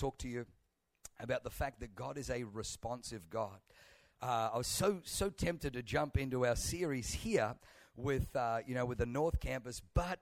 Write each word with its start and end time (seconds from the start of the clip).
talk 0.00 0.16
to 0.18 0.28
you 0.28 0.46
about 1.20 1.44
the 1.44 1.50
fact 1.50 1.80
that 1.80 1.94
God 1.94 2.16
is 2.16 2.30
a 2.30 2.44
responsive 2.44 3.28
God. 3.28 3.58
Uh, 4.22 4.50
I 4.54 4.56
was 4.56 4.66
so 4.66 5.00
so 5.04 5.28
tempted 5.28 5.74
to 5.74 5.82
jump 5.82 6.16
into 6.16 6.46
our 6.46 6.56
series 6.56 7.12
here 7.12 7.54
with 7.96 8.34
uh, 8.34 8.60
you 8.66 8.74
know 8.74 8.86
with 8.86 8.98
the 8.98 9.06
North 9.06 9.40
Campus, 9.40 9.82
but 9.94 10.20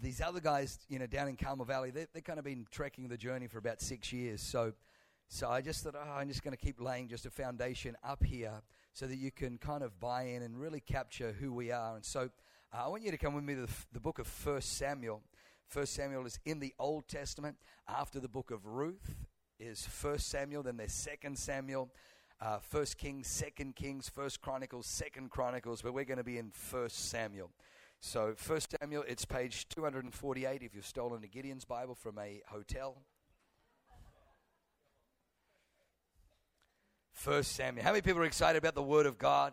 these 0.00 0.20
other 0.20 0.40
guys, 0.40 0.78
you 0.88 0.98
know, 0.98 1.06
down 1.06 1.28
in 1.28 1.36
Carmel 1.36 1.66
Valley, 1.66 1.90
they 1.90 2.06
they 2.14 2.22
kind 2.22 2.38
of 2.38 2.44
been 2.46 2.66
trekking 2.70 3.08
the 3.08 3.18
journey 3.18 3.46
for 3.46 3.58
about 3.58 3.82
six 3.82 4.10
years. 4.10 4.40
So, 4.40 4.72
so 5.28 5.50
I 5.50 5.60
just 5.60 5.84
thought, 5.84 5.94
oh, 5.96 6.12
I'm 6.12 6.28
just 6.28 6.42
going 6.42 6.56
to 6.56 6.62
keep 6.62 6.80
laying 6.80 7.08
just 7.08 7.26
a 7.26 7.30
foundation 7.30 7.96
up 8.02 8.24
here 8.24 8.62
so 8.94 9.06
that 9.06 9.16
you 9.16 9.30
can 9.30 9.58
kind 9.58 9.82
of 9.82 10.00
buy 10.00 10.22
in 10.24 10.42
and 10.42 10.58
really 10.58 10.80
capture 10.80 11.32
who 11.38 11.52
we 11.52 11.72
are. 11.72 11.96
And 11.96 12.04
so, 12.04 12.30
uh, 12.72 12.84
I 12.86 12.88
want 12.88 13.02
you 13.02 13.10
to 13.10 13.18
come 13.18 13.34
with 13.34 13.44
me 13.44 13.54
to 13.54 13.62
the, 13.62 13.72
the 13.92 14.00
book 14.00 14.18
of 14.18 14.26
First 14.26 14.78
Samuel. 14.78 15.22
First 15.74 15.94
Samuel 15.94 16.24
is 16.24 16.38
in 16.44 16.60
the 16.60 16.72
Old 16.78 17.08
Testament. 17.08 17.56
After 17.88 18.20
the 18.20 18.28
book 18.28 18.52
of 18.52 18.64
Ruth 18.64 19.16
is 19.58 19.84
First 19.84 20.28
Samuel, 20.28 20.62
then 20.62 20.76
there's 20.76 20.92
Second 20.92 21.36
Samuel. 21.36 21.90
Uh, 22.40 22.60
First 22.60 22.96
Kings, 22.96 23.26
Second 23.26 23.74
Kings, 23.74 24.08
First 24.08 24.40
Chronicles, 24.40 24.86
Second 24.86 25.30
Chronicles, 25.30 25.82
but 25.82 25.92
we're 25.92 26.04
going 26.04 26.18
to 26.18 26.22
be 26.22 26.38
in 26.38 26.52
First 26.52 27.10
Samuel. 27.10 27.50
So, 27.98 28.34
First 28.36 28.76
Samuel, 28.80 29.02
it's 29.08 29.24
page 29.24 29.68
248 29.70 30.62
if 30.62 30.76
you've 30.76 30.86
stolen 30.86 31.24
a 31.24 31.26
Gideon's 31.26 31.64
Bible 31.64 31.96
from 31.96 32.20
a 32.20 32.40
hotel. 32.46 33.02
First 37.10 37.50
Samuel. 37.56 37.82
How 37.82 37.90
many 37.90 38.02
people 38.02 38.22
are 38.22 38.26
excited 38.26 38.58
about 38.58 38.76
the 38.76 38.82
Word 38.84 39.06
of 39.06 39.18
God? 39.18 39.52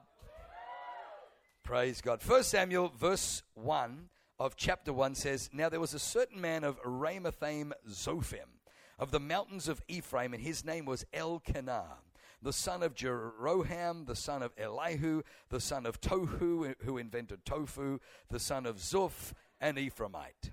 Praise 1.64 2.00
God. 2.00 2.22
First 2.22 2.52
Samuel, 2.52 2.94
verse 2.96 3.42
1 3.56 4.10
of 4.46 4.56
chapter 4.56 4.92
1 4.92 5.16
says, 5.16 5.50
Now 5.54 5.70
there 5.70 5.80
was 5.80 5.94
a 5.94 6.00
certain 6.00 6.42
man 6.42 6.64
of 6.64 6.82
Ramathaim 6.82 7.72
Zophim, 7.90 8.60
of 8.98 9.12
the 9.12 9.20
mountains 9.20 9.68
of 9.68 9.82
Ephraim, 9.88 10.34
and 10.34 10.42
his 10.42 10.66
name 10.66 10.86
was 10.86 11.06
Elkanah 11.14 11.98
the 12.42 12.54
son 12.54 12.82
of 12.82 12.96
Jeroham, 12.96 14.08
the 14.08 14.16
son 14.16 14.42
of 14.42 14.52
Elihu, 14.58 15.22
the 15.50 15.60
son 15.60 15.86
of 15.86 16.02
Tohu, 16.02 16.74
who 16.84 16.98
invented 16.98 17.46
tofu, 17.46 18.00
the 18.30 18.40
son 18.40 18.66
of 18.66 18.78
Zuph, 18.78 19.34
an 19.60 19.76
Ephraimite. 19.76 20.52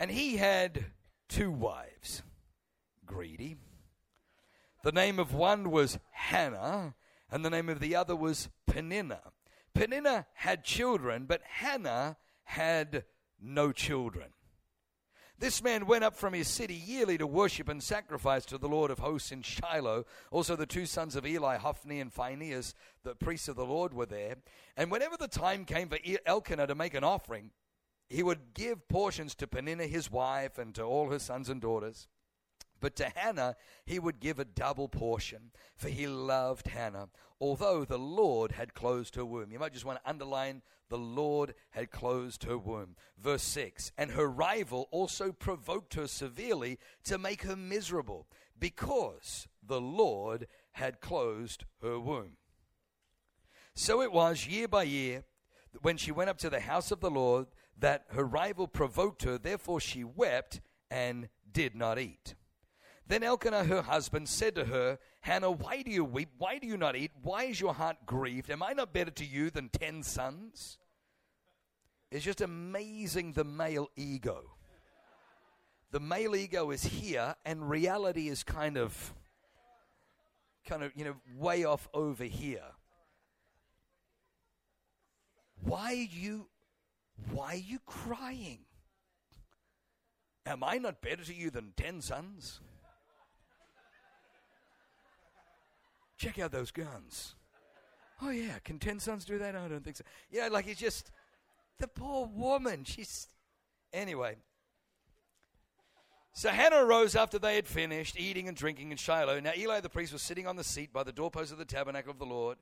And 0.00 0.10
he 0.10 0.38
had 0.38 0.86
two 1.28 1.50
wives, 1.50 2.22
greedy. 3.04 3.56
The 4.82 4.92
name 4.92 5.18
of 5.18 5.34
one 5.34 5.70
was 5.70 5.98
Hannah, 6.12 6.94
and 7.30 7.44
the 7.44 7.50
name 7.50 7.68
of 7.68 7.80
the 7.80 7.94
other 7.94 8.16
was 8.16 8.48
Peninnah. 8.66 9.32
Peninnah 9.74 10.26
had 10.34 10.64
children, 10.64 11.26
but 11.26 11.42
Hannah 11.42 12.16
had 12.44 13.04
no 13.40 13.72
children. 13.72 14.30
This 15.38 15.62
man 15.62 15.86
went 15.86 16.04
up 16.04 16.14
from 16.14 16.32
his 16.32 16.46
city 16.46 16.74
yearly 16.74 17.18
to 17.18 17.26
worship 17.26 17.68
and 17.68 17.82
sacrifice 17.82 18.44
to 18.46 18.56
the 18.56 18.68
Lord 18.68 18.90
of 18.90 19.00
hosts 19.00 19.32
in 19.32 19.42
Shiloh. 19.42 20.04
Also, 20.30 20.54
the 20.54 20.64
two 20.64 20.86
sons 20.86 21.16
of 21.16 21.26
Eli, 21.26 21.56
Hophni 21.56 22.00
and 22.00 22.12
Phinehas, 22.12 22.72
the 23.02 23.16
priests 23.16 23.48
of 23.48 23.56
the 23.56 23.66
Lord, 23.66 23.92
were 23.92 24.06
there. 24.06 24.36
And 24.76 24.90
whenever 24.90 25.16
the 25.16 25.26
time 25.26 25.64
came 25.64 25.88
for 25.88 25.98
Elkanah 26.24 26.68
to 26.68 26.74
make 26.76 26.94
an 26.94 27.02
offering, 27.02 27.50
he 28.08 28.22
would 28.22 28.54
give 28.54 28.88
portions 28.88 29.34
to 29.34 29.48
Peninnah, 29.48 29.86
his 29.86 30.10
wife, 30.10 30.56
and 30.56 30.74
to 30.76 30.82
all 30.84 31.10
her 31.10 31.18
sons 31.18 31.48
and 31.48 31.60
daughters. 31.60 32.06
But 32.84 32.96
to 32.96 33.08
Hannah 33.16 33.56
he 33.86 33.98
would 33.98 34.20
give 34.20 34.38
a 34.38 34.44
double 34.44 34.88
portion, 34.88 35.52
for 35.74 35.88
he 35.88 36.06
loved 36.06 36.66
Hannah, 36.66 37.08
although 37.40 37.86
the 37.86 37.98
Lord 37.98 38.52
had 38.52 38.74
closed 38.74 39.14
her 39.14 39.24
womb. 39.24 39.50
You 39.50 39.58
might 39.58 39.72
just 39.72 39.86
want 39.86 40.04
to 40.04 40.10
underline 40.10 40.60
the 40.90 40.98
Lord 40.98 41.54
had 41.70 41.90
closed 41.90 42.44
her 42.44 42.58
womb. 42.58 42.96
Verse 43.16 43.42
6 43.42 43.90
And 43.96 44.10
her 44.10 44.28
rival 44.28 44.88
also 44.90 45.32
provoked 45.32 45.94
her 45.94 46.06
severely 46.06 46.78
to 47.04 47.16
make 47.16 47.44
her 47.44 47.56
miserable, 47.56 48.26
because 48.60 49.48
the 49.66 49.80
Lord 49.80 50.46
had 50.72 51.00
closed 51.00 51.64
her 51.80 51.98
womb. 51.98 52.36
So 53.74 54.02
it 54.02 54.12
was 54.12 54.46
year 54.46 54.68
by 54.68 54.82
year 54.82 55.24
when 55.80 55.96
she 55.96 56.12
went 56.12 56.28
up 56.28 56.36
to 56.40 56.50
the 56.50 56.60
house 56.60 56.90
of 56.90 57.00
the 57.00 57.10
Lord 57.10 57.46
that 57.78 58.04
her 58.08 58.24
rival 58.24 58.68
provoked 58.68 59.22
her, 59.22 59.38
therefore 59.38 59.80
she 59.80 60.04
wept 60.04 60.60
and 60.90 61.30
did 61.50 61.74
not 61.74 61.98
eat. 61.98 62.34
Then 63.06 63.22
Elkanah, 63.22 63.64
her 63.64 63.82
husband, 63.82 64.28
said 64.28 64.54
to 64.54 64.64
her, 64.64 64.98
Hannah, 65.20 65.50
why 65.50 65.82
do 65.82 65.90
you 65.90 66.04
weep? 66.04 66.30
Why 66.38 66.58
do 66.58 66.66
you 66.66 66.78
not 66.78 66.96
eat? 66.96 67.10
Why 67.22 67.44
is 67.44 67.60
your 67.60 67.74
heart 67.74 67.98
grieved? 68.06 68.50
Am 68.50 68.62
I 68.62 68.72
not 68.72 68.94
better 68.94 69.10
to 69.10 69.24
you 69.24 69.50
than 69.50 69.68
ten 69.68 70.02
sons? 70.02 70.78
It's 72.10 72.24
just 72.24 72.40
amazing 72.40 73.32
the 73.32 73.44
male 73.44 73.90
ego. 73.96 74.56
The 75.90 76.00
male 76.00 76.34
ego 76.34 76.70
is 76.70 76.82
here, 76.84 77.36
and 77.44 77.68
reality 77.68 78.28
is 78.28 78.42
kind 78.42 78.78
of, 78.78 79.12
kind 80.66 80.82
of, 80.82 80.92
you 80.96 81.04
know, 81.04 81.14
way 81.36 81.64
off 81.64 81.88
over 81.92 82.24
here. 82.24 82.64
Why 85.62 86.08
you, 86.10 86.48
why 87.30 87.54
are 87.54 87.56
you 87.56 87.78
crying? 87.84 88.60
Am 90.46 90.64
I 90.64 90.78
not 90.78 91.00
better 91.00 91.24
to 91.24 91.34
you 91.34 91.50
than 91.50 91.72
ten 91.76 92.00
sons? 92.00 92.60
Check 96.24 96.38
out 96.38 96.52
those 96.52 96.70
guns. 96.70 97.34
Oh, 98.22 98.30
yeah, 98.30 98.58
can 98.64 98.78
10 98.78 99.00
sons 99.00 99.24
do 99.24 99.38
that? 99.38 99.54
I 99.54 99.68
don't 99.68 99.84
think 99.84 99.96
so. 99.96 100.04
You 100.30 100.42
know, 100.42 100.48
like 100.48 100.66
it's 100.66 100.80
just 100.80 101.10
the 101.78 101.88
poor 101.88 102.26
woman. 102.26 102.84
She's. 102.84 103.28
Anyway. 103.92 104.36
So 106.32 106.48
Hannah 106.48 106.84
arose 106.84 107.14
after 107.14 107.38
they 107.38 107.54
had 107.54 107.66
finished 107.66 108.18
eating 108.18 108.48
and 108.48 108.56
drinking 108.56 108.90
in 108.90 108.96
Shiloh. 108.96 109.38
Now 109.38 109.52
Eli 109.56 109.80
the 109.80 109.88
priest 109.88 110.12
was 110.12 110.22
sitting 110.22 110.46
on 110.48 110.56
the 110.56 110.64
seat 110.64 110.92
by 110.92 111.04
the 111.04 111.12
doorpost 111.12 111.52
of 111.52 111.58
the 111.58 111.64
tabernacle 111.64 112.10
of 112.10 112.18
the 112.18 112.24
Lord. 112.24 112.58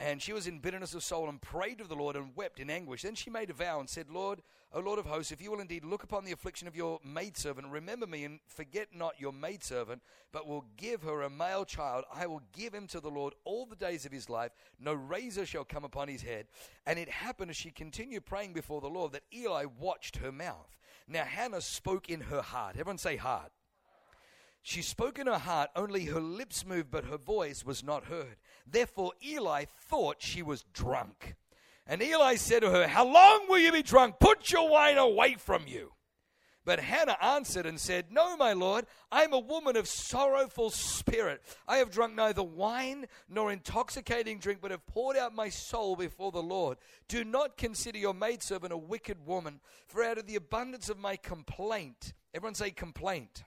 And 0.00 0.20
she 0.20 0.32
was 0.32 0.48
in 0.48 0.58
bitterness 0.58 0.94
of 0.94 1.04
soul 1.04 1.28
and 1.28 1.40
prayed 1.40 1.78
to 1.78 1.84
the 1.84 1.94
Lord 1.94 2.16
and 2.16 2.34
wept 2.34 2.58
in 2.58 2.70
anguish. 2.70 3.02
Then 3.02 3.14
she 3.14 3.30
made 3.30 3.50
a 3.50 3.54
vow 3.54 3.78
and 3.78 3.88
said, 3.88 4.10
Lord, 4.10 4.42
O 4.74 4.80
Lord 4.80 4.98
of 4.98 5.04
hosts, 5.04 5.32
if 5.32 5.42
you 5.42 5.50
will 5.50 5.60
indeed 5.60 5.84
look 5.84 6.02
upon 6.02 6.24
the 6.24 6.32
affliction 6.32 6.66
of 6.66 6.74
your 6.74 6.98
maidservant, 7.04 7.66
remember 7.68 8.06
me 8.06 8.24
and 8.24 8.40
forget 8.46 8.88
not 8.94 9.20
your 9.20 9.32
maidservant, 9.32 10.00
but 10.32 10.46
will 10.46 10.64
give 10.78 11.02
her 11.02 11.20
a 11.20 11.28
male 11.30 11.66
child, 11.66 12.04
I 12.12 12.26
will 12.26 12.40
give 12.54 12.72
him 12.72 12.86
to 12.86 13.00
the 13.00 13.10
Lord 13.10 13.34
all 13.44 13.66
the 13.66 13.76
days 13.76 14.06
of 14.06 14.12
his 14.12 14.30
life. 14.30 14.52
No 14.80 14.94
razor 14.94 15.44
shall 15.44 15.64
come 15.64 15.84
upon 15.84 16.08
his 16.08 16.22
head. 16.22 16.46
And 16.86 16.98
it 16.98 17.10
happened 17.10 17.50
as 17.50 17.56
she 17.56 17.70
continued 17.70 18.24
praying 18.24 18.54
before 18.54 18.80
the 18.80 18.88
Lord 18.88 19.12
that 19.12 19.24
Eli 19.34 19.66
watched 19.78 20.16
her 20.16 20.32
mouth. 20.32 20.78
Now 21.06 21.24
Hannah 21.24 21.60
spoke 21.60 22.08
in 22.08 22.22
her 22.22 22.40
heart. 22.40 22.76
Everyone 22.78 22.96
say 22.96 23.16
heart. 23.16 23.52
She 24.62 24.80
spoke 24.80 25.18
in 25.18 25.26
her 25.26 25.38
heart, 25.38 25.70
only 25.76 26.06
her 26.06 26.20
lips 26.20 26.64
moved, 26.64 26.90
but 26.90 27.06
her 27.06 27.18
voice 27.18 27.64
was 27.64 27.82
not 27.82 28.04
heard. 28.04 28.36
Therefore, 28.66 29.12
Eli 29.22 29.64
thought 29.64 30.22
she 30.22 30.40
was 30.40 30.64
drunk. 30.72 31.34
And 31.86 32.02
Eli 32.02 32.36
said 32.36 32.60
to 32.60 32.70
her, 32.70 32.86
How 32.86 33.04
long 33.04 33.46
will 33.48 33.58
you 33.58 33.72
be 33.72 33.82
drunk? 33.82 34.16
Put 34.20 34.50
your 34.50 34.68
wine 34.68 34.98
away 34.98 35.34
from 35.34 35.66
you. 35.66 35.92
But 36.64 36.78
Hannah 36.78 37.16
answered 37.20 37.66
and 37.66 37.80
said, 37.80 38.12
No, 38.12 38.36
my 38.36 38.52
lord, 38.52 38.86
I 39.10 39.24
am 39.24 39.32
a 39.32 39.38
woman 39.38 39.76
of 39.76 39.88
sorrowful 39.88 40.70
spirit. 40.70 41.42
I 41.66 41.78
have 41.78 41.90
drunk 41.90 42.14
neither 42.14 42.42
wine 42.42 43.06
nor 43.28 43.50
intoxicating 43.50 44.38
drink, 44.38 44.60
but 44.62 44.70
have 44.70 44.86
poured 44.86 45.16
out 45.16 45.34
my 45.34 45.48
soul 45.48 45.96
before 45.96 46.30
the 46.30 46.42
Lord. 46.42 46.78
Do 47.08 47.24
not 47.24 47.56
consider 47.56 47.98
your 47.98 48.14
maidservant 48.14 48.72
a 48.72 48.76
wicked 48.76 49.26
woman, 49.26 49.60
for 49.88 50.04
out 50.04 50.18
of 50.18 50.26
the 50.26 50.36
abundance 50.36 50.88
of 50.88 51.00
my 51.00 51.16
complaint, 51.16 52.12
everyone 52.32 52.54
say 52.54 52.70
complaint 52.70 53.42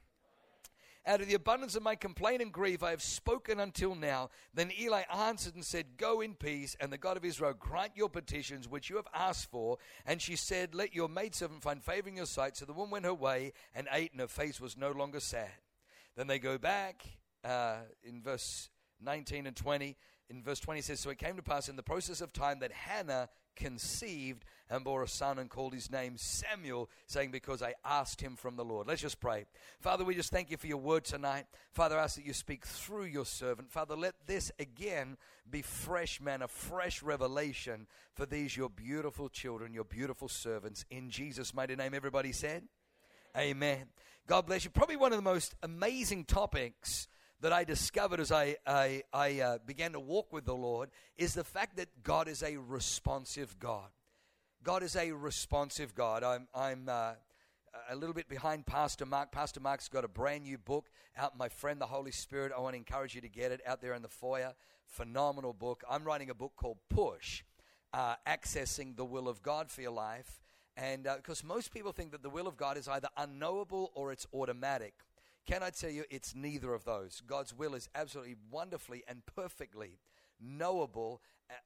out 1.07 1.21
of 1.21 1.27
the 1.27 1.35
abundance 1.35 1.75
of 1.75 1.83
my 1.83 1.95
complaint 1.95 2.41
and 2.41 2.51
grief, 2.51 2.81
I 2.81 2.89
have 2.89 3.01
spoken 3.01 3.59
until 3.59 3.95
now. 3.95 4.29
Then 4.53 4.71
Eli 4.79 5.03
answered 5.13 5.56
and 5.56 5.63
said, 5.63 5.97
Go 5.97 6.21
in 6.21 6.33
peace, 6.33 6.75
and 6.80 6.91
the 6.91 6.97
God 6.97 7.18
of 7.18 7.25
Israel 7.25 7.53
grant 7.57 7.91
your 7.95 8.09
petitions 8.09 8.68
which 8.68 8.89
you 8.89 8.95
have 8.95 9.07
asked 9.13 9.51
for. 9.51 9.77
And 10.06 10.21
she 10.21 10.35
said, 10.35 10.74
Let 10.74 10.95
your 10.95 11.07
maidservant 11.07 11.62
find 11.62 11.83
favor 11.83 12.09
in 12.09 12.18
your 12.18 12.25
sight. 12.25 12.57
So 12.57 12.65
the 12.65 12.74
woman 12.74 12.91
went 12.91 13.06
her 13.06 13.13
way 13.13 13.53
and 13.74 13.88
ate, 13.91 14.12
and 14.12 14.21
her 14.21 14.27
face 14.27 14.59
was 14.59 14.77
no 14.77 14.91
longer 14.91 15.19
sad. 15.19 15.51
Then 16.15 16.27
they 16.27 16.39
go 16.39 16.57
back 16.57 17.06
uh, 17.44 17.77
in 18.03 18.21
verse 18.21 18.69
19 19.01 19.47
and 19.47 19.56
20. 19.56 19.95
In 20.30 20.42
verse 20.42 20.60
20 20.60 20.81
says, 20.81 21.00
So 21.00 21.10
it 21.10 21.19
came 21.19 21.36
to 21.36 21.44
pass 21.44 21.69
in 21.69 21.75
the 21.75 21.83
process 21.83 22.22
of 22.22 22.33
time 22.33 22.60
that 22.60 22.72
Hannah 22.72 23.30
conceived 23.56 24.44
and 24.69 24.83
bore 24.83 25.04
a 25.04 25.07
son 25.07 25.38
and 25.39 25.50
called 25.50 25.74
his 25.74 25.92
name 25.92 26.18
Samuel, 26.18 26.89
saying, 27.06 27.31
Because 27.31 27.62
I 27.62 27.75
asked 27.83 28.22
him 28.22 28.36
from 28.36 28.56
the 28.56 28.66
Lord. 28.66 28.88
Let's 28.88 29.01
just 29.01 29.19
pray. 29.19 29.45
Father, 29.80 30.04
we 30.04 30.16
just 30.16 30.31
thank 30.31 30.50
you 30.50 30.57
for 30.57 30.68
your 30.68 30.77
word 30.77 31.06
tonight. 31.06 31.45
Father, 31.72 31.98
I 31.98 32.04
ask 32.04 32.16
that 32.16 32.25
you 32.25 32.33
speak 32.33 32.66
through 32.66 33.06
your 33.06 33.25
servant. 33.25 33.72
Father, 33.72 33.95
let 33.95 34.16
this 34.25 34.51
again 34.60 35.18
be 35.50 35.62
fresh 35.62 36.19
manna, 36.19 36.48
fresh 36.48 37.04
revelation 37.04 37.88
for 38.13 38.25
these, 38.25 38.57
your 38.57 38.69
beautiful 38.69 39.30
children, 39.30 39.74
your 39.74 39.83
beautiful 39.83 40.28
servants. 40.28 40.86
In 40.89 41.10
Jesus' 41.10 41.54
mighty 41.54 41.75
name, 41.75 41.94
everybody 41.94 42.31
said, 42.31 42.63
Amen. 43.38 43.86
God 44.28 44.48
bless 44.48 44.63
you. 44.63 44.71
Probably 44.71 44.95
one 44.95 45.12
of 45.12 45.18
the 45.18 45.21
most 45.21 45.54
amazing 45.62 46.25
topics 46.25 47.07
that 47.45 47.53
I 47.53 47.63
discovered 47.63 48.19
as 48.19 48.31
I, 48.31 48.56
I, 48.65 49.03
I 49.13 49.39
uh, 49.39 49.57
began 49.68 49.92
to 49.92 50.00
walk 50.00 50.33
with 50.33 50.45
the 50.45 50.56
Lord 50.56 50.89
is 51.15 51.36
the 51.36 51.44
fact 51.44 51.77
that 51.77 51.89
God 52.01 52.27
is 52.27 52.42
a 52.42 52.57
responsive 52.57 53.59
God. 53.59 53.89
God 54.63 54.81
is 54.81 54.95
a 54.95 55.12
responsive 55.12 55.94
God. 55.94 56.24
I'm, 56.24 56.47
I'm, 56.56 56.89
uh, 56.89 57.12
a 57.88 57.95
little 57.95 58.15
bit 58.15 58.27
behind 58.27 58.65
Pastor 58.65 59.06
Mark. 59.06 59.31
Pastor 59.31 59.59
Mark's 59.59 59.88
got 59.88 60.03
a 60.03 60.07
brand 60.07 60.45
new 60.45 60.57
book 60.57 60.89
out, 61.15 61.38
My 61.38 61.47
Friend, 61.47 61.80
the 61.80 61.86
Holy 61.86 62.09
Spirit. 62.09 62.51
I 62.51 62.59
want 62.62 62.74
to 62.74 62.77
encourage 62.77 63.13
you 63.13 63.21
to 63.21 63.30
get 63.30 63.51
it 63.51 63.62
out 63.68 63.80
there 63.80 63.94
in 63.94 64.01
the 64.01 64.09
foyer. 64.09 64.53
Phenomenal 64.88 65.53
book. 65.53 65.83
I'm 65.88 66.03
writing 66.03 66.31
a 66.31 66.33
book 66.33 66.53
called 66.56 66.77
Push, 66.89 67.44
uh, 67.94 68.15
Accessing 68.27 68.97
the 68.97 69.06
Will 69.06 69.30
of 69.30 69.44
God 69.44 69.69
for 69.69 69.81
Your 69.81 69.92
Life. 69.92 70.42
And 70.75 71.03
because 71.03 71.44
uh, 71.44 71.47
most 71.47 71.71
people 71.71 71.92
think 71.92 72.12
that 72.12 72.24
the 72.24 72.30
will 72.31 72.47
of 72.47 72.57
God 72.57 72.75
is 72.75 72.88
either 72.88 73.09
unknowable 73.15 73.92
or 73.94 74.12
it's 74.12 74.25
automatic. 74.33 74.95
Can 75.45 75.62
I 75.62 75.69
tell 75.69 75.92
you, 75.92 76.03
it's 76.09 76.33
neither 76.36 76.74
of 76.74 76.86
those. 76.86 77.21
God's 77.25 77.53
will 77.53 77.75
is 77.75 77.88
absolutely 77.94 78.36
wonderfully 78.50 79.03
and 79.07 79.25
perfectly 79.25 80.00
knowable, 80.42 81.21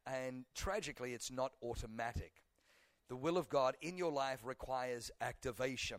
and 0.05 0.45
tragically, 0.53 1.13
it's 1.13 1.31
not 1.31 1.53
automatic. 1.63 2.43
The 3.07 3.15
will 3.15 3.37
of 3.37 3.49
God 3.49 3.75
in 3.81 3.97
your 3.97 4.11
life 4.11 4.39
requires 4.43 5.11
activation. 5.21 5.97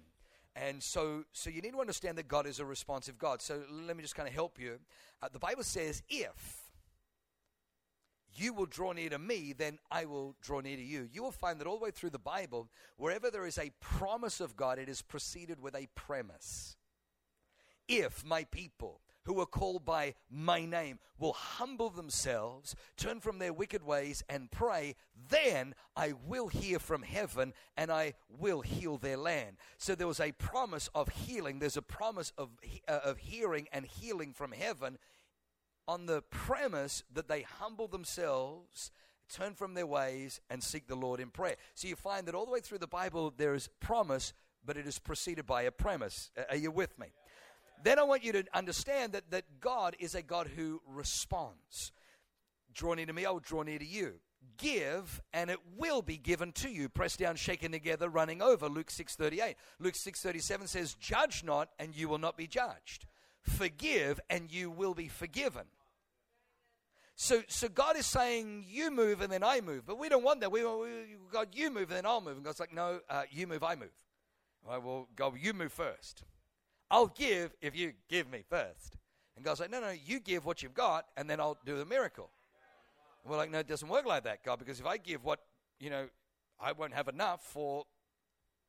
And 0.55 0.83
so, 0.83 1.25
so 1.33 1.49
you 1.49 1.63
need 1.63 1.73
to 1.73 1.81
understand 1.81 2.19
that 2.19 2.29
God 2.29 2.47
is 2.47 2.61
a 2.61 2.65
responsive 2.65 3.19
God. 3.19 3.41
So 3.41 3.63
let 3.71 3.97
me 3.97 4.03
just 4.03 4.15
kind 4.15 4.29
of 4.29 4.35
help 4.35 4.61
you. 4.61 4.79
Uh, 5.23 5.29
the 5.33 5.39
Bible 5.39 5.63
says, 5.63 6.03
if 6.09 6.71
you 8.35 8.53
will 8.53 8.67
draw 8.67 8.93
near 8.93 9.11
to 9.11 9.19
me, 9.19 9.55
then 9.57 9.79
I 9.91 10.05
will 10.05 10.37
draw 10.41 10.61
near 10.61 10.77
to 10.77 10.83
you. 10.83 11.09
You 11.13 11.23
will 11.23 11.33
find 11.33 11.61
that 11.61 11.67
all 11.67 11.79
the 11.79 11.85
way 11.85 11.91
through 11.91 12.11
the 12.11 12.19
Bible, 12.19 12.69
wherever 12.97 13.31
there 13.31 13.47
is 13.47 13.59
a 13.59 13.73
promise 13.81 14.41
of 14.41 14.57
God, 14.57 14.79
it 14.79 14.89
is 14.89 15.03
preceded 15.03 15.61
with 15.61 15.75
a 15.75 15.89
premise. 15.95 16.77
If 17.91 18.25
my 18.25 18.45
people 18.45 19.01
who 19.25 19.41
are 19.41 19.47
called 19.47 19.85
by 19.85 20.15
my 20.31 20.65
name 20.65 21.01
will 21.19 21.33
humble 21.33 21.91
themselves, 21.91 22.77
turn 22.97 23.19
from 23.19 23.41
their 23.41 23.53
wicked 23.53 23.83
ways, 23.83 24.23
and 24.29 24.49
pray, 24.49 24.95
then 25.29 25.75
I 25.97 26.13
will 26.25 26.47
hear 26.47 26.79
from 26.79 27.03
heaven 27.03 27.53
and 27.77 27.91
I 27.91 28.15
will 28.29 28.61
heal 28.61 28.97
their 28.97 29.17
land. 29.17 29.57
So 29.77 29.97
there 29.97 30.07
was 30.07 30.21
a 30.21 30.31
promise 30.33 30.89
of 30.95 31.09
healing. 31.09 31.59
There's 31.59 31.77
a 31.77 31.83
promise 31.83 32.33
of, 32.39 32.51
uh, 32.87 33.01
of 33.05 33.19
hearing 33.19 33.67
and 33.73 33.85
healing 33.85 34.35
from 34.35 34.53
heaven 34.53 34.97
on 35.89 36.07
the 36.07 36.23
premise 36.31 37.03
that 37.13 37.27
they 37.27 37.43
humble 37.43 37.89
themselves, 37.89 38.93
turn 39.29 39.55
from 39.55 39.75
their 39.75 39.87
ways, 39.87 40.41
and 40.49 40.63
seek 40.63 40.87
the 40.87 40.95
Lord 40.95 41.19
in 41.19 41.31
prayer. 41.31 41.57
So 41.75 41.89
you 41.89 41.97
find 41.97 42.29
that 42.29 42.37
all 42.37 42.47
the 42.47 42.53
way 42.53 42.61
through 42.61 42.79
the 42.79 42.87
Bible 42.87 43.35
there 43.37 43.55
is 43.55 43.69
promise, 43.81 44.33
but 44.65 44.77
it 44.77 44.87
is 44.87 45.01
preceded 45.01 45.45
by 45.45 45.63
a 45.63 45.73
premise. 45.73 46.31
Are 46.49 46.57
you 46.57 46.71
with 46.71 46.97
me? 46.97 47.09
Then 47.83 47.99
I 47.99 48.03
want 48.03 48.25
you 48.25 48.33
to 48.33 48.45
understand 48.55 49.13
that, 49.13 49.31
that 49.31 49.45
God 49.61 49.97
is 49.99 50.15
a 50.15 50.23
God 50.23 50.49
who 50.55 50.81
responds. 50.87 51.93
Draw 52.73 52.95
near 52.95 53.07
to 53.07 53.13
me, 53.13 53.27
I 53.27 53.31
will 53.31 53.41
draw 53.41 53.63
near 53.63 53.79
to 53.79 53.85
you. 53.85 54.15
Give, 54.57 55.23
and 55.33 55.51
it 55.51 55.59
will 55.77 56.03
be 56.03 56.17
given 56.17 56.53
to 56.53 56.71
you. 56.71 56.89
Pressed 56.89 57.19
down, 57.19 57.37
shaken 57.37 57.73
together, 57.73 58.09
running 58.09 58.43
over. 58.43 58.69
Luke 58.69 58.89
6.38. 58.89 59.55
Luke 59.79 59.95
6.37 59.95 60.69
says, 60.69 60.95
Judge 60.95 61.43
not, 61.45 61.71
and 61.79 61.97
you 61.97 62.09
will 62.09 62.19
not 62.19 62.37
be 62.37 62.47
judged. 62.47 63.07
Forgive, 63.43 64.21
and 64.29 64.53
you 64.53 64.71
will 64.71 64.95
be 64.95 65.09
forgiven. 65.09 65.65
So, 67.17 67.43
so 67.49 67.69
God 67.69 67.99
is 67.99 68.07
saying, 68.07 68.65
you 68.67 68.91
move 68.91 69.21
and 69.21 69.31
then 69.31 69.43
I 69.43 69.61
move. 69.61 69.85
But 69.85 69.99
we 69.99 70.09
don't 70.09 70.25
want 70.25 70.41
that. 70.41 70.51
We 70.51 70.65
want, 70.65 70.89
God, 71.31 71.49
you 71.53 71.71
move 71.71 71.91
and 71.91 71.99
then 71.99 72.07
I'll 72.07 72.23
move. 72.23 72.37
And 72.37 72.45
God's 72.45 72.61
like, 72.61 72.73
no, 72.73 73.01
uh, 73.11 73.25
you 73.31 73.47
move, 73.47 73.63
I 73.63 73.75
move. 73.75 73.93
Right, 74.67 74.83
well, 74.83 75.07
God, 75.17 75.35
you 75.39 75.53
move 75.53 75.71
first. 75.71 76.23
I'll 76.91 77.07
give 77.07 77.55
if 77.61 77.77
you 77.77 77.93
give 78.09 78.31
me 78.31 78.43
first. 78.49 78.97
And 79.37 79.45
God's 79.45 79.61
like, 79.61 79.71
no, 79.71 79.81
no, 79.81 79.91
you 79.91 80.21
give 80.21 80.45
what 80.45 80.63
you've 80.63 80.75
got 80.75 81.07
and 81.17 81.29
then 81.29 81.41
I'll 81.41 81.59
do 81.65 81.79
the 81.79 81.85
miracle. 81.85 82.31
And 83.23 83.31
we're 83.31 83.39
like, 83.39 83.51
no, 83.51 83.61
it 83.61 83.69
doesn't 83.69 83.89
work 83.89 84.07
like 84.07 84.25
that, 84.25 84.45
God, 84.45 84.59
because 84.59 84.81
if 84.81 84.87
I 84.87 84.97
give 84.97 85.25
what, 85.25 85.41
you 85.79 85.91
know, 85.91 86.09
I 86.61 86.73
won't 86.73 86.93
have 86.93 87.09
enough 87.09 87.43
for, 87.43 87.85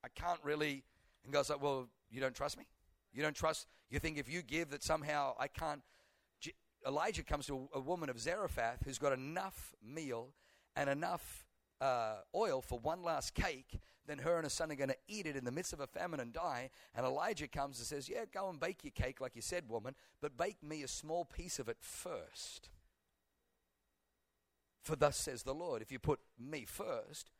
I 0.03 0.07
can't 0.09 0.39
really. 0.43 0.83
And 1.23 1.33
God's 1.33 1.49
like, 1.49 1.61
well, 1.61 1.87
you 2.09 2.21
don't 2.21 2.35
trust 2.35 2.57
me? 2.57 2.65
You 3.13 3.21
don't 3.21 3.35
trust, 3.35 3.67
you 3.89 3.99
think 3.99 4.17
if 4.17 4.29
you 4.29 4.41
give 4.41 4.69
that 4.69 4.83
somehow 4.83 5.35
I 5.39 5.47
can't. 5.47 5.81
Elijah 6.87 7.21
comes 7.21 7.45
to 7.45 7.69
a, 7.75 7.79
woman 7.79 8.09
of 8.09 8.19
Zarephath 8.19 8.79
who's 8.83 8.97
got 8.97 9.13
enough 9.13 9.75
meal 9.85 10.29
and 10.75 10.89
enough 10.89 11.45
uh, 11.81 12.17
oil 12.35 12.61
for 12.61 12.79
one 12.79 13.03
last 13.03 13.33
cake, 13.33 13.79
then 14.07 14.19
her 14.19 14.35
and 14.35 14.45
her 14.45 14.49
son 14.49 14.71
are 14.71 14.75
going 14.75 14.89
to 14.89 14.97
eat 15.07 15.25
it 15.25 15.35
in 15.35 15.43
the 15.43 15.51
midst 15.51 15.73
of 15.73 15.79
a 15.79 15.87
famine 15.87 16.19
and 16.19 16.31
die. 16.31 16.69
And 16.95 17.05
Elijah 17.05 17.47
comes 17.47 17.79
and 17.79 17.87
says, 17.87 18.07
Yeah, 18.07 18.25
go 18.31 18.49
and 18.49 18.59
bake 18.59 18.83
your 18.83 18.91
cake 18.91 19.19
like 19.19 19.35
you 19.35 19.41
said, 19.41 19.67
woman, 19.67 19.95
but 20.21 20.37
bake 20.37 20.63
me 20.63 20.83
a 20.83 20.87
small 20.87 21.25
piece 21.25 21.59
of 21.59 21.67
it 21.67 21.77
first. 21.79 22.69
For 24.83 24.95
thus 24.95 25.17
says 25.17 25.43
the 25.43 25.53
Lord, 25.53 25.81
if 25.81 25.91
you 25.91 25.99
put 25.99 26.19
me 26.39 26.65
first, 26.65 27.31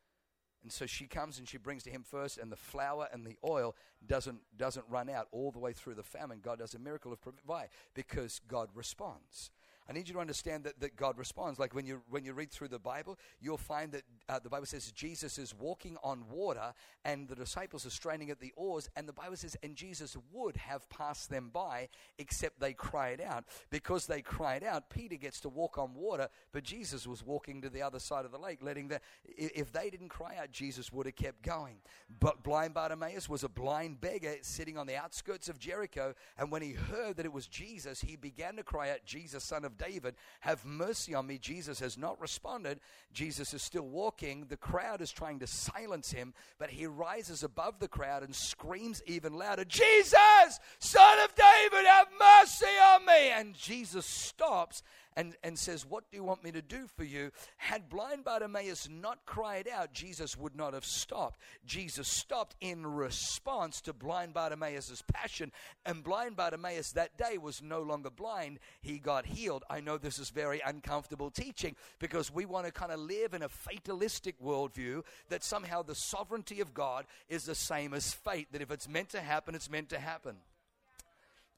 and 0.63 0.71
so 0.71 0.85
she 0.85 1.07
comes 1.07 1.39
and 1.39 1.47
she 1.47 1.57
brings 1.57 1.83
to 1.83 1.89
him 1.89 2.03
first, 2.03 2.37
and 2.37 2.51
the 2.51 2.55
flour 2.55 3.07
and 3.11 3.25
the 3.25 3.37
oil 3.43 3.75
doesn't, 4.05 4.41
doesn't 4.55 4.85
run 4.89 5.09
out 5.09 5.27
all 5.31 5.51
the 5.51 5.59
way 5.59 5.73
through 5.73 5.95
the 5.95 6.03
famine. 6.03 6.39
God 6.41 6.59
does 6.59 6.75
a 6.75 6.79
miracle 6.79 7.11
of 7.11 7.19
provide 7.19 7.69
because 7.95 8.39
God 8.47 8.69
responds. 8.75 9.49
I 9.91 9.93
need 9.93 10.07
you 10.07 10.13
to 10.13 10.21
understand 10.21 10.63
that, 10.63 10.79
that 10.79 10.95
God 10.95 11.17
responds. 11.17 11.59
Like 11.59 11.75
when 11.75 11.85
you, 11.85 12.01
when 12.09 12.23
you 12.23 12.31
read 12.31 12.49
through 12.49 12.69
the 12.69 12.79
Bible, 12.79 13.19
you'll 13.41 13.57
find 13.57 13.91
that 13.91 14.03
uh, 14.29 14.39
the 14.39 14.47
Bible 14.47 14.65
says 14.65 14.89
Jesus 14.93 15.37
is 15.37 15.53
walking 15.53 15.97
on 16.01 16.23
water 16.31 16.73
and 17.03 17.27
the 17.27 17.35
disciples 17.35 17.85
are 17.85 17.89
straining 17.89 18.29
at 18.29 18.39
the 18.39 18.53
oars. 18.55 18.89
And 18.95 19.05
the 19.05 19.11
Bible 19.11 19.35
says, 19.35 19.57
and 19.61 19.75
Jesus 19.75 20.15
would 20.31 20.55
have 20.55 20.89
passed 20.89 21.29
them 21.29 21.49
by, 21.51 21.89
except 22.17 22.61
they 22.61 22.71
cried 22.71 23.19
out. 23.19 23.43
Because 23.69 24.07
they 24.07 24.21
cried 24.21 24.63
out, 24.63 24.89
Peter 24.89 25.17
gets 25.17 25.41
to 25.41 25.49
walk 25.49 25.77
on 25.77 25.93
water, 25.93 26.29
but 26.53 26.63
Jesus 26.63 27.05
was 27.05 27.21
walking 27.25 27.61
to 27.61 27.69
the 27.69 27.81
other 27.81 27.99
side 27.99 28.23
of 28.23 28.31
the 28.31 28.39
lake, 28.39 28.59
letting 28.61 28.87
the. 28.87 29.01
If 29.25 29.73
they 29.73 29.89
didn't 29.89 30.07
cry 30.07 30.37
out, 30.41 30.53
Jesus 30.53 30.93
would 30.93 31.05
have 31.05 31.17
kept 31.17 31.41
going. 31.41 31.79
But 32.21 32.43
blind 32.43 32.75
Bartimaeus 32.75 33.27
was 33.27 33.43
a 33.43 33.49
blind 33.49 33.99
beggar 33.99 34.35
sitting 34.41 34.77
on 34.77 34.87
the 34.87 34.95
outskirts 34.95 35.49
of 35.49 35.59
Jericho. 35.59 36.13
And 36.37 36.49
when 36.49 36.61
he 36.61 36.71
heard 36.71 37.17
that 37.17 37.25
it 37.25 37.33
was 37.33 37.47
Jesus, 37.47 37.99
he 37.99 38.15
began 38.15 38.55
to 38.55 38.63
cry 38.63 38.91
out, 38.91 39.03
Jesus, 39.05 39.43
son 39.43 39.65
of 39.65 39.77
David, 39.81 40.15
have 40.41 40.65
mercy 40.65 41.15
on 41.15 41.27
me. 41.27 41.37
Jesus 41.37 41.79
has 41.79 41.97
not 41.97 42.19
responded. 42.21 42.79
Jesus 43.13 43.53
is 43.53 43.61
still 43.61 43.87
walking. 43.87 44.45
The 44.47 44.57
crowd 44.57 45.01
is 45.01 45.11
trying 45.11 45.39
to 45.39 45.47
silence 45.47 46.11
him, 46.11 46.33
but 46.59 46.69
he 46.69 46.85
rises 46.85 47.43
above 47.43 47.79
the 47.79 47.87
crowd 47.87 48.23
and 48.23 48.35
screams 48.35 49.01
even 49.05 49.33
louder, 49.33 49.65
Jesus, 49.65 50.59
son 50.79 51.19
of 51.23 51.33
David, 51.35 51.85
have 51.85 52.07
mercy 52.19 52.65
on 52.65 53.05
me. 53.05 53.29
And 53.31 53.53
Jesus 53.53 54.05
stops 54.05 54.83
and, 55.15 55.35
and 55.43 55.57
says, 55.57 55.85
What 55.85 56.09
do 56.09 56.17
you 56.17 56.23
want 56.23 56.43
me 56.43 56.51
to 56.51 56.61
do 56.61 56.87
for 56.95 57.03
you? 57.03 57.31
Had 57.57 57.89
blind 57.89 58.23
Bartimaeus 58.23 58.87
not 58.89 59.25
cried 59.25 59.67
out, 59.67 59.93
Jesus 59.93 60.37
would 60.37 60.55
not 60.55 60.73
have 60.73 60.85
stopped. 60.85 61.39
Jesus 61.65 62.07
stopped 62.07 62.55
in 62.61 62.85
response 62.85 63.81
to 63.81 63.93
blind 63.93 64.33
Bartimaeus' 64.33 65.03
passion, 65.11 65.51
and 65.85 66.03
blind 66.03 66.35
Bartimaeus 66.35 66.91
that 66.93 67.17
day 67.17 67.37
was 67.37 67.61
no 67.61 67.81
longer 67.81 68.09
blind. 68.09 68.59
He 68.81 68.99
got 68.99 69.25
healed. 69.25 69.63
I 69.69 69.81
know 69.81 69.97
this 69.97 70.19
is 70.19 70.29
very 70.29 70.61
uncomfortable 70.65 71.29
teaching 71.29 71.75
because 71.99 72.33
we 72.33 72.45
want 72.45 72.65
to 72.65 72.71
kind 72.71 72.91
of 72.91 72.99
live 72.99 73.33
in 73.33 73.43
a 73.43 73.49
fatalistic 73.49 74.41
worldview 74.41 75.03
that 75.29 75.43
somehow 75.43 75.83
the 75.83 75.95
sovereignty 75.95 76.61
of 76.61 76.73
God 76.73 77.05
is 77.29 77.45
the 77.45 77.55
same 77.55 77.93
as 77.93 78.13
fate, 78.13 78.47
that 78.51 78.61
if 78.61 78.71
it's 78.71 78.87
meant 78.87 79.09
to 79.09 79.21
happen, 79.21 79.55
it's 79.55 79.69
meant 79.69 79.89
to 79.89 79.99
happen. 79.99 80.37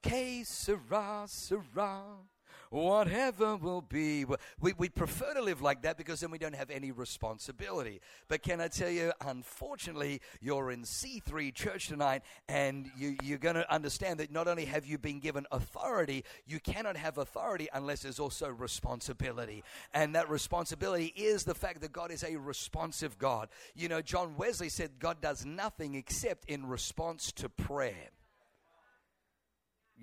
Que 0.02 0.44
sera, 0.44 1.24
sera 1.28 2.04
whatever 2.74 3.56
will 3.56 3.82
be. 3.82 4.26
We, 4.60 4.74
we 4.74 4.90
prefer 4.90 5.36
to 5.36 5.42
live 5.42 5.62
like 5.62 5.84
that 5.84 5.96
because 5.96 6.22
then 6.22 6.32
we 6.32 6.40
don't 6.40 6.56
have 6.56 6.72
any 6.72 6.92
responsibility. 6.92 8.02
But 8.28 8.42
can 8.42 8.60
I 8.60 8.68
tell 8.68 8.90
you, 8.90 9.12
unfortunately, 9.26 10.22
you're 10.42 10.72
in 10.72 10.82
C3 10.82 11.54
church 11.54 11.88
tonight 11.88 12.24
and 12.50 12.90
you, 12.98 13.16
you're 13.22 13.38
going 13.38 13.56
to 13.56 13.72
understand 13.72 14.20
that 14.20 14.32
not 14.32 14.48
only 14.48 14.66
have 14.66 14.88
you 14.88 14.98
been 14.98 15.20
given 15.20 15.46
authority, 15.52 16.24
you 16.48 16.60
cannot 16.60 16.98
have 16.98 17.20
authority 17.20 17.68
unless 17.74 18.02
there's 18.02 18.20
also 18.20 18.50
responsibility. 18.50 19.64
And 19.94 20.16
that 20.16 20.28
responsibility 20.30 21.14
is 21.16 21.44
the 21.44 21.56
fact 21.56 21.82
that 21.82 21.92
God 21.92 22.10
is 22.12 22.24
a 22.24 22.38
responsive 22.38 23.20
God. 23.20 23.50
You 23.76 23.88
know, 23.88 24.02
John 24.02 24.36
Wesley 24.36 24.70
said 24.70 24.98
God 24.98 25.22
does 25.22 25.46
nothing 25.46 25.94
except 25.94 26.50
in 26.50 26.66
response 26.66 27.32
to 27.34 27.50
prayer. 27.50 28.10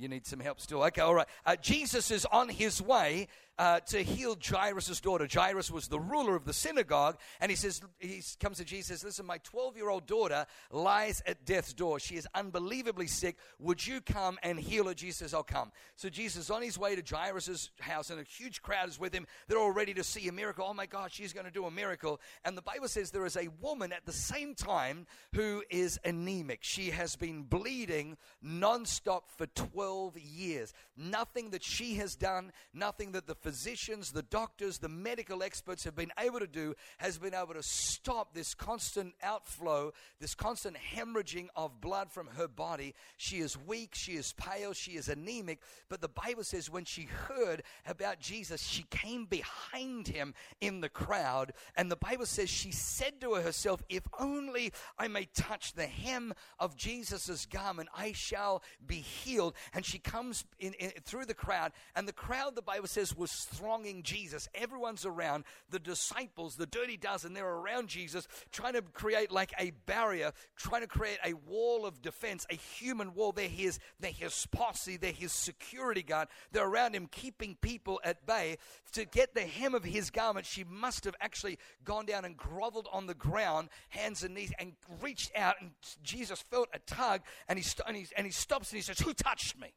You 0.00 0.08
need 0.08 0.26
some 0.26 0.40
help 0.40 0.60
still. 0.62 0.82
Okay, 0.84 1.02
all 1.02 1.14
right. 1.14 1.26
Uh, 1.44 1.56
Jesus 1.56 2.10
is 2.10 2.24
on 2.24 2.48
his 2.48 2.80
way 2.80 3.28
uh, 3.60 3.78
to 3.78 4.02
heal 4.02 4.38
Jairus' 4.42 5.02
daughter. 5.02 5.28
Jairus 5.30 5.70
was 5.70 5.86
the 5.86 6.00
ruler 6.00 6.34
of 6.34 6.46
the 6.46 6.52
synagogue, 6.54 7.18
and 7.42 7.50
he 7.50 7.56
says, 7.56 7.82
he 7.98 8.22
comes 8.40 8.56
to 8.56 8.64
Jesus, 8.64 9.04
listen, 9.04 9.26
my 9.26 9.36
12 9.44 9.76
year 9.76 9.90
old 9.90 10.06
daughter 10.06 10.46
lies 10.70 11.22
at 11.26 11.44
death's 11.44 11.74
door. 11.74 12.00
She 12.00 12.16
is 12.16 12.26
unbelievably 12.34 13.08
sick. 13.08 13.36
Would 13.58 13.86
you 13.86 14.00
come 14.00 14.38
and 14.42 14.58
heal 14.58 14.86
her? 14.86 14.94
Jesus 14.94 15.18
says, 15.18 15.34
I'll 15.34 15.42
come. 15.42 15.72
So 15.96 16.08
Jesus 16.08 16.44
is 16.44 16.50
on 16.50 16.62
his 16.62 16.78
way 16.78 16.96
to 16.96 17.02
Jairus' 17.06 17.70
house, 17.80 18.08
and 18.08 18.18
a 18.18 18.22
huge 18.22 18.62
crowd 18.62 18.88
is 18.88 18.98
with 18.98 19.12
him. 19.12 19.26
They're 19.46 19.58
all 19.58 19.72
ready 19.72 19.92
to 19.92 20.04
see 20.04 20.26
a 20.28 20.32
miracle. 20.32 20.64
Oh 20.66 20.72
my 20.72 20.86
God, 20.86 21.12
she's 21.12 21.34
going 21.34 21.44
to 21.44 21.52
do 21.52 21.66
a 21.66 21.70
miracle. 21.70 22.18
And 22.46 22.56
the 22.56 22.62
Bible 22.62 22.88
says 22.88 23.10
there 23.10 23.26
is 23.26 23.36
a 23.36 23.48
woman 23.60 23.92
at 23.92 24.06
the 24.06 24.12
same 24.12 24.54
time 24.54 25.06
who 25.34 25.62
is 25.68 26.00
anemic. 26.02 26.60
She 26.62 26.92
has 26.92 27.14
been 27.14 27.42
bleeding 27.42 28.16
nonstop 28.42 29.24
for 29.36 29.44
12 29.48 30.18
years. 30.18 30.72
Nothing 30.96 31.50
that 31.50 31.62
she 31.62 31.96
has 31.96 32.16
done, 32.16 32.52
nothing 32.72 33.12
that 33.12 33.26
the 33.26 33.34
physicians, 33.50 34.12
the 34.12 34.22
doctors, 34.22 34.78
the 34.78 34.88
medical 34.88 35.42
experts 35.42 35.82
have 35.82 35.96
been 35.96 36.12
able 36.20 36.38
to 36.38 36.46
do 36.46 36.72
has 36.98 37.18
been 37.18 37.34
able 37.34 37.52
to 37.52 37.64
stop 37.64 38.32
this 38.32 38.54
constant 38.54 39.12
outflow, 39.24 39.92
this 40.20 40.36
constant 40.36 40.76
hemorrhaging 40.94 41.48
of 41.56 41.80
blood 41.80 42.12
from 42.12 42.28
her 42.36 42.46
body. 42.46 42.94
She 43.16 43.38
is 43.38 43.58
weak, 43.58 43.96
she 43.96 44.12
is 44.12 44.32
pale, 44.34 44.72
she 44.72 44.92
is 44.92 45.08
anemic. 45.08 45.58
But 45.88 46.00
the 46.00 46.08
Bible 46.08 46.44
says 46.44 46.70
when 46.70 46.84
she 46.84 47.02
heard 47.02 47.64
about 47.88 48.20
Jesus, 48.20 48.62
she 48.62 48.84
came 48.84 49.24
behind 49.24 50.06
him 50.06 50.32
in 50.60 50.80
the 50.80 50.88
crowd. 50.88 51.52
And 51.74 51.90
the 51.90 51.96
Bible 51.96 52.26
says 52.26 52.48
she 52.48 52.70
said 52.70 53.20
to 53.20 53.34
herself, 53.34 53.82
If 53.88 54.04
only 54.20 54.72
I 54.96 55.08
may 55.08 55.24
touch 55.34 55.72
the 55.72 55.88
hem 55.88 56.34
of 56.60 56.76
Jesus' 56.76 57.46
garment, 57.46 57.88
I 57.96 58.12
shall 58.12 58.62
be 58.86 59.00
healed. 59.00 59.54
And 59.74 59.84
she 59.84 59.98
comes 59.98 60.44
in, 60.60 60.74
in, 60.74 60.90
through 61.02 61.24
the 61.24 61.34
crowd, 61.34 61.72
and 61.96 62.06
the 62.06 62.12
crowd, 62.12 62.54
the 62.54 62.62
Bible 62.62 62.86
says, 62.86 63.16
was 63.16 63.39
thronging 63.44 64.02
Jesus. 64.02 64.48
Everyone's 64.54 65.04
around. 65.04 65.44
The 65.70 65.78
disciples, 65.78 66.56
the 66.56 66.66
dirty 66.66 66.96
dozen, 66.96 67.32
they're 67.32 67.46
around 67.46 67.88
Jesus, 67.88 68.26
trying 68.50 68.74
to 68.74 68.82
create 68.82 69.30
like 69.30 69.52
a 69.58 69.72
barrier, 69.86 70.32
trying 70.56 70.82
to 70.82 70.86
create 70.86 71.18
a 71.24 71.34
wall 71.34 71.86
of 71.86 72.02
defense, 72.02 72.46
a 72.50 72.54
human 72.54 73.14
wall. 73.14 73.32
They're 73.32 73.48
his, 73.48 73.78
they're 73.98 74.10
his 74.10 74.46
posse, 74.50 74.96
they're 74.96 75.12
his 75.12 75.32
security 75.32 76.02
guard. 76.02 76.28
They're 76.52 76.68
around 76.68 76.94
him, 76.94 77.06
keeping 77.10 77.56
people 77.60 78.00
at 78.04 78.26
bay. 78.26 78.58
To 78.92 79.04
get 79.04 79.34
the 79.34 79.42
hem 79.42 79.74
of 79.74 79.84
his 79.84 80.10
garment, 80.10 80.46
she 80.46 80.64
must 80.64 81.04
have 81.04 81.14
actually 81.20 81.58
gone 81.84 82.06
down 82.06 82.24
and 82.24 82.36
groveled 82.36 82.88
on 82.92 83.06
the 83.06 83.14
ground, 83.14 83.68
hands 83.90 84.22
and 84.22 84.34
knees, 84.34 84.52
and 84.58 84.72
reached 85.00 85.30
out. 85.36 85.56
And 85.60 85.70
Jesus 86.02 86.40
felt 86.40 86.68
a 86.72 86.78
tug, 86.80 87.22
and 87.48 87.58
he, 87.58 87.62
st- 87.62 87.86
and 87.86 87.96
he, 87.96 88.06
and 88.16 88.26
he 88.26 88.32
stops 88.32 88.70
and 88.70 88.76
he 88.76 88.82
says, 88.82 88.98
Who 88.98 89.12
touched 89.12 89.58
me? 89.58 89.72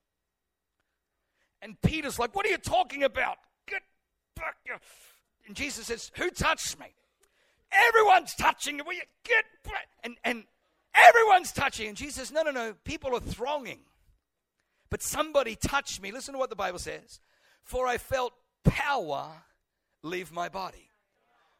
And 1.62 1.82
Peter's 1.82 2.20
like, 2.20 2.36
What 2.36 2.46
are 2.46 2.50
you 2.50 2.58
talking 2.58 3.03
about? 3.03 3.38
Get 4.66 4.74
back. 4.74 4.82
And 5.48 5.56
Jesus 5.56 5.88
says, 5.88 6.12
Who 6.16 6.30
touched 6.30 6.80
me? 6.80 6.88
Everyone's 7.72 8.36
touching 8.36 8.78
you. 8.78 8.84
Will 8.84 8.94
you 8.94 9.02
get? 9.24 9.46
And, 10.04 10.16
and 10.24 10.44
everyone's 10.94 11.52
touching. 11.52 11.88
And 11.88 11.98
Jesus 11.98 12.32
No, 12.32 12.44
no, 12.44 12.52
no. 12.52 12.74
People 12.84 13.16
are 13.16 13.20
thronging. 13.20 13.80
But 14.90 15.02
somebody 15.02 15.56
touched 15.56 16.02
me. 16.02 16.12
Listen 16.12 16.34
to 16.34 16.40
what 16.40 16.50
the 16.50 16.56
Bible 16.56 16.80
says. 16.80 17.20
For 17.64 17.88
I 17.88 17.98
felt 17.98 18.34
power 18.64 19.30
leave 20.04 20.32
my 20.32 20.50
body. 20.50 20.90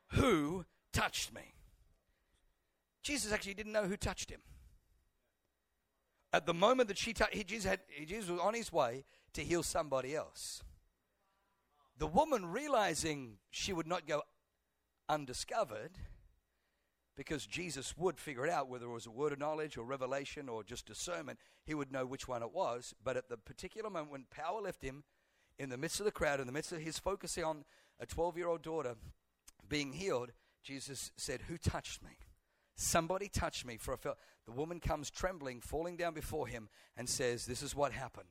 Who 0.10 0.66
touched 0.92 1.34
me? 1.34 1.54
Jesus 3.02 3.34
actually 3.34 3.56
didn't 3.56 3.74
know 3.74 3.86
who 3.86 3.98
touched 3.98 4.30
him. 4.30 4.42
At 6.32 6.46
the 6.46 6.54
moment 6.54 6.88
that 6.88 6.98
she 6.98 7.14
touched, 7.14 7.48
Jesus, 7.48 7.76
Jesus 8.08 8.30
was 8.30 8.40
on 8.40 8.54
his 8.54 8.72
way 8.72 9.04
to 9.34 9.42
heal 9.42 9.64
somebody 9.64 10.16
else. 10.16 10.64
The 11.98 12.08
woman, 12.08 12.46
realizing 12.48 13.38
she 13.50 13.74
would 13.74 13.88
not 13.88 14.08
go 14.08 14.24
undiscovered, 15.08 15.98
because 17.16 17.46
Jesus 17.46 17.96
would 17.98 18.20
figure 18.20 18.46
it 18.46 18.52
out 18.52 18.70
whether 18.70 18.86
it 18.86 18.94
was 18.94 19.06
a 19.06 19.12
word 19.12 19.34
of 19.34 19.40
knowledge 19.40 19.78
or 19.78 19.86
revelation 19.86 20.50
or 20.50 20.64
just 20.64 20.86
discernment, 20.86 21.40
he 21.64 21.76
would 21.76 21.92
know 21.92 22.06
which 22.06 22.28
one 22.28 22.42
it 22.42 22.52
was. 22.52 22.94
But 23.04 23.18
at 23.18 23.30
the 23.30 23.38
particular 23.38 23.90
moment 23.90 24.12
when 24.12 24.26
power 24.32 24.62
left 24.62 24.82
him, 24.82 25.04
in 25.60 25.70
the 25.70 25.78
midst 25.78 26.00
of 26.00 26.06
the 26.06 26.12
crowd, 26.12 26.40
in 26.40 26.48
the 26.48 26.54
midst 26.54 26.72
of 26.72 26.80
his 26.80 26.98
focusing 26.98 27.44
on 27.44 27.64
a 28.00 28.06
12 28.06 28.38
year 28.38 28.48
old 28.48 28.64
daughter 28.64 28.96
being 29.70 29.94
healed, 29.94 30.32
Jesus 30.64 31.12
said, 31.16 31.42
Who 31.48 31.58
touched 31.58 32.04
me? 32.04 32.18
Somebody 32.76 33.30
touched 33.30 33.66
me, 33.66 33.78
for 33.78 33.94
I 33.94 33.98
felt. 33.98 34.18
The 34.46 34.52
woman 34.52 34.80
comes 34.80 35.12
trembling, 35.12 35.62
falling 35.62 35.96
down 35.96 36.14
before 36.14 36.48
him, 36.48 36.70
and 36.98 37.08
says, 37.08 37.46
This 37.46 37.62
is 37.62 37.76
what 37.76 37.92
happened. 37.92 38.30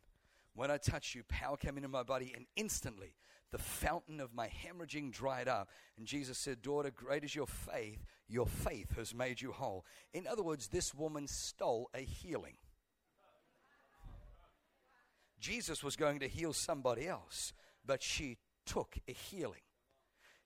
When 0.54 0.71
I 0.71 0.78
touched 0.78 1.14
you, 1.14 1.23
power 1.28 1.57
came 1.57 1.76
into 1.76 1.88
my 1.88 2.02
body, 2.02 2.33
and 2.35 2.47
instantly 2.57 3.14
the 3.52 3.59
fountain 3.59 4.18
of 4.18 4.35
my 4.35 4.49
hemorrhaging 4.49 5.12
dried 5.12 5.47
up. 5.47 5.68
And 5.97 6.06
Jesus 6.06 6.38
said, 6.38 6.62
Daughter, 6.62 6.90
great 6.90 7.23
is 7.23 7.35
your 7.35 7.47
faith. 7.47 8.04
Your 8.28 8.47
faith 8.47 8.97
has 8.97 9.14
made 9.14 9.40
you 9.40 9.52
whole. 9.52 9.85
In 10.12 10.26
other 10.26 10.42
words, 10.42 10.68
this 10.68 10.94
woman 10.94 11.28
stole 11.28 11.90
a 11.94 12.00
healing. 12.00 12.56
Jesus 15.38 15.85
was 15.85 15.97
going 15.97 16.21
to 16.21 16.28
heal 16.28 16.52
somebody 16.52 17.06
else, 17.06 17.52
but 17.85 18.02
she 18.02 18.38
took 18.64 18.97
a 19.06 19.12
healing. 19.12 19.61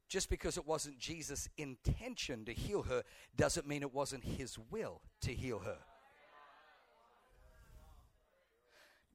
Just 0.09 0.31
because 0.31 0.57
it 0.57 0.67
wasn't 0.67 0.99
Jesus' 0.99 1.49
intention 1.57 2.45
to 2.45 2.53
heal 2.53 2.83
her 2.83 3.03
doesn't 3.37 3.67
mean 3.67 3.83
it 3.83 3.93
wasn't 3.93 4.25
his 4.25 4.59
will 4.71 5.01
to 5.21 5.33
heal 5.33 5.61
her. 5.61 5.79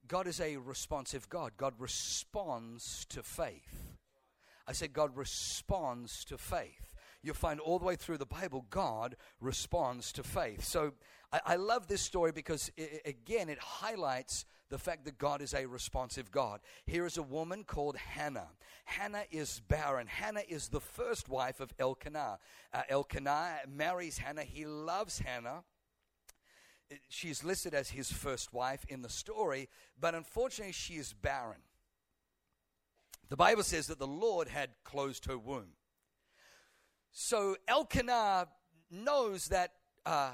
God 0.08 0.28
is 0.28 0.40
a 0.40 0.58
responsive 0.58 1.30
God. 1.30 1.54
God 1.58 1.74
responds 1.80 3.06
to 3.10 3.24
faith. 3.24 3.98
I 4.68 4.74
said, 4.74 4.94
God 4.94 5.16
responds 5.16 6.24
to 6.26 6.38
faith. 6.38 6.92
You'll 7.24 7.36
find 7.36 7.60
all 7.60 7.78
the 7.78 7.86
way 7.86 7.96
through 7.96 8.18
the 8.18 8.26
Bible, 8.26 8.66
God 8.70 9.16
responds 9.40 10.12
to 10.14 10.24
faith. 10.24 10.64
So 10.64 10.94
I, 11.32 11.42
I 11.46 11.56
love 11.56 11.88
this 11.88 12.02
story 12.02 12.32
because, 12.32 12.72
it, 12.78 13.02
again, 13.06 13.50
it 13.50 13.60
highlights 13.60 14.46
the 14.70 14.80
fact 14.80 15.06
that 15.06 15.18
God 15.18 15.42
is 15.42 15.54
a 15.54 15.66
responsive 15.66 16.32
God. 16.32 16.62
Here 16.86 17.06
is 17.06 17.18
a 17.18 17.24
woman 17.24 17.64
called 17.64 17.98
Hannah. 17.98 18.48
Hannah 18.86 19.26
is 19.30 19.62
barren. 19.68 20.08
Hannah 20.08 20.44
is 20.48 20.70
the 20.70 20.80
first 20.80 21.30
wife 21.30 21.60
of 21.60 21.74
Elkanah. 21.78 22.40
Uh, 22.74 22.82
Elkanah 22.90 23.60
marries 23.68 24.18
Hannah. 24.18 24.44
He 24.44 24.66
loves 24.66 25.20
Hannah 25.20 25.64
she's 27.10 27.44
listed 27.44 27.74
as 27.74 27.90
his 27.90 28.12
first 28.12 28.54
wife 28.54 28.86
in 28.88 29.02
the 29.02 29.10
story, 29.10 29.70
but 30.00 30.16
unfortunately, 30.16 30.74
she 30.74 30.96
is 30.96 31.14
barren. 31.14 31.62
The 33.30 33.38
Bible 33.38 33.64
says 33.64 33.88
that 33.88 34.00
the 34.00 34.08
Lord 34.08 34.48
had 34.48 34.72
closed 34.84 35.26
her 35.26 35.38
womb. 35.38 35.74
So 37.12 37.56
Elkanah 37.68 38.48
knows 38.90 39.48
that 39.48 39.72
uh, 40.06 40.32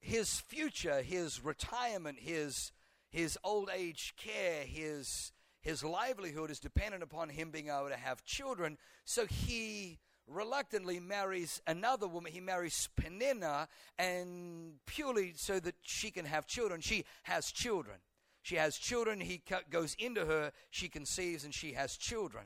his 0.00 0.40
future, 0.40 1.02
his 1.02 1.44
retirement, 1.44 2.18
his 2.20 2.72
his 3.10 3.38
old 3.42 3.70
age 3.74 4.14
care, 4.16 4.64
his 4.64 5.32
his 5.60 5.82
livelihood 5.82 6.50
is 6.50 6.60
dependent 6.60 7.02
upon 7.02 7.30
him 7.30 7.50
being 7.50 7.68
able 7.68 7.88
to 7.88 7.96
have 7.96 8.24
children. 8.24 8.78
So 9.04 9.26
he 9.26 9.98
reluctantly 10.28 11.00
marries 11.00 11.60
another 11.66 12.06
woman. 12.06 12.32
He 12.32 12.40
marries 12.40 12.88
Peninnah, 12.96 13.68
and 13.98 14.74
purely 14.86 15.32
so 15.36 15.58
that 15.60 15.74
she 15.82 16.10
can 16.10 16.24
have 16.24 16.46
children. 16.46 16.80
She 16.80 17.04
has 17.24 17.50
children. 17.50 17.96
She 18.42 18.56
has 18.56 18.76
children. 18.76 19.20
He 19.20 19.42
goes 19.70 19.94
into 19.98 20.24
her. 20.24 20.52
She 20.70 20.88
conceives, 20.88 21.44
and 21.44 21.54
she 21.54 21.72
has 21.72 21.96
children. 21.96 22.44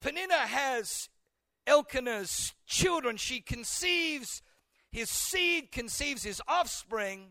Peninnah 0.00 0.34
has 0.34 1.08
Elkanah's 1.66 2.52
children. 2.66 3.16
She 3.16 3.40
conceives. 3.40 4.42
His 4.92 5.10
seed 5.10 5.72
conceives 5.72 6.22
his 6.22 6.42
offspring. 6.46 7.30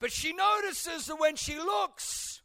But 0.00 0.12
she 0.12 0.32
notices 0.32 1.06
that 1.06 1.20
when 1.20 1.36
she 1.36 1.58
looks 1.58 2.42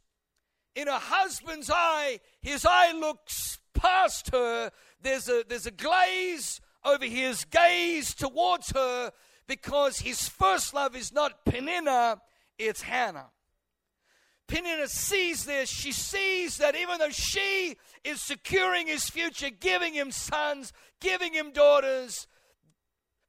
in 0.74 0.88
her 0.88 1.00
husband's 1.00 1.70
eye, 1.72 2.20
his 2.40 2.66
eye 2.66 2.92
looks 2.92 3.58
past 3.86 4.30
her 4.32 4.70
there's 5.02 5.28
a, 5.28 5.44
there's 5.48 5.66
a 5.66 5.70
glaze 5.70 6.60
over 6.84 7.04
his 7.04 7.44
gaze 7.44 8.14
towards 8.14 8.70
her 8.70 9.12
because 9.46 9.98
his 9.98 10.28
first 10.28 10.74
love 10.74 10.96
is 10.96 11.12
not 11.12 11.44
Peninnah, 11.44 12.18
it's 12.58 12.82
Hannah. 12.82 13.30
Peninnah 14.48 14.88
sees 14.88 15.44
this. 15.44 15.68
She 15.68 15.92
sees 15.92 16.58
that 16.58 16.76
even 16.76 16.98
though 16.98 17.10
she 17.10 17.76
is 18.04 18.20
securing 18.20 18.86
his 18.86 19.08
future, 19.08 19.50
giving 19.50 19.94
him 19.94 20.12
sons, 20.12 20.72
giving 21.00 21.32
him 21.32 21.50
daughters, 21.52 22.28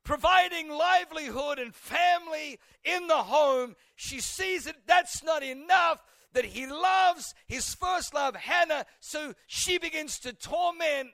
providing 0.03 0.69
livelihood 0.69 1.57
and 1.57 1.73
family 1.73 2.59
in 2.83 3.07
the 3.07 3.15
home, 3.17 3.75
she 3.95 4.19
sees 4.19 4.65
that 4.65 4.75
that's 4.85 5.23
not 5.23 5.43
enough, 5.43 5.99
that 6.33 6.45
he 6.45 6.67
loves 6.67 7.33
his 7.47 7.73
first 7.73 8.13
love, 8.13 8.35
Hannah, 8.35 8.85
so 8.99 9.33
she 9.47 9.77
begins 9.77 10.19
to 10.19 10.33
torment 10.33 11.09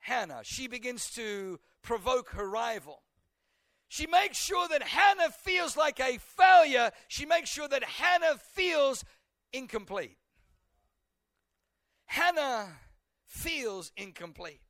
Hannah. 0.00 0.40
She 0.42 0.66
begins 0.66 1.10
to 1.10 1.60
provoke 1.82 2.30
her 2.30 2.48
rival. 2.48 3.02
She 3.88 4.06
makes 4.06 4.38
sure 4.38 4.68
that 4.68 4.82
Hannah 4.82 5.30
feels 5.30 5.76
like 5.76 5.98
a 6.00 6.18
failure. 6.18 6.92
She 7.08 7.26
makes 7.26 7.50
sure 7.50 7.68
that 7.68 7.82
Hannah 7.82 8.38
feels 8.52 9.04
incomplete. 9.52 10.16
Hannah 12.06 12.68
feels 13.26 13.92
incomplete. 13.96 14.60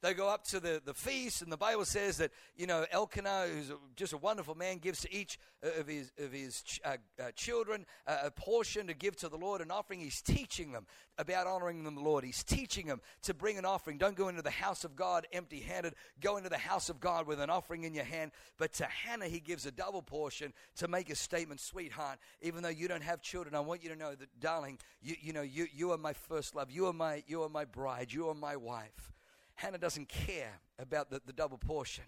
They 0.00 0.14
go 0.14 0.28
up 0.28 0.44
to 0.48 0.60
the, 0.60 0.80
the 0.84 0.94
feast, 0.94 1.42
and 1.42 1.50
the 1.50 1.56
Bible 1.56 1.84
says 1.84 2.18
that, 2.18 2.30
you 2.56 2.66
know, 2.66 2.86
Elkanah, 2.90 3.46
who's 3.52 3.72
just 3.96 4.12
a 4.12 4.16
wonderful 4.16 4.54
man, 4.54 4.78
gives 4.78 5.00
to 5.00 5.12
each 5.12 5.38
of 5.62 5.88
his, 5.88 6.12
of 6.18 6.32
his 6.32 6.62
ch- 6.62 6.80
uh, 6.84 6.96
uh, 7.20 7.30
children 7.34 7.84
uh, 8.06 8.18
a 8.24 8.30
portion 8.30 8.86
to 8.86 8.94
give 8.94 9.16
to 9.16 9.28
the 9.28 9.36
Lord, 9.36 9.60
an 9.60 9.72
offering. 9.72 9.98
He's 9.98 10.22
teaching 10.22 10.70
them 10.70 10.86
about 11.18 11.48
honoring 11.48 11.82
the 11.82 11.90
Lord. 11.90 12.24
He's 12.24 12.44
teaching 12.44 12.86
them 12.86 13.00
to 13.22 13.34
bring 13.34 13.58
an 13.58 13.64
offering. 13.64 13.98
Don't 13.98 14.14
go 14.14 14.28
into 14.28 14.42
the 14.42 14.50
house 14.50 14.84
of 14.84 14.94
God 14.94 15.26
empty 15.32 15.58
handed. 15.58 15.94
Go 16.20 16.36
into 16.36 16.48
the 16.48 16.58
house 16.58 16.88
of 16.88 17.00
God 17.00 17.26
with 17.26 17.40
an 17.40 17.50
offering 17.50 17.82
in 17.82 17.92
your 17.92 18.04
hand. 18.04 18.30
But 18.56 18.74
to 18.74 18.84
Hannah, 18.84 19.26
he 19.26 19.40
gives 19.40 19.66
a 19.66 19.72
double 19.72 20.02
portion 20.02 20.52
to 20.76 20.86
make 20.86 21.10
a 21.10 21.16
statement, 21.16 21.60
sweetheart, 21.60 22.18
even 22.40 22.62
though 22.62 22.68
you 22.68 22.86
don't 22.86 23.02
have 23.02 23.20
children, 23.20 23.56
I 23.56 23.60
want 23.60 23.82
you 23.82 23.90
to 23.90 23.96
know 23.96 24.14
that, 24.14 24.40
darling, 24.40 24.78
you, 25.02 25.16
you 25.20 25.32
know, 25.32 25.42
you, 25.42 25.66
you 25.74 25.90
are 25.90 25.98
my 25.98 26.12
first 26.12 26.54
love. 26.54 26.70
You 26.70 26.86
are 26.86 26.92
my, 26.92 27.24
you 27.26 27.42
are 27.42 27.48
my 27.48 27.64
bride. 27.64 28.12
You 28.12 28.28
are 28.28 28.34
my 28.34 28.54
wife. 28.54 29.17
Hannah 29.58 29.78
doesn't 29.78 30.08
care 30.08 30.60
about 30.78 31.10
the, 31.10 31.20
the 31.26 31.32
double 31.32 31.58
portion. 31.58 32.04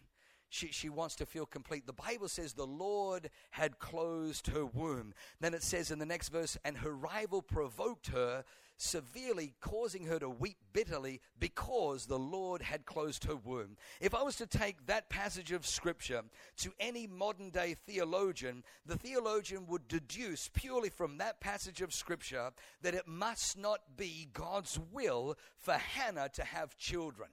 She, 0.50 0.68
she 0.68 0.88
wants 0.88 1.16
to 1.16 1.26
feel 1.26 1.46
complete. 1.46 1.86
The 1.86 1.92
Bible 1.92 2.28
says 2.28 2.52
the 2.52 2.64
Lord 2.66 3.30
had 3.50 3.78
closed 3.78 4.48
her 4.48 4.64
womb. 4.64 5.14
Then 5.40 5.54
it 5.54 5.62
says 5.62 5.90
in 5.90 5.98
the 5.98 6.06
next 6.06 6.28
verse, 6.28 6.56
and 6.64 6.76
her 6.78 6.92
rival 6.92 7.42
provoked 7.42 8.08
her 8.08 8.44
severely, 8.76 9.54
causing 9.60 10.06
her 10.06 10.18
to 10.18 10.28
weep 10.28 10.56
bitterly 10.72 11.20
because 11.38 12.06
the 12.06 12.18
Lord 12.18 12.62
had 12.62 12.86
closed 12.86 13.24
her 13.24 13.36
womb. 13.36 13.76
If 14.00 14.14
I 14.14 14.22
was 14.22 14.36
to 14.36 14.46
take 14.46 14.86
that 14.86 15.10
passage 15.10 15.52
of 15.52 15.66
Scripture 15.66 16.22
to 16.58 16.72
any 16.78 17.06
modern 17.06 17.50
day 17.50 17.74
theologian, 17.86 18.64
the 18.86 18.96
theologian 18.96 19.66
would 19.66 19.86
deduce 19.86 20.48
purely 20.52 20.88
from 20.88 21.18
that 21.18 21.40
passage 21.40 21.82
of 21.82 21.92
Scripture 21.92 22.50
that 22.82 22.94
it 22.94 23.06
must 23.06 23.58
not 23.58 23.80
be 23.96 24.28
God's 24.32 24.78
will 24.92 25.36
for 25.58 25.74
Hannah 25.74 26.30
to 26.34 26.44
have 26.44 26.78
children. 26.78 27.28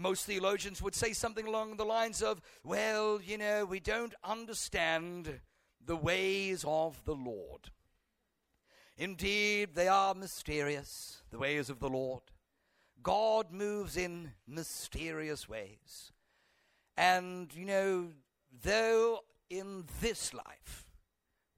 Most 0.00 0.24
theologians 0.24 0.80
would 0.80 0.94
say 0.94 1.12
something 1.12 1.46
along 1.46 1.76
the 1.76 1.84
lines 1.84 2.22
of, 2.22 2.40
well, 2.64 3.20
you 3.22 3.36
know, 3.36 3.66
we 3.66 3.80
don't 3.80 4.14
understand 4.24 5.40
the 5.84 5.94
ways 5.94 6.64
of 6.66 7.04
the 7.04 7.14
Lord. 7.14 7.68
Indeed, 8.96 9.74
they 9.74 9.88
are 9.88 10.14
mysterious, 10.14 11.22
the 11.30 11.38
ways 11.38 11.68
of 11.68 11.80
the 11.80 11.90
Lord. 11.90 12.22
God 13.02 13.52
moves 13.52 13.98
in 13.98 14.32
mysterious 14.48 15.46
ways. 15.46 16.12
And, 16.96 17.54
you 17.54 17.66
know, 17.66 18.08
though 18.62 19.20
in 19.50 19.84
this 20.00 20.32
life 20.32 20.86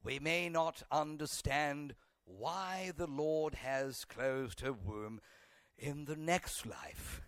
we 0.02 0.18
may 0.18 0.49
not 0.49 0.82
understand 0.90 1.94
why 2.25 2.90
the 2.96 3.06
Lord 3.06 3.54
has 3.54 4.04
closed 4.04 4.62
her 4.62 4.72
womb, 4.72 5.20
in 5.78 6.06
the 6.06 6.16
next 6.16 6.66
life 6.66 7.22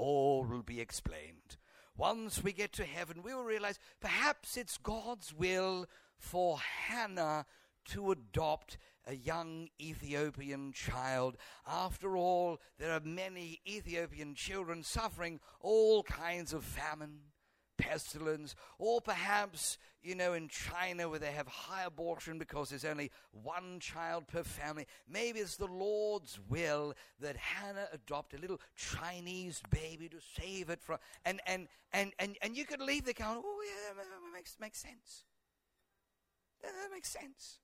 all 0.00 0.44
will 0.44 0.62
be 0.62 0.80
explained. 0.80 1.58
Once 1.96 2.42
we 2.42 2.52
get 2.52 2.72
to 2.72 2.84
heaven, 2.84 3.22
we 3.22 3.34
will 3.34 3.44
realize 3.44 3.78
perhaps 4.00 4.56
it's 4.56 4.78
God's 4.78 5.34
will 5.34 5.86
for 6.18 6.58
Hannah 6.58 7.44
to 7.90 8.10
adopt 8.10 8.78
a 9.06 9.14
young 9.14 9.68
Ethiopian 9.80 10.72
child. 10.72 11.36
After 11.66 12.16
all, 12.16 12.58
there 12.78 12.92
are 12.92 13.00
many 13.00 13.60
Ethiopian 13.66 14.34
children 14.34 14.82
suffering 14.82 15.40
all 15.60 16.02
kinds 16.02 16.52
of 16.52 16.64
famine 16.64 17.20
pestilence, 17.80 18.54
or 18.78 19.00
perhaps, 19.00 19.78
you 20.02 20.14
know, 20.14 20.34
in 20.34 20.48
China 20.48 21.08
where 21.08 21.18
they 21.18 21.32
have 21.32 21.48
high 21.48 21.84
abortion 21.84 22.38
because 22.38 22.68
there's 22.70 22.84
only 22.84 23.10
one 23.32 23.80
child 23.80 24.28
per 24.28 24.44
family. 24.44 24.86
Maybe 25.08 25.40
it's 25.40 25.56
the 25.56 25.66
Lord's 25.66 26.38
will 26.48 26.94
that 27.20 27.36
Hannah 27.36 27.88
adopt 27.92 28.34
a 28.34 28.38
little 28.38 28.60
Chinese 28.76 29.62
baby 29.70 30.08
to 30.08 30.18
save 30.40 30.70
it 30.70 30.80
from. 30.82 30.98
And, 31.24 31.40
and, 31.46 31.68
and, 31.92 32.12
and, 32.18 32.36
and 32.42 32.56
you 32.56 32.64
could 32.64 32.80
leave 32.80 33.04
the 33.04 33.14
going, 33.14 33.40
oh, 33.44 33.62
yeah, 33.64 33.94
that 33.94 34.06
makes, 34.34 34.56
makes 34.60 34.78
sense. 34.78 35.24
That 36.62 36.72
makes 36.92 37.08
sense. 37.08 37.58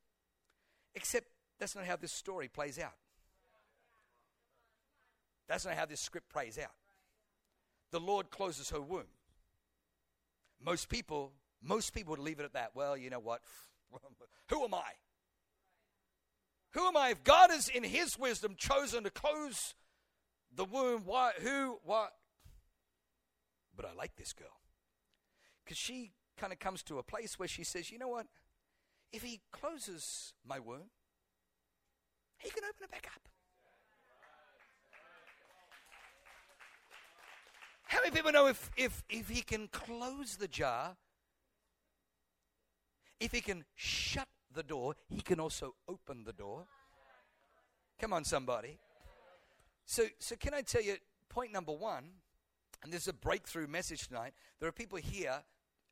Except 0.95 1.27
that's 1.59 1.77
not 1.77 1.85
how 1.85 1.97
this 1.97 2.13
story 2.13 2.49
plays 2.49 2.79
out. 2.79 2.95
That's 5.49 5.65
not 5.65 5.75
how 5.75 5.87
this 5.87 6.01
script 6.01 6.31
plays 6.33 6.59
out. 6.59 6.73
The 7.93 8.01
Lord 8.01 8.31
closes 8.31 8.71
her 8.71 8.81
womb. 8.81 9.05
Most 10.65 10.89
people, 10.89 11.33
most 11.63 11.93
people 11.93 12.13
would 12.13 12.21
leave 12.21 12.41
it 12.41 12.45
at 12.45 12.55
that. 12.55 12.73
Well, 12.75 12.97
you 12.97 13.11
know 13.11 13.21
what? 13.21 13.41
Who 14.51 14.65
am 14.65 14.75
I? 14.75 14.93
Who 16.73 16.87
am 16.87 16.97
I? 16.97 17.11
If 17.11 17.25
God 17.25 17.51
has, 17.51 17.69
in 17.69 17.83
His 17.85 18.19
wisdom, 18.19 18.55
chosen 18.57 19.05
to 19.05 19.11
close 19.11 19.75
the 20.55 20.65
womb, 20.65 21.03
why? 21.05 21.33
Who? 21.41 21.79
What? 21.85 22.13
But 23.75 23.87
I 23.87 23.93
like 23.93 24.17
this 24.17 24.33
girl 24.33 24.61
because 25.65 25.77
she 25.77 26.13
kind 26.37 26.53
of 26.53 26.59
comes 26.59 26.83
to 26.85 26.99
a 26.99 27.03
place 27.03 27.39
where 27.39 27.49
she 27.49 27.65
says, 27.65 27.91
"You 27.91 27.99
know 27.99 28.09
what? 28.09 28.27
If 29.13 29.23
He 29.23 29.41
closes 29.53 30.35
my 30.45 30.59
womb, 30.59 30.91
He 32.39 32.51
can 32.51 32.65
open 32.65 32.85
it 32.85 32.91
back 32.91 33.09
up." 33.15 33.29
How 37.87 38.01
many 38.01 38.11
people 38.11 38.33
know 38.33 38.49
if, 38.49 38.71
if, 38.77 39.05
if 39.09 39.29
he 39.29 39.43
can 39.43 39.69
close 39.69 40.37
the 40.37 40.49
jar, 40.49 40.97
if 43.21 43.31
he 43.31 43.41
can 43.41 43.65
shut 43.77 44.27
the 44.53 44.65
door, 44.65 44.95
he 45.09 45.21
can 45.21 45.39
also 45.39 45.75
open 45.89 46.25
the 46.25 46.33
door? 46.33 46.67
Come 48.01 48.13
on, 48.13 48.25
somebody. 48.25 48.79
So, 49.85 50.05
so 50.19 50.35
can 50.35 50.53
I 50.53 50.63
tell 50.63 50.83
you, 50.83 50.97
point 51.29 51.53
number 51.53 51.73
one, 51.73 52.05
and 52.83 52.93
this 52.93 53.03
is 53.03 53.09
a 53.09 53.13
breakthrough 53.13 53.69
message 53.69 54.09
tonight. 54.09 54.35
There 54.59 54.69
are 54.69 54.73
people 54.73 54.99
here, 54.99 55.39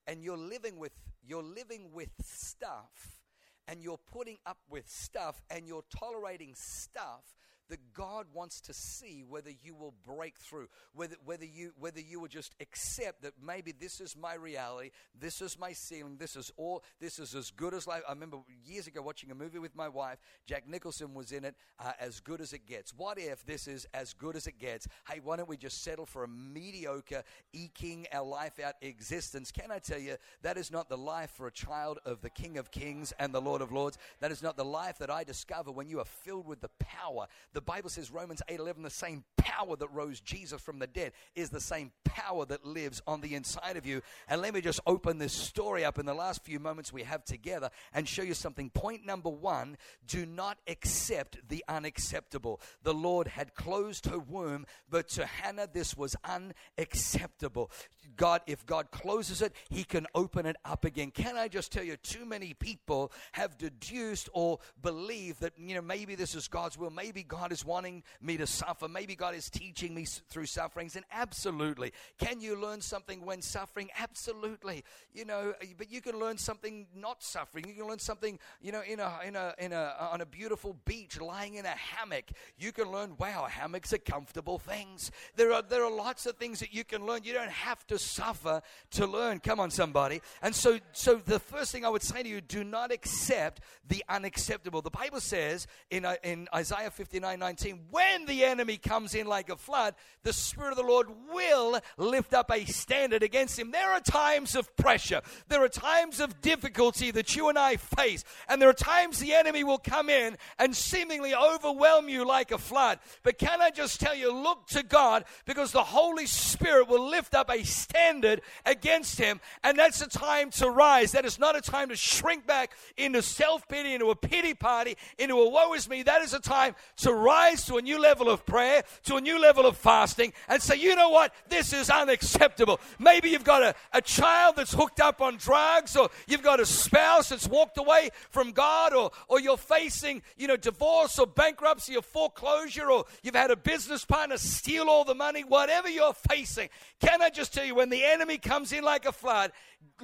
and 0.08 0.22
you're 0.22 0.36
living 0.36 0.78
with 0.78 0.92
you're 1.26 1.44
living 1.44 1.90
with 1.92 2.10
stuff, 2.22 3.20
and 3.68 3.80
you're 3.80 4.00
putting 4.12 4.36
up 4.44 4.58
with 4.68 4.90
stuff, 4.90 5.42
and 5.48 5.66
you're 5.66 5.84
tolerating 5.96 6.54
stuff 6.54 7.36
that 7.68 7.92
God 7.94 8.26
wants 8.32 8.60
to 8.62 8.74
see 8.74 9.24
whether 9.28 9.50
you 9.62 9.74
will 9.74 9.94
break 10.06 10.38
through, 10.38 10.68
whether, 10.94 11.16
whether, 11.24 11.44
you, 11.44 11.72
whether 11.78 12.00
you 12.00 12.20
will 12.20 12.28
just 12.28 12.54
accept 12.60 13.22
that 13.22 13.34
maybe 13.42 13.72
this 13.72 14.00
is 14.00 14.16
my 14.16 14.34
reality, 14.34 14.90
this 15.18 15.40
is 15.40 15.58
my 15.58 15.72
ceiling, 15.72 16.16
this 16.18 16.36
is 16.36 16.50
all, 16.56 16.82
this 17.00 17.18
is 17.18 17.34
as 17.34 17.50
good 17.50 17.74
as 17.74 17.86
life. 17.86 18.02
I 18.08 18.12
remember 18.12 18.38
years 18.64 18.86
ago 18.86 19.02
watching 19.02 19.30
a 19.30 19.34
movie 19.34 19.58
with 19.58 19.74
my 19.74 19.88
wife, 19.88 20.18
Jack 20.46 20.68
Nicholson 20.68 21.14
was 21.14 21.32
in 21.32 21.44
it, 21.44 21.54
uh, 21.78 21.92
As 22.00 22.20
Good 22.20 22.40
as 22.40 22.52
It 22.52 22.66
Gets. 22.66 22.92
What 22.94 23.18
if 23.18 23.44
this 23.46 23.66
is 23.66 23.86
as 23.94 24.12
good 24.12 24.36
as 24.36 24.46
it 24.46 24.58
gets? 24.58 24.86
Hey, 25.08 25.20
why 25.22 25.36
don't 25.36 25.48
we 25.48 25.56
just 25.56 25.82
settle 25.82 26.06
for 26.06 26.24
a 26.24 26.28
mediocre, 26.28 27.22
eking 27.52 28.06
our 28.12 28.24
life 28.24 28.58
out 28.58 28.74
existence? 28.82 29.50
Can 29.50 29.70
I 29.70 29.78
tell 29.78 29.98
you, 29.98 30.16
that 30.42 30.56
is 30.56 30.70
not 30.70 30.88
the 30.88 30.96
life 30.98 31.30
for 31.30 31.46
a 31.46 31.52
child 31.52 31.98
of 32.04 32.20
the 32.20 32.30
King 32.30 32.58
of 32.58 32.70
Kings 32.70 33.12
and 33.18 33.34
the 33.34 33.40
Lord 33.40 33.62
of 33.62 33.72
Lords. 33.72 33.98
That 34.20 34.32
is 34.32 34.42
not 34.42 34.56
the 34.56 34.64
life 34.64 34.98
that 34.98 35.10
I 35.10 35.24
discover 35.24 35.70
when 35.70 35.88
you 35.88 36.00
are 36.00 36.04
filled 36.04 36.46
with 36.46 36.60
the 36.60 36.70
power, 36.78 37.26
the 37.52 37.60
Bible 37.64 37.90
says, 37.90 38.10
Romans 38.10 38.42
8 38.48 38.60
11, 38.60 38.82
the 38.82 38.90
same 38.90 39.24
power 39.36 39.76
that 39.76 39.88
rose 39.92 40.20
Jesus 40.20 40.60
from 40.60 40.78
the 40.78 40.86
dead 40.86 41.12
is 41.34 41.50
the 41.50 41.60
same 41.60 41.92
power 42.04 42.44
that 42.46 42.64
lives 42.64 43.02
on 43.06 43.20
the 43.20 43.34
inside 43.34 43.76
of 43.76 43.86
you. 43.86 44.02
And 44.28 44.40
let 44.40 44.54
me 44.54 44.60
just 44.60 44.80
open 44.86 45.18
this 45.18 45.32
story 45.32 45.84
up 45.84 45.98
in 45.98 46.06
the 46.06 46.14
last 46.14 46.44
few 46.44 46.58
moments 46.58 46.92
we 46.92 47.02
have 47.02 47.24
together 47.24 47.70
and 47.92 48.08
show 48.08 48.22
you 48.22 48.34
something. 48.34 48.70
Point 48.70 49.04
number 49.04 49.30
one 49.30 49.76
do 50.06 50.26
not 50.26 50.58
accept 50.66 51.48
the 51.48 51.64
unacceptable. 51.68 52.60
The 52.82 52.94
Lord 52.94 53.28
had 53.28 53.54
closed 53.54 54.06
her 54.06 54.18
womb, 54.18 54.66
but 54.88 55.08
to 55.10 55.26
Hannah, 55.26 55.68
this 55.72 55.96
was 55.96 56.16
unacceptable. 56.24 57.70
God, 58.16 58.42
if 58.46 58.64
God 58.66 58.90
closes 58.90 59.42
it, 59.42 59.52
He 59.70 59.84
can 59.84 60.06
open 60.14 60.46
it 60.46 60.56
up 60.64 60.84
again. 60.84 61.10
Can 61.10 61.36
I 61.36 61.48
just 61.48 61.72
tell 61.72 61.84
you, 61.84 61.96
too 61.96 62.24
many 62.24 62.54
people 62.54 63.12
have 63.32 63.58
deduced 63.58 64.28
or 64.32 64.58
believe 64.80 65.38
that, 65.40 65.52
you 65.58 65.74
know, 65.74 65.82
maybe 65.82 66.14
this 66.14 66.34
is 66.34 66.48
God's 66.48 66.78
will, 66.78 66.90
maybe 66.90 67.22
God 67.22 67.43
is 67.52 67.64
wanting 67.64 68.02
me 68.20 68.36
to 68.36 68.46
suffer, 68.46 68.88
maybe 68.88 69.14
God 69.14 69.34
is 69.34 69.50
teaching 69.50 69.94
me 69.94 70.04
through 70.04 70.46
sufferings, 70.46 70.96
and 70.96 71.04
absolutely. 71.12 71.92
Can 72.18 72.40
you 72.40 72.60
learn 72.60 72.80
something 72.80 73.24
when 73.24 73.42
suffering? 73.42 73.88
Absolutely. 73.98 74.84
You 75.12 75.24
know, 75.24 75.54
but 75.76 75.90
you 75.90 76.00
can 76.00 76.18
learn 76.18 76.38
something 76.38 76.86
not 76.94 77.22
suffering. 77.22 77.66
You 77.68 77.74
can 77.74 77.86
learn 77.86 77.98
something, 77.98 78.38
you 78.60 78.72
know, 78.72 78.82
in 78.82 79.00
a, 79.00 79.12
in 79.26 79.36
a, 79.36 79.54
in 79.58 79.72
a, 79.72 79.96
on 80.12 80.20
a 80.20 80.26
beautiful 80.26 80.76
beach, 80.84 81.20
lying 81.20 81.54
in 81.54 81.66
a 81.66 81.68
hammock. 81.68 82.24
You 82.58 82.72
can 82.72 82.90
learn, 82.90 83.14
wow, 83.18 83.46
hammocks 83.48 83.92
are 83.92 83.98
comfortable 83.98 84.58
things. 84.58 85.10
There 85.36 85.52
are, 85.52 85.62
there 85.62 85.84
are 85.84 85.90
lots 85.90 86.26
of 86.26 86.36
things 86.36 86.60
that 86.60 86.72
you 86.74 86.84
can 86.84 87.06
learn. 87.06 87.24
You 87.24 87.32
don't 87.32 87.50
have 87.50 87.86
to 87.88 87.98
suffer 87.98 88.62
to 88.92 89.06
learn. 89.06 89.40
Come 89.40 89.60
on, 89.60 89.70
somebody. 89.70 90.20
And 90.42 90.54
so, 90.54 90.78
so 90.92 91.16
the 91.16 91.38
first 91.38 91.72
thing 91.72 91.84
I 91.84 91.88
would 91.88 92.02
say 92.02 92.22
to 92.22 92.28
you, 92.28 92.40
do 92.40 92.64
not 92.64 92.92
accept 92.92 93.60
the 93.86 94.04
unacceptable. 94.08 94.82
The 94.82 94.90
Bible 94.90 95.20
says 95.20 95.66
in, 95.90 96.04
uh, 96.04 96.16
in 96.22 96.48
Isaiah 96.54 96.90
59 96.90 97.33
9 97.40 97.54
19, 97.54 97.80
when 97.90 98.26
the 98.26 98.42
enemy 98.44 98.76
comes 98.76 99.14
in 99.14 99.28
like 99.28 99.48
a 99.48 99.56
flood, 99.56 99.94
the 100.24 100.32
Spirit 100.32 100.70
of 100.70 100.76
the 100.76 100.82
Lord 100.82 101.06
will 101.32 101.78
lift 101.96 102.34
up 102.34 102.50
a 102.50 102.64
standard 102.64 103.22
against 103.22 103.56
him. 103.56 103.70
There 103.70 103.92
are 103.92 104.00
times 104.00 104.56
of 104.56 104.74
pressure, 104.76 105.20
there 105.48 105.62
are 105.62 105.68
times 105.68 106.18
of 106.18 106.40
difficulty 106.40 107.12
that 107.12 107.36
you 107.36 107.48
and 107.48 107.56
I 107.56 107.76
face, 107.76 108.24
and 108.48 108.60
there 108.60 108.68
are 108.68 108.72
times 108.72 109.20
the 109.20 109.34
enemy 109.34 109.62
will 109.62 109.78
come 109.78 110.08
in 110.08 110.36
and 110.58 110.74
seemingly 110.74 111.32
overwhelm 111.32 112.08
you 112.08 112.26
like 112.26 112.50
a 112.50 112.58
flood. 112.58 112.98
But 113.22 113.38
can 113.38 113.62
I 113.62 113.70
just 113.70 114.00
tell 114.00 114.16
you, 114.16 114.32
look 114.32 114.66
to 114.68 114.82
God 114.82 115.24
because 115.44 115.70
the 115.70 115.84
Holy 115.84 116.26
Spirit 116.26 116.88
will 116.88 117.08
lift 117.08 117.34
up 117.34 117.50
a 117.50 117.62
standard 117.62 118.40
against 118.66 119.18
him, 119.18 119.40
and 119.62 119.78
that's 119.78 120.00
a 120.00 120.08
time 120.08 120.50
to 120.52 120.68
rise. 120.68 121.12
That 121.12 121.24
is 121.24 121.38
not 121.38 121.54
a 121.54 121.60
time 121.60 121.90
to 121.90 121.96
shrink 121.96 122.46
back 122.46 122.72
into 122.96 123.22
self 123.22 123.68
pity, 123.68 123.94
into 123.94 124.10
a 124.10 124.16
pity 124.16 124.54
party, 124.54 124.96
into 125.18 125.34
a 125.36 125.48
woe 125.48 125.74
is 125.74 125.88
me. 125.88 126.02
That 126.02 126.22
is 126.22 126.34
a 126.34 126.40
time 126.40 126.74
to 126.96 127.12
rise 127.24 127.64
to 127.64 127.76
a 127.76 127.82
new 127.82 127.98
level 127.98 128.28
of 128.28 128.44
prayer, 128.44 128.82
to 129.04 129.16
a 129.16 129.20
new 129.20 129.40
level 129.40 129.64
of 129.66 129.76
fasting, 129.76 130.32
and 130.48 130.62
say, 130.62 130.76
you 130.76 130.94
know 130.94 131.08
what? 131.08 131.32
This 131.48 131.72
is 131.72 131.88
unacceptable. 131.88 132.80
Maybe 132.98 133.30
you've 133.30 133.44
got 133.44 133.62
a, 133.62 133.74
a 133.92 134.02
child 134.02 134.56
that's 134.56 134.74
hooked 134.74 135.00
up 135.00 135.20
on 135.20 135.38
drugs, 135.38 135.96
or 135.96 136.10
you've 136.26 136.42
got 136.42 136.60
a 136.60 136.66
spouse 136.66 137.30
that's 137.30 137.48
walked 137.48 137.78
away 137.78 138.10
from 138.30 138.52
God, 138.52 138.92
or, 138.92 139.10
or 139.28 139.40
you're 139.40 139.56
facing, 139.56 140.22
you 140.36 140.46
know, 140.46 140.56
divorce 140.56 141.18
or 141.18 141.26
bankruptcy 141.26 141.96
or 141.96 142.02
foreclosure, 142.02 142.90
or 142.90 143.06
you've 143.22 143.34
had 143.34 143.50
a 143.50 143.56
business 143.56 144.04
partner 144.04 144.36
steal 144.36 144.88
all 144.88 145.04
the 145.04 145.14
money, 145.14 145.42
whatever 145.42 145.88
you're 145.88 146.14
facing. 146.30 146.68
Can 147.00 147.22
I 147.22 147.30
just 147.30 147.54
tell 147.54 147.64
you, 147.64 147.74
when 147.74 147.90
the 147.90 148.04
enemy 148.04 148.38
comes 148.38 148.72
in 148.72 148.84
like 148.84 149.06
a 149.06 149.12
flood, 149.12 149.52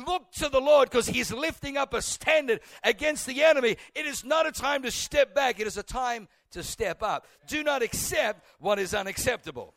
look 0.07 0.31
to 0.33 0.49
the 0.49 0.61
Lord 0.61 0.91
because 0.91 1.07
He's 1.07 1.33
lifting 1.33 1.77
up 1.77 1.95
a 1.95 2.03
standard 2.03 2.61
against 2.83 3.27
the 3.27 3.43
enemy. 3.43 3.77
It 3.95 4.07
is 4.07 4.25
not 4.25 4.47
a 4.47 4.53
time 4.53 4.83
to 4.83 4.91
step 4.91 5.35
back, 5.35 5.61
it 5.61 5.67
is 5.67 5.77
a 5.77 5.83
time 5.83 6.29
to 6.53 6.63
step 6.63 7.03
up. 7.03 7.27
Do 7.47 7.63
not 7.63 7.83
accept 7.83 8.45
what 8.59 8.79
is 8.79 8.95
unacceptable. 8.95 9.75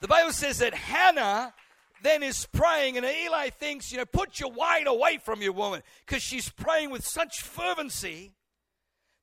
The 0.00 0.08
Bible 0.08 0.32
says 0.32 0.58
that 0.58 0.74
Hannah 0.74 1.54
then 2.02 2.22
is 2.22 2.46
praying, 2.52 2.96
and 2.98 3.06
Eli 3.06 3.48
thinks, 3.48 3.90
you 3.90 3.98
know, 3.98 4.04
put 4.04 4.38
your 4.38 4.52
wine 4.52 4.86
away 4.86 5.18
from 5.24 5.40
your 5.40 5.52
woman 5.52 5.82
because 6.06 6.22
she's 6.22 6.50
praying 6.50 6.90
with 6.90 7.04
such 7.04 7.40
fervency 7.40 8.34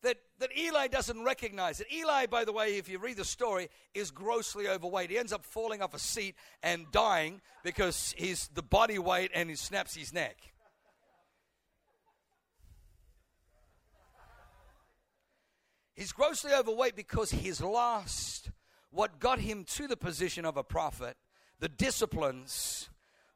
that, 0.01 0.17
that 0.39 0.49
Eli 0.57 0.87
doesn't 0.87 1.23
recognize 1.23 1.79
it. 1.79 1.87
Eli, 1.93 2.25
by 2.25 2.43
the 2.43 2.51
way, 2.51 2.77
if 2.77 2.89
you 2.89 2.97
read 2.97 3.17
the 3.17 3.25
story, 3.25 3.69
is 3.93 4.09
grossly 4.09 4.67
overweight. 4.67 5.11
He 5.11 5.17
ends 5.17 5.31
up 5.31 5.45
falling 5.45 5.81
off 5.81 5.93
a 5.93 5.99
seat 5.99 6.35
and 6.63 6.91
dying 6.91 7.41
because 7.63 8.15
he's 8.17 8.49
the 8.53 8.63
body 8.63 8.97
weight 8.97 9.31
and 9.33 9.49
he 9.49 9.55
snaps 9.55 9.95
his 9.95 10.11
neck. 10.11 10.37
He's 16.01 16.13
grossly 16.13 16.51
overweight 16.51 16.95
because 16.95 17.29
he's 17.29 17.61
lost 17.61 18.49
what 18.89 19.19
got 19.19 19.37
him 19.37 19.63
to 19.75 19.87
the 19.87 19.95
position 19.95 20.45
of 20.45 20.57
a 20.57 20.63
prophet, 20.63 21.15
the 21.59 21.69
disciplines 21.69 22.89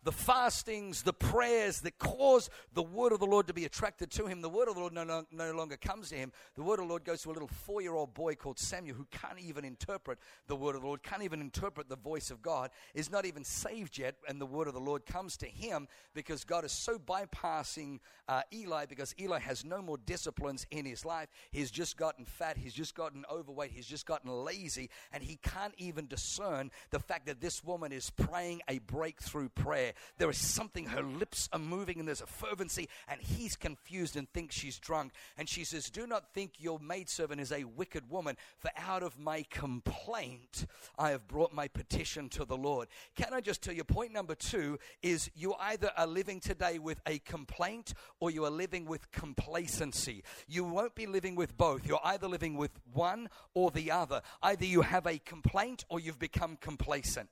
the 0.06 0.12
fastings, 0.12 1.02
the 1.02 1.12
prayers 1.12 1.82
that 1.82 1.98
cause 1.98 2.50
the 2.74 2.84
word 2.84 3.12
of 3.12 3.20
the 3.20 3.26
Lord 3.26 3.48
to 3.48 3.54
be 3.54 3.66
attracted 3.66 4.12
to 4.12 4.28
him. 4.28 4.40
The 4.40 4.50
word 4.50 4.70
of 4.70 4.76
the 4.76 4.80
Lord 4.80 4.94
no, 4.94 5.04
no, 5.04 5.26
no 5.32 5.52
longer 5.52 5.78
comes 5.78 6.10
to 6.10 6.16
him. 6.16 6.32
The 6.56 6.62
word 6.62 6.80
of 6.80 6.86
the 6.86 6.90
Lord 6.90 7.04
goes 7.04 7.24
to 7.24 7.32
a 7.32 7.34
little 7.34 7.48
four 7.48 7.82
year 7.82 7.96
old 7.96 8.14
boy 8.14 8.36
called 8.36 8.60
Samuel 8.60 8.96
who 8.96 9.08
can't 9.10 9.40
even 9.40 9.66
interpret 9.66 10.20
the 10.48 10.56
word 10.56 10.76
of 10.76 10.82
the 10.82 10.88
Lord, 10.88 11.02
can't 11.02 11.24
even 11.24 11.42
interpret 11.42 11.90
the 11.90 11.96
voice 11.96 12.30
of 12.30 12.44
God, 12.44 12.70
is 12.94 13.12
not 13.12 13.26
even 13.26 13.44
saved 13.44 13.98
yet, 13.98 14.16
and 14.30 14.40
the 14.40 14.46
word 14.46 14.68
of 14.68 14.76
the 14.76 14.80
Lord 14.80 15.08
comes 15.08 15.38
to 15.38 15.48
him 15.48 15.88
because 16.14 16.44
God 16.44 16.64
is 16.64 16.72
so 16.72 17.00
bypassing 17.00 18.00
uh, 18.28 18.42
Eli 18.54 18.86
because 18.86 19.16
Eli 19.20 19.40
has 19.40 19.66
no 19.66 19.82
more 19.82 19.98
disciplines 19.98 20.68
in 20.70 20.86
his 20.86 21.04
life. 21.04 21.30
He's 21.52 21.72
just 21.72 21.98
gotten 21.98 22.26
fat, 22.26 22.58
he's 22.58 22.74
just 22.74 22.94
gotten 22.94 23.26
overweight, 23.32 23.72
he's 23.72 23.88
just 23.88 24.06
gotten 24.06 24.30
lazy, 24.30 24.92
and 25.12 25.24
he 25.24 25.38
can't 25.38 25.74
even 25.80 26.08
discern 26.08 26.70
the 26.92 27.00
fact 27.00 27.26
that 27.26 27.42
this 27.42 27.64
woman 27.64 27.92
is 27.92 28.12
praying 28.12 28.62
a 28.68 28.80
breakthrough 28.80 29.50
prayer. 29.50 29.94
There 30.18 30.30
is 30.30 30.38
something, 30.38 30.88
her 30.88 31.04
lips 31.04 31.50
are 31.52 31.60
moving 31.60 32.00
and 32.00 32.08
there's 32.08 32.22
a 32.22 32.28
fervency, 32.28 32.90
and 33.08 33.22
he's 33.22 33.56
confused 33.56 34.16
and 34.16 34.30
thinks 34.30 34.56
she's 34.56 34.80
drunk. 34.80 35.14
And 35.38 35.48
she 35.48 35.64
says, 35.64 35.90
Do 35.90 36.08
not 36.08 36.34
think 36.34 36.54
your 36.58 36.80
maidservant 36.80 37.42
is 37.42 37.52
a 37.52 37.64
wicked 37.64 38.10
woman, 38.10 38.38
for 38.58 38.72
out 38.78 39.04
of 39.04 39.20
my 39.20 39.46
complaint 39.50 40.66
I 40.98 41.12
have 41.12 41.28
brought 41.28 41.54
my 41.54 41.68
petition 41.68 42.30
to 42.30 42.46
the 42.46 42.58
Lord. 42.58 42.88
Can 43.16 43.34
I 43.34 43.42
just 43.42 43.62
tell 43.62 43.74
you, 43.74 43.84
point 43.84 44.14
number 44.14 44.36
two 44.36 44.80
is 45.02 45.30
you 45.36 45.54
either 45.60 45.92
are 45.98 46.08
living 46.08 46.40
today 46.40 46.80
with 46.80 47.02
a 47.08 47.20
complaint 47.20 47.94
or 48.20 48.32
you 48.32 48.46
are 48.46 48.52
living 48.52 48.86
with 48.86 49.12
complacency. 49.12 50.24
You 50.48 50.64
won't 50.64 50.96
be 50.96 51.08
living 51.08 51.36
with 51.36 51.58
both. 51.58 51.86
You're 51.86 52.00
either 52.04 52.28
living 52.28 52.56
with 52.56 52.72
one 52.94 53.30
or 53.54 53.72
the 53.72 53.92
other. 53.92 54.22
Either 54.42 54.66
you 54.66 54.82
have 54.82 55.06
a 55.08 55.20
complaint 55.20 55.86
or 55.90 56.00
you've 56.00 56.20
become 56.20 56.58
complacent. 56.58 57.30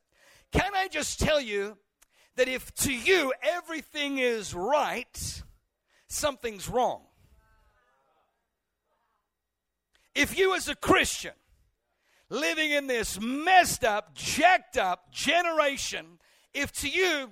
Can 0.51 0.75
I 0.75 0.87
just 0.87 1.19
tell 1.19 1.41
you 1.41 1.77
that 2.35 2.47
if 2.47 2.73
to 2.75 2.93
you 2.93 3.33
everything 3.41 4.17
is 4.17 4.53
right, 4.53 5.43
something's 6.07 6.67
wrong. 6.67 7.01
If 10.15 10.37
you, 10.37 10.55
as 10.55 10.67
a 10.67 10.75
Christian, 10.75 11.33
living 12.29 12.71
in 12.71 12.87
this 12.87 13.19
messed 13.19 13.83
up, 13.83 14.13
jacked 14.13 14.77
up 14.77 15.11
generation, 15.11 16.19
if 16.53 16.71
to 16.81 16.89
you 16.89 17.31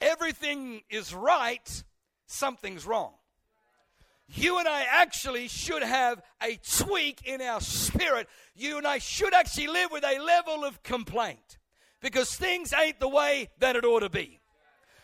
everything 0.00 0.82
is 0.90 1.14
right, 1.14 1.84
something's 2.26 2.86
wrong. 2.86 3.12
You 4.30 4.58
and 4.58 4.68
I 4.68 4.84
actually 4.90 5.48
should 5.48 5.82
have 5.82 6.20
a 6.42 6.56
tweak 6.56 7.22
in 7.24 7.40
our 7.40 7.60
spirit. 7.60 8.28
You 8.54 8.76
and 8.76 8.86
I 8.86 8.98
should 8.98 9.32
actually 9.32 9.68
live 9.68 9.90
with 9.90 10.04
a 10.04 10.18
level 10.18 10.64
of 10.64 10.82
complaint 10.82 11.57
because 12.00 12.34
things 12.34 12.72
ain't 12.72 13.00
the 13.00 13.08
way 13.08 13.48
that 13.58 13.76
it 13.76 13.84
ought 13.84 14.00
to 14.00 14.08
be. 14.08 14.40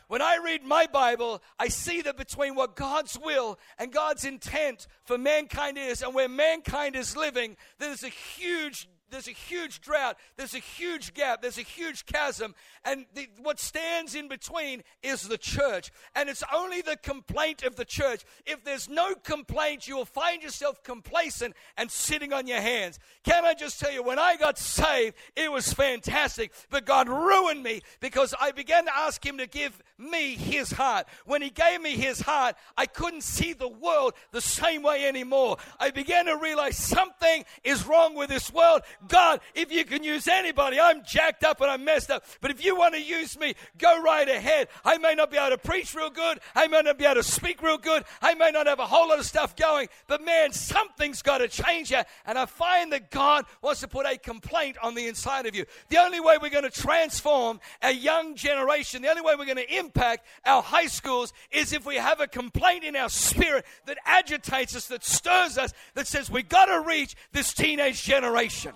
When 0.08 0.20
I 0.20 0.38
read 0.44 0.62
my 0.62 0.86
Bible, 0.86 1.42
I 1.58 1.68
see 1.68 2.02
that 2.02 2.16
between 2.16 2.54
what 2.54 2.76
God's 2.76 3.18
will 3.18 3.58
and 3.78 3.90
God's 3.90 4.24
intent 4.24 4.86
for 5.04 5.16
mankind 5.16 5.78
is 5.78 6.02
and 6.02 6.14
where 6.14 6.28
mankind 6.28 6.94
is 6.94 7.16
living, 7.16 7.56
there's 7.78 8.04
a 8.04 8.08
huge 8.08 8.88
there's 9.10 9.28
a 9.28 9.32
huge 9.32 9.80
drought, 9.80 10.16
there's 10.36 10.54
a 10.54 10.58
huge 10.58 11.14
gap, 11.14 11.42
there's 11.42 11.58
a 11.58 11.62
huge 11.62 12.06
chasm, 12.06 12.54
and 12.84 13.06
the, 13.14 13.28
what 13.42 13.60
stands 13.60 14.14
in 14.14 14.28
between 14.28 14.82
is 15.02 15.22
the 15.22 15.38
church. 15.38 15.90
And 16.14 16.28
it's 16.28 16.42
only 16.52 16.82
the 16.82 16.96
complaint 16.96 17.62
of 17.62 17.76
the 17.76 17.84
church. 17.84 18.24
If 18.46 18.64
there's 18.64 18.88
no 18.88 19.14
complaint, 19.14 19.88
you 19.88 19.96
will 19.96 20.04
find 20.04 20.42
yourself 20.42 20.82
complacent 20.82 21.54
and 21.76 21.90
sitting 21.90 22.32
on 22.32 22.46
your 22.46 22.60
hands. 22.60 22.98
Can 23.24 23.44
I 23.44 23.54
just 23.54 23.80
tell 23.80 23.92
you, 23.92 24.02
when 24.02 24.18
I 24.18 24.36
got 24.36 24.58
saved, 24.58 25.16
it 25.36 25.50
was 25.50 25.72
fantastic, 25.72 26.52
but 26.70 26.84
God 26.84 27.08
ruined 27.08 27.62
me 27.62 27.82
because 28.00 28.34
I 28.40 28.52
began 28.52 28.84
to 28.86 28.96
ask 28.96 29.24
Him 29.24 29.38
to 29.38 29.46
give 29.46 29.80
me 29.98 30.34
His 30.34 30.72
heart. 30.72 31.06
When 31.24 31.42
He 31.42 31.50
gave 31.50 31.80
me 31.80 31.92
His 31.92 32.20
heart, 32.20 32.56
I 32.76 32.86
couldn't 32.86 33.22
see 33.22 33.52
the 33.52 33.68
world 33.68 34.14
the 34.32 34.40
same 34.40 34.82
way 34.82 35.06
anymore. 35.06 35.56
I 35.78 35.90
began 35.90 36.26
to 36.26 36.36
realize 36.36 36.76
something 36.76 37.44
is 37.62 37.86
wrong 37.86 38.14
with 38.14 38.28
this 38.28 38.52
world. 38.52 38.82
God, 39.08 39.40
if 39.54 39.72
you 39.72 39.84
can 39.84 40.02
use 40.02 40.28
anybody, 40.28 40.78
I'm 40.80 41.04
jacked 41.04 41.44
up 41.44 41.60
and 41.60 41.70
I'm 41.70 41.84
messed 41.84 42.10
up. 42.10 42.24
But 42.40 42.50
if 42.50 42.64
you 42.64 42.76
want 42.76 42.94
to 42.94 43.02
use 43.02 43.38
me, 43.38 43.54
go 43.78 44.02
right 44.02 44.28
ahead. 44.28 44.68
I 44.84 44.98
may 44.98 45.14
not 45.14 45.30
be 45.30 45.36
able 45.36 45.50
to 45.50 45.58
preach 45.58 45.94
real 45.94 46.10
good. 46.10 46.40
I 46.54 46.68
may 46.68 46.82
not 46.82 46.98
be 46.98 47.04
able 47.04 47.16
to 47.16 47.22
speak 47.22 47.62
real 47.62 47.78
good. 47.78 48.04
I 48.22 48.34
may 48.34 48.50
not 48.50 48.66
have 48.66 48.78
a 48.78 48.86
whole 48.86 49.08
lot 49.08 49.18
of 49.18 49.26
stuff 49.26 49.56
going. 49.56 49.88
But 50.06 50.24
man, 50.24 50.52
something's 50.52 51.22
got 51.22 51.38
to 51.38 51.48
change 51.48 51.88
here. 51.88 52.04
And 52.26 52.38
I 52.38 52.46
find 52.46 52.92
that 52.92 53.10
God 53.10 53.44
wants 53.62 53.80
to 53.80 53.88
put 53.88 54.06
a 54.06 54.16
complaint 54.18 54.76
on 54.82 54.94
the 54.94 55.06
inside 55.06 55.46
of 55.46 55.54
you. 55.54 55.64
The 55.88 55.98
only 55.98 56.20
way 56.20 56.38
we're 56.40 56.50
going 56.50 56.64
to 56.64 56.70
transform 56.70 57.60
a 57.82 57.92
young 57.92 58.34
generation, 58.34 59.02
the 59.02 59.08
only 59.08 59.22
way 59.22 59.34
we're 59.36 59.44
going 59.44 59.56
to 59.56 59.78
impact 59.78 60.26
our 60.44 60.62
high 60.62 60.86
schools 60.86 61.32
is 61.50 61.72
if 61.72 61.86
we 61.86 61.96
have 61.96 62.20
a 62.20 62.26
complaint 62.26 62.84
in 62.84 62.96
our 62.96 63.08
spirit 63.08 63.64
that 63.86 63.98
agitates 64.04 64.74
us, 64.76 64.86
that 64.86 65.04
stirs 65.04 65.58
us, 65.58 65.72
that 65.94 66.06
says 66.06 66.30
we've 66.30 66.48
got 66.48 66.66
to 66.66 66.80
reach 66.80 67.14
this 67.32 67.52
teenage 67.52 68.02
generation. 68.02 68.72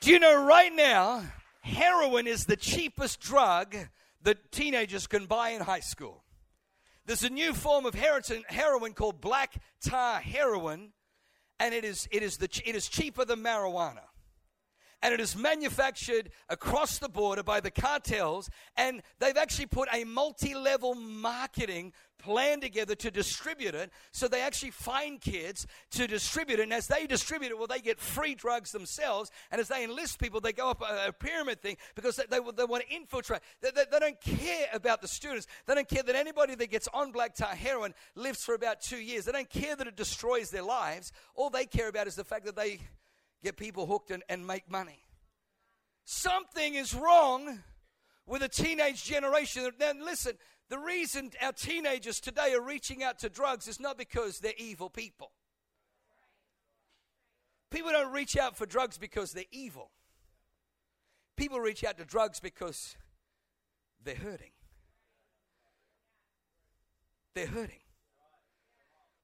Do 0.00 0.10
you 0.10 0.18
know 0.18 0.44
right 0.44 0.72
now, 0.74 1.24
heroin 1.62 2.26
is 2.26 2.44
the 2.44 2.56
cheapest 2.56 3.20
drug 3.20 3.76
that 4.22 4.52
teenagers 4.52 5.06
can 5.06 5.26
buy 5.26 5.50
in 5.50 5.62
high 5.62 5.80
school? 5.80 6.22
There's 7.06 7.24
a 7.24 7.30
new 7.30 7.54
form 7.54 7.86
of 7.86 7.94
heroin 7.94 8.92
called 8.92 9.20
black 9.20 9.54
tar 9.84 10.20
heroin, 10.20 10.92
and 11.58 11.74
it 11.74 11.84
is, 11.84 12.08
it 12.10 12.22
is, 12.22 12.36
the, 12.36 12.48
it 12.64 12.74
is 12.74 12.88
cheaper 12.88 13.24
than 13.24 13.42
marijuana. 13.42 14.02
And 15.06 15.14
it 15.14 15.20
is 15.20 15.36
manufactured 15.36 16.30
across 16.48 16.98
the 16.98 17.08
border 17.08 17.44
by 17.44 17.60
the 17.60 17.70
cartels, 17.70 18.50
and 18.76 19.04
they've 19.20 19.36
actually 19.36 19.66
put 19.66 19.88
a 19.94 20.02
multi 20.02 20.52
level 20.52 20.96
marketing 20.96 21.92
plan 22.18 22.60
together 22.60 22.96
to 22.96 23.08
distribute 23.12 23.76
it. 23.76 23.92
So 24.10 24.26
they 24.26 24.40
actually 24.40 24.72
find 24.72 25.20
kids 25.20 25.64
to 25.92 26.08
distribute 26.08 26.58
it, 26.58 26.64
and 26.64 26.72
as 26.72 26.88
they 26.88 27.06
distribute 27.06 27.52
it, 27.52 27.56
well, 27.56 27.68
they 27.68 27.78
get 27.78 28.00
free 28.00 28.34
drugs 28.34 28.72
themselves, 28.72 29.30
and 29.52 29.60
as 29.60 29.68
they 29.68 29.84
enlist 29.84 30.18
people, 30.18 30.40
they 30.40 30.52
go 30.52 30.70
up 30.70 30.82
a, 30.82 31.10
a 31.10 31.12
pyramid 31.12 31.62
thing 31.62 31.76
because 31.94 32.16
they, 32.16 32.24
they, 32.28 32.40
they 32.56 32.64
want 32.64 32.82
to 32.82 32.92
infiltrate. 32.92 33.42
They, 33.62 33.70
they, 33.70 33.84
they 33.88 34.00
don't 34.00 34.20
care 34.20 34.66
about 34.72 35.02
the 35.02 35.08
students, 35.08 35.46
they 35.66 35.76
don't 35.76 35.88
care 35.88 36.02
that 36.02 36.16
anybody 36.16 36.56
that 36.56 36.68
gets 36.68 36.88
on 36.92 37.12
black 37.12 37.36
tar 37.36 37.54
heroin 37.54 37.94
lives 38.16 38.42
for 38.42 38.56
about 38.56 38.80
two 38.80 38.98
years, 38.98 39.26
they 39.26 39.32
don't 39.32 39.50
care 39.50 39.76
that 39.76 39.86
it 39.86 39.94
destroys 39.94 40.50
their 40.50 40.64
lives. 40.64 41.12
All 41.36 41.48
they 41.48 41.64
care 41.64 41.86
about 41.86 42.08
is 42.08 42.16
the 42.16 42.24
fact 42.24 42.44
that 42.46 42.56
they 42.56 42.80
get 43.42 43.56
people 43.56 43.86
hooked 43.86 44.10
and, 44.10 44.22
and 44.28 44.46
make 44.46 44.70
money. 44.70 45.02
Something 46.04 46.74
is 46.74 46.94
wrong 46.94 47.60
with 48.26 48.42
a 48.42 48.48
teenage 48.48 49.04
generation. 49.04 49.68
Now, 49.78 49.92
listen, 50.00 50.34
the 50.68 50.78
reason 50.78 51.30
our 51.42 51.52
teenagers 51.52 52.20
today 52.20 52.54
are 52.54 52.60
reaching 52.60 53.02
out 53.02 53.18
to 53.20 53.28
drugs 53.28 53.68
is 53.68 53.80
not 53.80 53.96
because 53.98 54.40
they're 54.40 54.52
evil 54.58 54.90
people. 54.90 55.32
People 57.70 57.92
don't 57.92 58.12
reach 58.12 58.36
out 58.36 58.56
for 58.56 58.66
drugs 58.66 58.98
because 58.98 59.32
they're 59.32 59.44
evil. 59.50 59.90
People 61.36 61.60
reach 61.60 61.84
out 61.84 61.98
to 61.98 62.04
drugs 62.04 62.40
because 62.40 62.96
they're 64.02 64.14
hurting. 64.14 64.52
They're 67.34 67.46
hurting. 67.46 67.80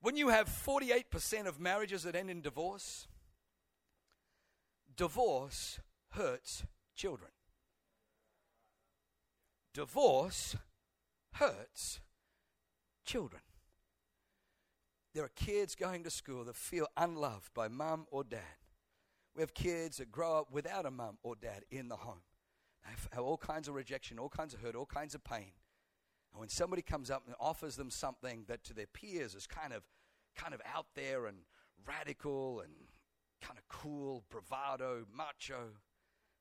When 0.01 0.17
you 0.17 0.29
have 0.29 0.49
48% 0.49 1.47
of 1.47 1.61
marriages 1.61 2.03
that 2.03 2.17
end 2.17 2.29
in 2.29 2.43
divorce, 2.43 3.07
divorce 5.03 5.81
hurts 6.11 6.63
children. 6.95 7.33
Divorce 9.75 10.55
hurts 11.33 11.99
children. 13.05 13.43
There 15.13 15.25
are 15.25 15.31
kids 15.35 15.75
going 15.75 16.05
to 16.05 16.11
school 16.11 16.45
that 16.45 16.55
feel 16.55 16.87
unloved 16.97 17.53
by 17.53 17.67
mum 17.67 18.07
or 18.13 18.23
dad. 18.23 18.61
We 19.35 19.41
have 19.41 19.55
kids 19.55 19.97
that 19.97 20.13
grow 20.13 20.39
up 20.39 20.53
without 20.53 20.87
a 20.87 20.91
mum 20.93 21.19
or 21.25 21.35
dad 21.35 21.65
in 21.73 21.89
the 21.89 21.97
home. 21.97 22.23
They 22.85 22.91
have 23.17 23.25
all 23.25 23.39
kinds 23.39 23.67
of 23.67 23.75
rejection, 23.75 24.21
all 24.21 24.29
kinds 24.29 24.55
of 24.55 24.61
hurt, 24.61 24.77
all 24.77 24.87
kinds 24.87 25.17
of 25.17 25.25
pain. 25.25 25.51
And 26.33 26.39
when 26.39 26.49
somebody 26.49 26.83
comes 26.83 27.11
up 27.11 27.25
and 27.27 27.35
offers 27.41 27.75
them 27.75 27.91
something 27.91 28.45
that 28.47 28.63
to 28.67 28.73
their 28.73 28.87
peers 28.87 29.35
is 29.35 29.49
kind 29.49 29.73
of 29.73 29.83
kind 30.37 30.55
of 30.55 30.61
out 30.65 30.87
there 30.95 31.27
and 31.27 31.39
radical 31.85 32.61
and 32.61 32.71
kind 33.43 33.59
of 33.59 33.69
cool, 33.69 34.25
bravado, 34.31 35.05
macho, 35.15 35.73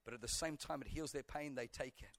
but 0.06 0.14
at 0.14 0.22
the 0.22 0.28
same 0.28 0.58
time 0.58 0.82
it 0.82 0.88
heals 0.88 1.12
their 1.12 1.24
pain, 1.24 1.56
they 1.56 1.68
take 1.68 2.02
it. 2.02 2.18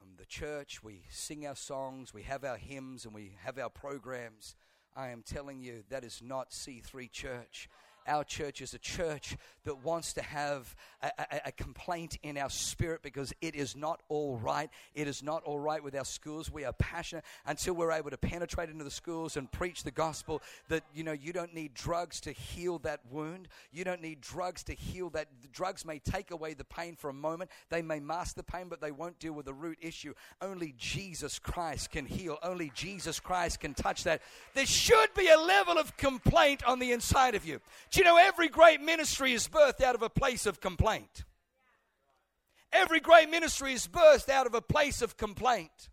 Um, 0.00 0.10
the 0.16 0.26
church, 0.26 0.82
we 0.82 1.02
sing 1.10 1.46
our 1.46 1.56
songs, 1.56 2.14
we 2.14 2.22
have 2.22 2.44
our 2.44 2.56
hymns, 2.56 3.04
and 3.04 3.14
we 3.14 3.36
have 3.42 3.58
our 3.58 3.70
programs. 3.70 4.54
I 4.96 5.08
am 5.08 5.22
telling 5.22 5.60
you, 5.60 5.82
that 5.90 6.04
is 6.04 6.20
not 6.22 6.50
C3 6.50 7.10
Church 7.10 7.68
our 8.06 8.24
church 8.24 8.60
is 8.60 8.74
a 8.74 8.78
church 8.78 9.36
that 9.64 9.82
wants 9.82 10.12
to 10.14 10.22
have 10.22 10.74
a, 11.02 11.10
a, 11.18 11.40
a, 11.46 11.52
complaint 11.52 12.18
in 12.22 12.36
our 12.36 12.50
spirit 12.50 13.02
because 13.02 13.32
it 13.40 13.54
is 13.54 13.74
not 13.74 14.02
all 14.08 14.36
right. 14.36 14.68
It 14.94 15.08
is 15.08 15.22
not 15.22 15.42
all 15.44 15.58
right 15.58 15.82
with 15.82 15.94
our 15.96 16.04
schools. 16.04 16.50
We 16.50 16.64
are 16.64 16.72
passionate 16.74 17.24
until 17.46 17.74
we're 17.74 17.92
able 17.92 18.10
to 18.10 18.18
penetrate 18.18 18.68
into 18.68 18.84
the 18.84 18.90
schools 18.90 19.36
and 19.36 19.50
preach 19.50 19.82
the 19.82 19.90
gospel 19.90 20.42
that, 20.68 20.84
you 20.94 21.02
know, 21.02 21.12
you 21.12 21.32
don't 21.32 21.54
need 21.54 21.74
drugs 21.74 22.20
to 22.22 22.32
heal 22.32 22.78
that 22.80 23.00
wound. 23.10 23.48
You 23.72 23.84
don't 23.84 24.02
need 24.02 24.20
drugs 24.20 24.62
to 24.64 24.74
heal 24.74 25.10
that. 25.10 25.28
Drugs 25.52 25.84
may 25.86 25.98
take 25.98 26.30
away 26.30 26.54
the 26.54 26.64
pain 26.64 26.96
for 26.96 27.08
a 27.08 27.14
moment, 27.14 27.50
they 27.70 27.82
may 27.82 28.00
mask 28.00 28.36
the 28.36 28.42
pain, 28.42 28.68
but 28.68 28.80
they 28.80 28.92
won't 28.92 29.18
deal 29.18 29.32
with 29.32 29.46
the 29.46 29.54
root 29.54 29.78
issue. 29.80 30.12
Only 30.40 30.74
Jesus 30.76 31.38
Christ 31.38 31.90
can 31.90 32.06
heal. 32.06 32.38
Only 32.42 32.70
Jesus 32.74 33.18
Christ 33.18 33.60
can 33.60 33.74
touch 33.74 34.04
that. 34.04 34.20
There 34.54 34.66
should 34.66 35.12
be 35.14 35.28
a 35.28 35.38
level 35.38 35.78
of 35.78 35.96
complaint 35.96 36.62
on 36.64 36.78
the 36.78 36.92
inside 36.92 37.34
of 37.34 37.46
you. 37.46 37.60
You 37.96 38.02
know 38.04 38.16
every 38.16 38.48
great 38.48 38.80
ministry 38.80 39.32
is 39.32 39.46
birthed 39.48 39.80
out 39.80 39.94
of 39.94 40.02
a 40.02 40.10
place 40.10 40.46
of 40.46 40.60
complaint? 40.60 41.24
Every 42.72 42.98
great 42.98 43.30
ministry 43.30 43.72
is 43.72 43.86
birthed 43.86 44.28
out 44.28 44.46
of 44.46 44.54
a 44.54 44.60
place 44.60 45.00
of 45.00 45.16
complaint 45.16 45.88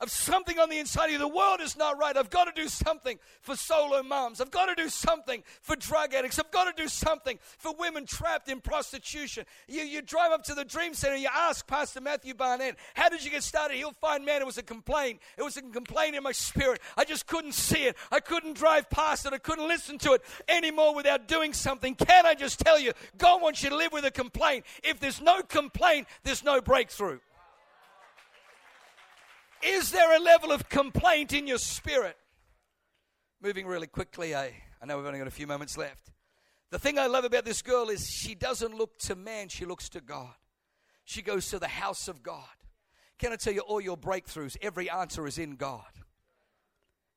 of 0.00 0.10
something 0.10 0.58
on 0.58 0.68
the 0.68 0.78
inside 0.78 1.06
of 1.06 1.12
you. 1.12 1.18
The 1.18 1.28
world 1.28 1.60
is 1.60 1.76
not 1.76 1.98
right. 1.98 2.16
I've 2.16 2.30
got 2.30 2.44
to 2.44 2.62
do 2.62 2.68
something 2.68 3.18
for 3.40 3.56
solo 3.56 4.02
moms. 4.02 4.40
I've 4.40 4.50
got 4.50 4.66
to 4.66 4.74
do 4.74 4.88
something 4.88 5.42
for 5.62 5.76
drug 5.76 6.14
addicts. 6.14 6.38
I've 6.38 6.50
got 6.50 6.74
to 6.74 6.82
do 6.82 6.88
something 6.88 7.38
for 7.58 7.74
women 7.78 8.06
trapped 8.06 8.48
in 8.48 8.60
prostitution. 8.60 9.44
You, 9.68 9.82
you 9.82 10.02
drive 10.02 10.32
up 10.32 10.44
to 10.44 10.54
the 10.54 10.64
Dream 10.64 10.94
Center, 10.94 11.16
you 11.16 11.28
ask 11.32 11.66
Pastor 11.66 12.00
Matthew 12.00 12.34
Barnett, 12.34 12.76
How 12.94 13.08
did 13.08 13.24
you 13.24 13.30
get 13.30 13.42
started? 13.42 13.76
He'll 13.76 13.92
find, 13.92 14.24
man, 14.24 14.42
it 14.42 14.46
was 14.46 14.58
a 14.58 14.62
complaint. 14.62 15.20
It 15.36 15.42
was 15.42 15.56
a 15.56 15.62
complaint 15.62 16.16
in 16.16 16.22
my 16.22 16.32
spirit. 16.32 16.80
I 16.96 17.04
just 17.04 17.26
couldn't 17.26 17.54
see 17.54 17.84
it. 17.84 17.96
I 18.10 18.20
couldn't 18.20 18.56
drive 18.56 18.90
past 18.90 19.26
it. 19.26 19.32
I 19.32 19.38
couldn't 19.38 19.68
listen 19.68 19.98
to 19.98 20.12
it 20.12 20.22
anymore 20.48 20.94
without 20.94 21.28
doing 21.28 21.52
something. 21.52 21.94
Can 21.94 22.26
I 22.26 22.34
just 22.34 22.60
tell 22.60 22.78
you, 22.78 22.92
God 23.18 23.42
wants 23.42 23.62
you 23.62 23.70
to 23.70 23.76
live 23.76 23.92
with 23.92 24.04
a 24.04 24.10
complaint. 24.10 24.64
If 24.82 25.00
there's 25.00 25.20
no 25.20 25.42
complaint, 25.42 26.06
there's 26.24 26.44
no 26.44 26.60
breakthrough. 26.60 27.18
Is 29.66 29.90
there 29.90 30.16
a 30.16 30.20
level 30.20 30.52
of 30.52 30.68
complaint 30.68 31.32
in 31.32 31.46
your 31.46 31.58
spirit? 31.58 32.16
Moving 33.42 33.66
really 33.66 33.88
quickly, 33.88 34.34
I, 34.34 34.52
I 34.80 34.86
know 34.86 34.96
we've 34.96 35.06
only 35.06 35.18
got 35.18 35.28
a 35.28 35.32
few 35.32 35.46
moments 35.46 35.76
left. 35.76 36.12
The 36.70 36.78
thing 36.78 36.98
I 36.98 37.06
love 37.06 37.24
about 37.24 37.44
this 37.44 37.62
girl 37.62 37.88
is 37.88 38.08
she 38.08 38.34
doesn't 38.34 38.74
look 38.74 38.98
to 39.00 39.16
man, 39.16 39.48
she 39.48 39.64
looks 39.64 39.88
to 39.90 40.00
God. 40.00 40.34
She 41.04 41.20
goes 41.20 41.50
to 41.50 41.58
the 41.58 41.68
house 41.68 42.08
of 42.08 42.22
God. 42.22 42.44
Can 43.18 43.32
I 43.32 43.36
tell 43.36 43.52
you, 43.52 43.60
all 43.60 43.80
your 43.80 43.96
breakthroughs, 43.96 44.56
every 44.62 44.88
answer 44.88 45.26
is 45.26 45.38
in 45.38 45.56
God. 45.56 45.84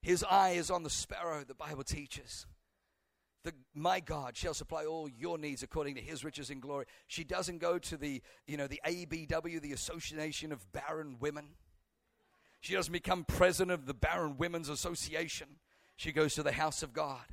His 0.02 0.24
eye 0.24 0.52
is 0.52 0.72
on 0.72 0.84
the 0.84 0.90
sparrow, 0.90 1.44
the 1.44 1.56
Bible 1.56 1.84
teaches. 1.84 2.46
The, 3.44 3.54
my 3.74 4.00
God 4.00 4.36
shall 4.36 4.54
supply 4.54 4.86
all 4.86 5.10
your 5.10 5.38
needs 5.38 5.64
according 5.64 5.96
to 5.96 6.02
his 6.02 6.24
riches 6.24 6.50
in 6.50 6.60
glory. 6.60 6.86
She 7.08 7.24
doesn't 7.24 7.60
go 7.60 7.78
to 7.80 7.98
the, 7.98 8.22
you 8.48 8.58
know, 8.58 8.68
the 8.68 8.82
ABW, 8.86 9.62
the 9.62 9.74
Association 9.74 10.52
of 10.52 10.72
Barren 10.72 11.18
Women. 11.20 11.50
She 12.62 12.74
doesn't 12.74 12.91
become 12.91 13.24
president 13.24 13.72
of 13.72 13.86
the 13.86 13.93
Barren 13.93 14.38
Women's 14.38 14.69
Association. 14.69 15.48
She 15.95 16.12
goes 16.12 16.36
to 16.36 16.43
the 16.43 16.52
house 16.52 16.84
of 16.84 16.93
God. 16.93 17.24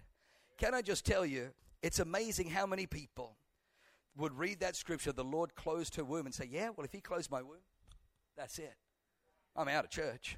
Can 0.59 0.75
I 0.75 0.83
just 0.83 1.05
tell 1.05 1.27
you, 1.27 1.51
it's 1.83 1.99
amazing 1.99 2.51
how 2.51 2.67
many 2.67 2.87
people 2.87 3.37
would 4.17 4.37
read 4.39 4.61
that 4.61 4.77
scripture, 4.77 5.13
the 5.13 5.25
Lord 5.25 5.55
closed 5.55 5.97
her 5.97 6.05
womb, 6.05 6.27
and 6.27 6.35
say, 6.35 6.49
Yeah, 6.51 6.71
well, 6.77 6.85
if 6.85 6.93
He 6.93 7.01
closed 7.01 7.31
my 7.31 7.43
womb, 7.43 7.59
that's 8.37 8.59
it. 8.59 8.75
I'm 9.55 9.69
out 9.69 9.85
of 9.85 9.91
church. 9.91 10.37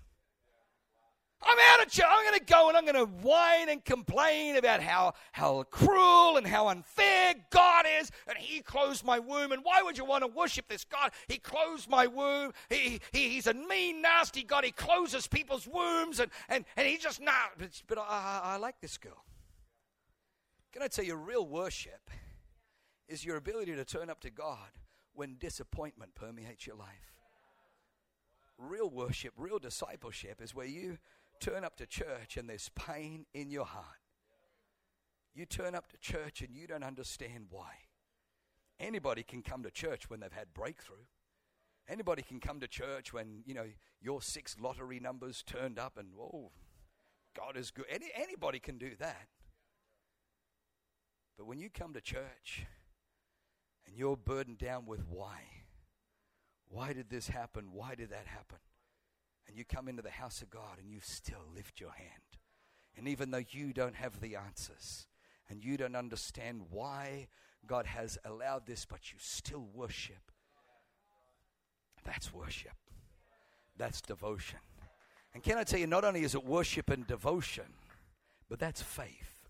I'm 1.41 1.59
out 1.73 1.87
of 1.87 1.93
church. 1.93 2.05
I'm 2.09 2.25
going 2.27 2.39
to 2.39 2.45
go 2.45 2.69
and 2.69 2.77
I'm 2.77 2.85
going 2.85 2.97
to 2.97 3.13
whine 3.23 3.69
and 3.69 3.85
complain 3.85 4.57
about 4.57 4.83
how, 4.83 5.15
how 5.33 5.63
cruel 5.65 6.37
and 6.37 6.47
how 6.47 6.69
unfair 6.69 7.35
God 7.51 7.85
is. 8.01 8.11
And 8.27 8.37
He 8.37 8.61
closed 8.61 9.05
my 9.05 9.19
womb. 9.19 9.53
And 9.53 9.63
why 9.65 9.83
would 9.83 9.97
you 9.97 10.05
want 10.05 10.25
to 10.25 10.29
worship 10.29 10.67
this 10.69 10.85
God? 10.85 11.13
He 11.29 11.39
closed 11.39 11.89
my 11.89 12.07
womb. 12.07 12.53
He, 12.69 13.01
he, 13.13 13.29
he's 13.29 13.47
a 13.47 13.55
mean, 13.55 14.03
nasty 14.03 14.43
God. 14.43 14.65
He 14.65 14.73
closes 14.73 15.29
people's 15.29 15.69
wombs. 15.69 16.19
And, 16.19 16.31
and, 16.49 16.65
and 16.77 16.89
he 16.89 16.97
just, 16.97 17.21
nah. 17.21 17.33
But, 17.57 17.83
but 17.87 17.99
I, 17.99 18.41
I 18.43 18.57
like 18.57 18.81
this 18.81 18.99
girl. 18.99 19.25
Can 20.73 20.83
I 20.83 20.89
tell 20.89 21.05
you, 21.05 21.15
real 21.15 21.47
worship 21.47 22.11
is 23.09 23.25
your 23.25 23.37
ability 23.37 23.75
to 23.75 23.85
turn 23.85 24.11
up 24.11 24.21
to 24.21 24.31
God 24.31 24.69
when 25.15 25.37
disappointment 25.39 26.15
permeates 26.15 26.67
your 26.67 26.77
life. 26.77 27.15
Real 28.59 28.91
worship, 28.91 29.33
real 29.37 29.59
discipleship 29.59 30.43
is 30.43 30.55
where 30.55 30.67
you 30.67 30.99
turn 31.41 31.65
up 31.65 31.77
to 31.77 31.87
church 31.87 32.37
and 32.37 32.49
there's 32.49 32.71
pain 32.75 33.27
in 33.35 33.51
your 33.51 33.65
heart. 33.65 33.85
You 35.35 35.47
turn 35.47 35.75
up 35.75 35.89
to 35.91 35.97
church 35.99 36.43
and 36.43 36.55
you 36.55 36.67
don't 36.67 36.83
understand 36.83 37.47
why. 37.51 37.73
Anybody 38.81 39.23
can 39.23 39.43
come 39.43 39.63
to 39.63 39.71
church 39.71 40.09
when 40.09 40.21
they've 40.21 40.33
had 40.33 40.55
breakthrough. 40.55 41.07
Anybody 41.89 42.23
can 42.23 42.39
come 42.39 42.61
to 42.61 42.69
church 42.69 43.13
when, 43.13 43.43
you 43.47 43.55
know, 43.55 43.67
your 44.01 44.21
six 44.21 44.57
lottery 44.61 45.01
numbers 45.01 45.43
turned 45.43 45.79
up 45.79 45.97
and, 45.97 46.09
oh, 46.21 46.51
God 47.37 47.57
is 47.57 47.71
good. 47.71 47.87
Any, 47.89 48.07
anybody 48.15 48.59
can 48.59 48.79
do 48.79 48.91
that. 48.99 49.29
But 51.37 51.47
when 51.47 51.61
you 51.61 51.71
come 51.71 51.95
to 51.95 52.01
church 52.01 52.67
and 53.87 53.97
you're 53.97 54.17
burdened 54.17 54.59
down 54.59 54.87
with 54.87 55.05
why, 55.09 55.41
why 56.69 56.93
did 56.93 57.11
this 57.11 57.29
happen? 57.29 57.69
Why 57.73 57.95
did 57.95 58.11
that 58.11 58.27
happen? 58.27 58.59
And 59.49 59.57
you 59.57 59.65
come 59.65 59.89
into 59.89 60.03
the 60.03 60.11
house 60.11 60.43
of 60.43 60.51
God 60.51 60.79
and 60.81 60.91
you 60.91 61.01
still 61.03 61.45
lift 61.55 61.81
your 61.81 61.93
hand. 61.93 62.11
And 62.97 63.09
even 63.09 63.31
though 63.31 63.45
you 63.51 63.73
don't 63.73 63.95
have 63.95 64.21
the 64.21 64.37
answers 64.37 65.07
and 65.49 65.65
you 65.65 65.77
don't 65.77 65.97
understand 65.97 66.63
why 66.71 67.29
God 67.67 67.87
has 67.87 68.19
allowed 68.25 68.67
this, 68.67 68.85
but 68.85 69.13
you 69.13 69.19
still 69.19 69.67
worship, 69.75 70.31
that's 72.05 72.33
worship. 72.33 72.73
That's 73.77 74.01
devotion. 74.01 74.59
And 75.35 75.43
can 75.43 75.59
I 75.59 75.65
tell 75.65 75.79
you, 75.79 75.87
not 75.87 76.05
only 76.05 76.23
is 76.23 76.35
it 76.35 76.45
worship 76.45 76.91
and 76.91 77.07
devotion, 77.07 77.65
but 78.49 78.59
that's 78.59 78.83
faith. 78.83 79.49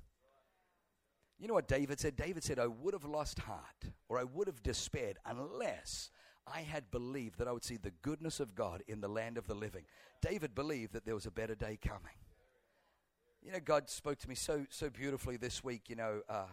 You 1.38 1.46
know 1.46 1.54
what 1.54 1.68
David 1.68 2.00
said? 2.00 2.16
David 2.16 2.42
said, 2.42 2.58
I 2.58 2.66
would 2.66 2.94
have 2.94 3.04
lost 3.04 3.38
heart 3.38 3.92
or 4.08 4.18
I 4.18 4.24
would 4.24 4.48
have 4.48 4.62
despaired 4.62 5.18
unless 5.24 6.10
I 6.52 6.62
had 6.62 6.90
believed 6.90 7.38
that 7.38 7.48
I 7.48 7.52
would 7.52 7.64
see 7.64 7.76
the 7.76 7.92
goodness 8.02 8.40
of 8.40 8.54
God 8.54 8.82
in 8.86 9.00
the 9.00 9.08
land 9.08 9.38
of 9.38 9.46
the 9.46 9.54
living. 9.54 9.84
David 10.20 10.54
believed 10.54 10.92
that 10.92 11.04
there 11.04 11.14
was 11.14 11.26
a 11.26 11.30
better 11.30 11.54
day 11.54 11.78
coming. 11.80 12.16
You 13.42 13.52
know, 13.52 13.60
God 13.60 13.88
spoke 13.88 14.18
to 14.18 14.28
me 14.28 14.34
so, 14.34 14.66
so 14.70 14.90
beautifully 14.90 15.36
this 15.36 15.62
week, 15.62 15.88
you 15.88 15.96
know, 15.96 16.22
uh, 16.28 16.46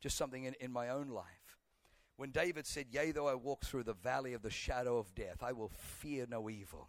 just 0.00 0.16
something 0.16 0.44
in, 0.44 0.54
in 0.60 0.72
my 0.72 0.88
own 0.88 1.08
life. 1.08 1.24
When 2.16 2.30
David 2.30 2.66
said, 2.66 2.86
Yea, 2.90 3.12
though 3.12 3.28
I 3.28 3.34
walk 3.34 3.64
through 3.64 3.84
the 3.84 3.94
valley 3.94 4.34
of 4.34 4.42
the 4.42 4.50
shadow 4.50 4.98
of 4.98 5.14
death, 5.14 5.42
I 5.42 5.52
will 5.52 5.70
fear 5.74 6.26
no 6.28 6.50
evil, 6.50 6.88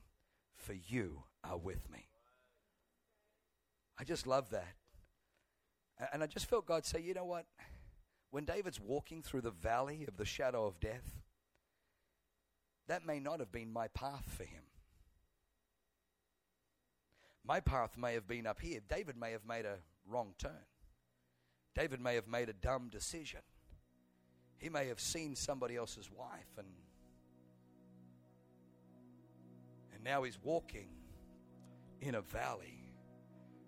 for 0.55 0.73
you 0.73 1.23
are 1.43 1.57
with 1.57 1.89
me. 1.89 2.07
I 3.97 4.03
just 4.03 4.27
love 4.27 4.49
that. 4.49 4.75
And 6.11 6.23
I 6.23 6.27
just 6.27 6.47
felt 6.47 6.65
God 6.65 6.85
say, 6.85 6.99
you 7.01 7.13
know 7.13 7.25
what? 7.25 7.45
When 8.31 8.45
David's 8.45 8.79
walking 8.79 9.21
through 9.21 9.41
the 9.41 9.51
valley 9.51 10.05
of 10.07 10.17
the 10.17 10.25
shadow 10.25 10.65
of 10.65 10.79
death, 10.79 11.20
that 12.87 13.05
may 13.05 13.19
not 13.19 13.39
have 13.39 13.51
been 13.51 13.71
my 13.71 13.87
path 13.89 14.25
for 14.27 14.43
him. 14.43 14.63
My 17.45 17.59
path 17.59 17.97
may 17.97 18.13
have 18.13 18.27
been 18.27 18.45
up 18.45 18.59
here. 18.61 18.79
David 18.87 19.17
may 19.17 19.31
have 19.31 19.45
made 19.45 19.65
a 19.65 19.77
wrong 20.07 20.33
turn. 20.37 20.65
David 21.75 21.99
may 21.99 22.15
have 22.15 22.27
made 22.27 22.49
a 22.49 22.53
dumb 22.53 22.89
decision. 22.89 23.39
He 24.57 24.69
may 24.69 24.87
have 24.87 24.99
seen 24.99 25.35
somebody 25.35 25.75
else's 25.75 26.09
wife 26.11 26.57
and 26.57 26.67
and 29.93 30.03
now 30.03 30.23
he's 30.23 30.37
walking 30.43 30.89
in 31.99 32.15
a 32.15 32.21
valley 32.21 32.93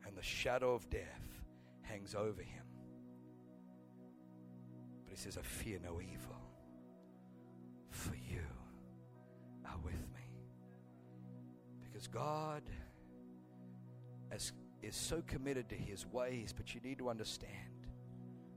and 0.05 0.17
the 0.17 0.23
shadow 0.23 0.73
of 0.73 0.89
death 0.89 1.43
hangs 1.81 2.15
over 2.15 2.41
him. 2.41 2.63
But 5.05 5.13
he 5.13 5.17
says, 5.17 5.37
I 5.37 5.41
fear 5.41 5.79
no 5.83 6.01
evil, 6.01 6.41
for 7.89 8.15
you 8.15 8.41
are 9.73 9.79
with 9.83 10.01
me. 10.13 10.21
Because 11.81 12.07
God 12.07 12.63
is, 14.33 14.51
is 14.81 14.95
so 14.95 15.21
committed 15.27 15.69
to 15.69 15.75
his 15.75 16.05
ways, 16.07 16.53
but 16.55 16.73
you 16.73 16.81
need 16.81 16.97
to 16.99 17.09
understand 17.09 17.51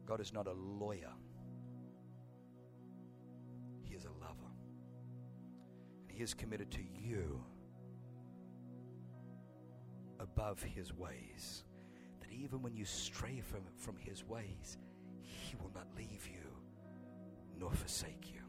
God 0.07 0.21
is 0.21 0.33
not 0.33 0.47
a 0.47 0.53
lawyer, 0.53 1.13
he 3.83 3.95
is 3.95 4.05
a 4.05 4.13
lover. 4.21 4.53
And 6.09 6.17
he 6.17 6.23
is 6.23 6.35
committed 6.35 6.71
to 6.73 6.83
you 6.83 7.43
above 10.21 10.63
his 10.63 10.93
ways 10.95 11.65
That 12.21 12.33
even 12.33 12.63
when 12.63 12.75
you 12.75 12.85
stray 12.85 13.41
from, 13.41 13.61
from 13.77 13.97
his 13.97 14.25
ways, 14.25 14.79
he 15.21 15.57
will 15.57 15.71
not 15.75 15.87
leave 15.97 16.27
you 16.27 16.43
nor 17.59 17.73
forsake 17.73 18.33
you. 18.33 18.46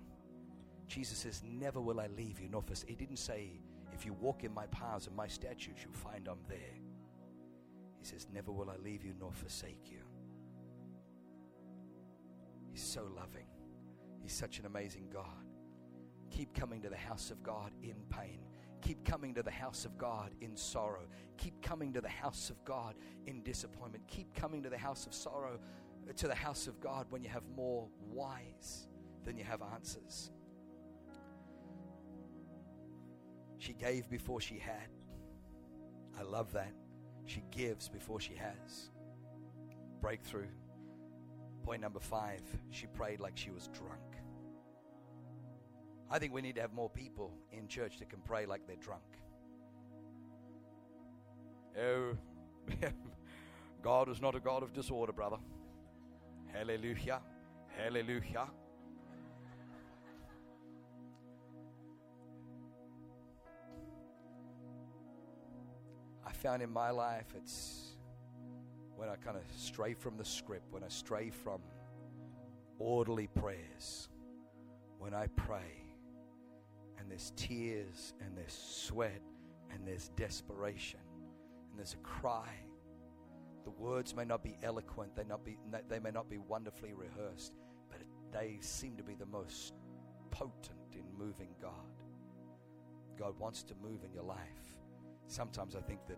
Jesus 0.87 1.17
says, 1.17 1.43
Never 1.45 1.81
will 1.81 1.99
I 1.99 2.07
leave 2.07 2.39
you 2.39 2.49
nor 2.49 2.61
forsake. 2.61 2.89
He 2.89 2.95
didn't 2.95 3.17
say, 3.17 3.59
If 3.93 4.05
you 4.05 4.13
walk 4.13 4.43
in 4.43 4.53
my 4.53 4.67
paths 4.67 5.07
and 5.07 5.15
my 5.15 5.27
statutes, 5.27 5.83
you'll 5.83 5.93
find 5.93 6.27
I'm 6.27 6.39
there. 6.47 6.79
He 7.99 8.05
says, 8.05 8.27
Never 8.33 8.51
will 8.51 8.69
I 8.69 8.77
leave 8.77 9.03
you 9.03 9.13
nor 9.19 9.31
forsake 9.31 9.91
you. 9.91 9.99
He's 12.71 12.83
so 12.83 13.07
loving. 13.15 13.47
He's 14.21 14.33
such 14.33 14.59
an 14.59 14.65
amazing 14.65 15.07
God. 15.11 15.45
Keep 16.29 16.53
coming 16.53 16.81
to 16.81 16.89
the 16.89 16.97
house 16.97 17.31
of 17.31 17.41
God 17.43 17.71
in 17.81 17.95
pain. 18.09 18.39
Keep 18.81 19.03
coming 19.03 19.33
to 19.33 19.43
the 19.43 19.51
house 19.51 19.85
of 19.85 19.97
God 19.97 20.31
in 20.41 20.55
sorrow. 20.55 21.07
Keep 21.37 21.61
coming 21.61 21.91
to 21.93 22.01
the 22.01 22.09
house 22.09 22.49
of 22.49 22.63
God 22.63 22.95
in 23.25 23.41
disappointment. 23.43 24.03
Keep 24.07 24.33
coming 24.35 24.61
to 24.63 24.69
the 24.69 24.77
house 24.77 25.05
of 25.07 25.13
sorrow, 25.13 25.59
to 26.15 26.27
the 26.27 26.35
house 26.35 26.67
of 26.67 26.79
God 26.79 27.07
when 27.09 27.23
you 27.23 27.29
have 27.29 27.43
more 27.55 27.87
whys 28.11 28.87
than 29.25 29.37
you 29.37 29.43
have 29.43 29.61
answers. 29.73 30.31
She 33.57 33.73
gave 33.73 34.09
before 34.09 34.41
she 34.41 34.57
had. 34.57 34.89
I 36.17 36.23
love 36.23 36.51
that. 36.53 36.73
She 37.25 37.43
gives 37.51 37.89
before 37.89 38.19
she 38.19 38.35
has. 38.35 38.89
Breakthrough. 40.01 40.47
Point 41.63 41.81
number 41.81 41.99
five, 41.99 42.41
she 42.69 42.87
prayed 42.87 43.19
like 43.19 43.35
she 43.35 43.49
was 43.49 43.67
drunk. 43.67 44.01
I 46.09 46.19
think 46.19 46.33
we 46.33 46.41
need 46.41 46.55
to 46.55 46.61
have 46.61 46.73
more 46.73 46.89
people 46.89 47.33
in 47.51 47.67
church 47.67 47.99
that 47.99 48.09
can 48.09 48.19
pray 48.21 48.45
like 48.45 48.65
they're 48.65 48.77
drunk. 48.77 49.03
Oh, 51.79 52.13
God 53.83 54.09
is 54.09 54.21
not 54.21 54.33
a 54.33 54.39
God 54.39 54.63
of 54.63 54.73
disorder, 54.73 55.11
brother. 55.11 55.37
Hallelujah. 56.53 57.19
Hallelujah. 57.77 58.47
Found 66.37 66.61
in 66.61 66.71
my 66.71 66.91
life 66.91 67.25
it's 67.35 67.95
when 68.95 69.09
I 69.09 69.15
kind 69.15 69.37
of 69.37 69.43
stray 69.55 69.93
from 69.93 70.17
the 70.17 70.25
script, 70.25 70.71
when 70.71 70.83
I 70.83 70.87
stray 70.87 71.29
from 71.29 71.61
orderly 72.79 73.27
prayers, 73.27 74.09
when 74.99 75.13
I 75.13 75.27
pray 75.35 75.83
and 76.99 77.09
there's 77.09 77.31
tears 77.35 78.13
and 78.21 78.37
there's 78.37 78.53
sweat 78.53 79.21
and 79.71 79.87
there's 79.87 80.09
desperation 80.09 80.99
and 81.69 81.79
there's 81.79 81.93
a 81.93 81.97
cry. 81.97 82.49
The 83.63 83.71
words 83.71 84.15
may 84.15 84.25
not 84.25 84.43
be 84.43 84.57
eloquent, 84.63 85.15
they, 85.15 85.23
not 85.23 85.43
be, 85.43 85.57
they 85.89 85.99
may 85.99 86.11
not 86.11 86.29
be 86.29 86.37
wonderfully 86.37 86.93
rehearsed, 86.93 87.53
but 87.89 87.99
they 88.31 88.57
seem 88.61 88.95
to 88.97 89.03
be 89.03 89.15
the 89.15 89.25
most 89.25 89.73
potent 90.31 90.93
in 90.93 91.03
moving 91.17 91.49
God. 91.61 91.71
God 93.17 93.37
wants 93.39 93.63
to 93.63 93.73
move 93.81 94.03
in 94.03 94.13
your 94.13 94.23
life. 94.23 94.37
Sometimes 95.27 95.75
I 95.75 95.81
think 95.81 95.99
that 96.07 96.17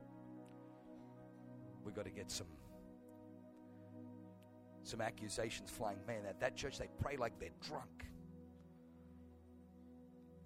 we've 1.83 1.95
got 1.95 2.05
to 2.05 2.11
get 2.11 2.31
some 2.31 2.47
some 4.83 5.01
accusations 5.01 5.69
flying. 5.69 5.97
Man, 6.07 6.25
at 6.27 6.39
that 6.39 6.55
church 6.55 6.79
they 6.79 6.87
pray 7.01 7.17
like 7.17 7.39
they're 7.39 7.49
drunk 7.67 8.05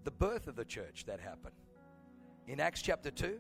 the 0.04 0.12
birth 0.12 0.48
of 0.48 0.56
the 0.56 0.66
church 0.66 1.06
that 1.06 1.20
happened. 1.20 1.56
In 2.48 2.60
Acts 2.60 2.82
chapter 2.82 3.10
2, 3.10 3.40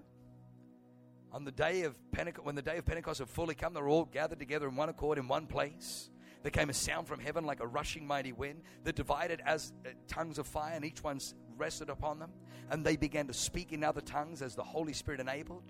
on 1.31 1.43
the 1.43 1.51
day 1.51 1.83
of 1.83 1.95
Pentecost, 2.11 2.45
when 2.45 2.55
the 2.55 2.61
day 2.61 2.77
of 2.77 2.85
Pentecost 2.85 3.19
had 3.19 3.29
fully 3.29 3.55
come, 3.55 3.73
they 3.73 3.81
were 3.81 3.89
all 3.89 4.05
gathered 4.05 4.39
together 4.39 4.67
in 4.67 4.75
one 4.75 4.89
accord 4.89 5.17
in 5.17 5.27
one 5.27 5.47
place. 5.47 6.09
There 6.43 6.51
came 6.51 6.69
a 6.69 6.73
sound 6.73 7.07
from 7.07 7.19
heaven 7.19 7.45
like 7.45 7.61
a 7.61 7.67
rushing 7.67 8.05
mighty 8.05 8.33
wind 8.33 8.61
that 8.83 8.95
divided 8.95 9.41
as 9.45 9.73
uh, 9.85 9.89
tongues 10.07 10.37
of 10.37 10.45
fire, 10.45 10.73
and 10.75 10.85
each 10.85 11.03
one 11.03 11.19
rested 11.57 11.89
upon 11.89 12.19
them. 12.19 12.31
And 12.69 12.85
they 12.85 12.97
began 12.97 13.27
to 13.27 13.33
speak 13.33 13.71
in 13.71 13.83
other 13.83 14.01
tongues 14.01 14.41
as 14.41 14.55
the 14.55 14.63
Holy 14.63 14.93
Spirit 14.93 15.19
enabled. 15.19 15.63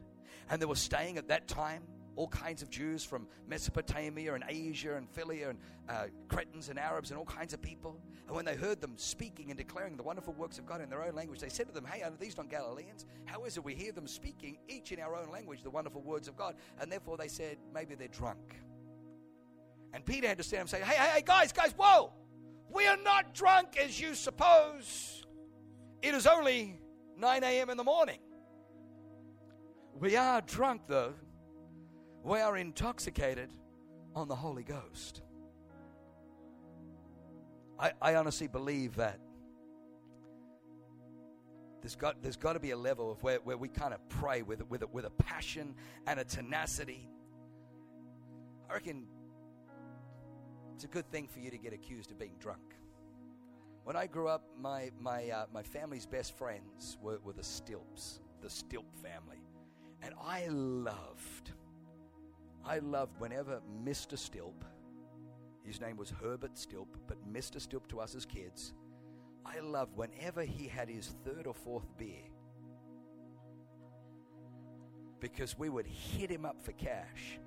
And 0.50 0.60
there 0.60 0.68
were 0.68 0.76
staying 0.76 1.18
at 1.18 1.28
that 1.30 1.48
time 1.48 1.84
all 2.16 2.28
kinds 2.28 2.62
of 2.62 2.70
Jews 2.70 3.04
from 3.04 3.28
Mesopotamia 3.48 4.34
and 4.34 4.44
Asia 4.48 4.96
and 4.96 5.12
Philia 5.12 5.50
and 5.50 5.60
uh, 5.90 6.06
Cretans 6.28 6.70
and 6.70 6.78
Arabs 6.78 7.10
and 7.10 7.18
all 7.18 7.26
kinds 7.26 7.54
of 7.54 7.62
people. 7.62 8.00
And 8.28 8.36
when 8.36 8.46
they 8.46 8.56
heard 8.56 8.82
them 8.82 8.94
speaking 8.98 9.50
and 9.50 9.58
declaring 9.58 9.98
the 9.98 10.04
wonderful 10.04 10.34
works 10.34 10.60
of 10.60 10.66
God 10.66 10.82
in 10.82 10.90
their 10.90 11.04
own 11.04 11.16
language, 11.16 11.40
they 11.40 11.50
said 11.50 11.68
to 11.68 11.74
them, 11.74 11.86
Hey, 11.86 12.04
are 12.04 12.12
these 12.20 12.38
not 12.38 12.50
Galileans? 12.50 13.06
How 13.26 13.44
is 13.46 13.58
it 13.58 13.64
we 13.64 13.74
hear 13.74 13.92
them 13.92 14.08
speaking 14.08 14.58
each 14.68 14.92
in 14.92 15.00
our 15.00 15.16
own 15.16 15.30
language 15.32 15.64
the 15.64 15.70
wonderful 15.70 16.02
words 16.02 16.28
of 16.28 16.38
God? 16.38 16.56
And 16.80 16.92
therefore 16.92 17.18
they 17.18 17.28
said, 17.28 17.58
Maybe 17.74 17.96
they're 17.96 18.08
drunk. 18.08 18.56
And 19.94 20.06
Peter 20.06 20.28
had 20.28 20.38
to 20.38 20.44
stand 20.44 20.62
and 20.62 20.70
say, 20.70 20.82
Hey, 20.82 20.96
hey, 20.96 21.10
hey, 21.16 21.24
guys, 21.26 21.52
guys, 21.52 21.74
whoa! 21.78 22.12
We 22.70 22.88
are 22.88 22.98
not 22.98 23.34
drunk 23.34 23.78
as 23.78 24.00
you 24.00 24.16
suppose. 24.16 25.24
It 26.02 26.14
is 26.16 26.26
only 26.26 26.80
9 27.18 27.44
a.m. 27.44 27.70
in 27.70 27.78
the 27.78 27.84
morning. 27.84 28.20
We 29.94 30.18
are 30.18 30.42
drunk, 30.42 30.82
though, 30.88 31.14
we 32.24 32.40
are 32.40 32.58
intoxicated 32.58 33.50
on 34.16 34.28
the 34.28 34.36
Holy 34.36 34.64
Ghost. 34.64 35.22
I, 37.80 37.92
I 38.02 38.16
honestly 38.16 38.48
believe 38.48 38.96
that 38.96 39.20
there's 41.82 41.96
got, 41.96 42.22
there's 42.24 42.38
got 42.38 42.54
to 42.54 42.60
be 42.60 42.72
a 42.72 42.78
level 42.78 43.12
of 43.12 43.22
where, 43.24 43.40
where 43.44 43.58
we 43.58 43.68
kind 43.68 43.94
of 43.94 44.08
pray 44.08 44.42
with, 44.42 44.68
with, 44.70 44.84
with 44.92 45.06
a 45.06 45.10
passion 45.10 45.76
and 46.08 46.20
a 46.20 46.24
tenacity. 46.24 47.10
I 48.70 48.74
reckon 48.74 49.06
it's 50.84 50.92
a 50.92 50.94
good 50.94 51.10
thing 51.12 51.30
for 51.30 51.40
you 51.40 51.50
to 51.50 51.58
get 51.58 51.72
accused 51.72 52.12
of 52.12 52.20
being 52.20 52.36
drunk. 52.42 52.76
When 53.86 53.96
I 53.96 54.06
grew 54.06 54.28
up, 54.28 54.44
my, 54.60 54.92
my, 55.00 55.30
uh, 55.30 55.46
my 55.54 55.64
family's 55.64 56.06
best 56.06 56.38
friends 56.38 56.98
were, 57.02 57.20
were 57.24 57.32
the 57.32 57.42
Stilps, 57.42 58.20
the 58.42 58.50
Stilp 58.50 58.94
family. 59.02 59.42
And 60.02 60.14
I 60.22 60.48
loved 60.48 61.54
I 62.66 62.80
loved 62.80 63.18
whenever 63.20 63.62
Mr. 63.86 64.18
Stilp, 64.18 64.64
his 65.64 65.80
name 65.80 65.96
was 65.96 66.12
Herbert 66.22 66.56
Stilp, 66.56 66.88
but 67.08 67.18
Mr. 67.32 67.66
Stilp 67.66 67.88
to 67.88 68.02
us 68.02 68.14
as 68.14 68.26
kids, 68.26 68.74
I 69.46 69.60
loved 69.60 69.96
whenever 69.96 70.44
he 70.44 70.68
had 70.68 70.90
his 70.90 71.16
third 71.24 71.48
or 71.48 71.54
fourth 71.54 71.88
beer 71.98 72.24
because 75.22 75.58
we 75.58 75.70
would 75.70 75.88
hit 75.88 76.30
him 76.30 76.46
up 76.46 76.62
for 76.62 76.74
cash. 76.74 77.40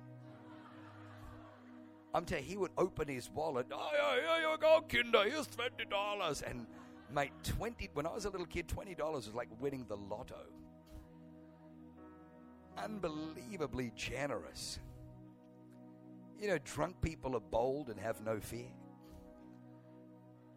I'm 2.17 2.25
telling 2.25 2.45
you, 2.45 2.49
he 2.49 2.57
would 2.57 2.71
open 2.79 3.07
his 3.07 3.29
wallet. 3.29 3.67
Oh, 3.71 3.89
yeah, 3.93 4.39
here 4.39 4.49
you 4.49 4.57
go, 4.57 4.83
Kinder. 4.89 5.29
Here's 5.29 5.45
twenty 5.45 5.85
dollars. 5.85 6.41
And 6.41 6.65
mate, 7.13 7.31
twenty. 7.43 7.91
When 7.93 8.07
I 8.07 8.11
was 8.11 8.25
a 8.25 8.31
little 8.31 8.47
kid, 8.47 8.67
twenty 8.67 8.95
dollars 8.95 9.27
was 9.27 9.35
like 9.35 9.49
winning 9.59 9.85
the 9.87 9.97
lotto. 9.97 10.47
Unbelievably 12.75 13.91
generous. 13.95 14.79
You 16.39 16.47
know, 16.47 16.57
drunk 16.63 16.99
people 17.01 17.35
are 17.35 17.39
bold 17.51 17.89
and 17.89 17.99
have 17.99 18.19
no 18.21 18.39
fear. 18.39 18.71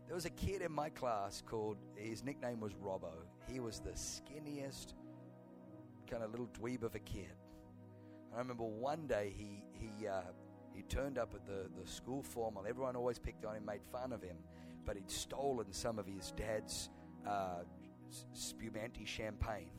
There 0.06 0.14
was 0.14 0.24
a 0.24 0.30
kid 0.30 0.62
in 0.62 0.72
my 0.72 0.88
class 0.88 1.42
called, 1.46 1.76
his 1.94 2.24
nickname 2.24 2.60
was 2.60 2.72
Robbo. 2.72 3.12
He 3.46 3.60
was 3.60 3.80
the 3.80 3.90
skinniest, 3.90 4.94
kind 6.10 6.22
of 6.22 6.30
little 6.30 6.48
dweeb 6.58 6.82
of 6.84 6.94
a 6.94 7.00
kid. 7.00 7.34
I 8.34 8.38
remember 8.38 8.64
one 8.64 9.06
day 9.06 9.32
he, 9.36 9.62
he, 9.72 10.08
uh, 10.08 10.22
he 10.74 10.82
turned 10.82 11.18
up 11.18 11.34
at 11.34 11.46
the, 11.46 11.68
the 11.80 11.88
school 11.88 12.22
formal. 12.22 12.64
Everyone 12.68 12.96
always 12.96 13.18
picked 13.18 13.44
on 13.44 13.56
him, 13.56 13.64
made 13.64 13.82
fun 13.92 14.12
of 14.12 14.22
him, 14.22 14.36
but 14.84 14.96
he'd 14.96 15.10
stolen 15.10 15.72
some 15.72 15.98
of 15.98 16.06
his 16.06 16.32
dad's 16.32 16.90
uh, 17.26 17.62
spumante 18.32 19.04
champagne 19.04 19.70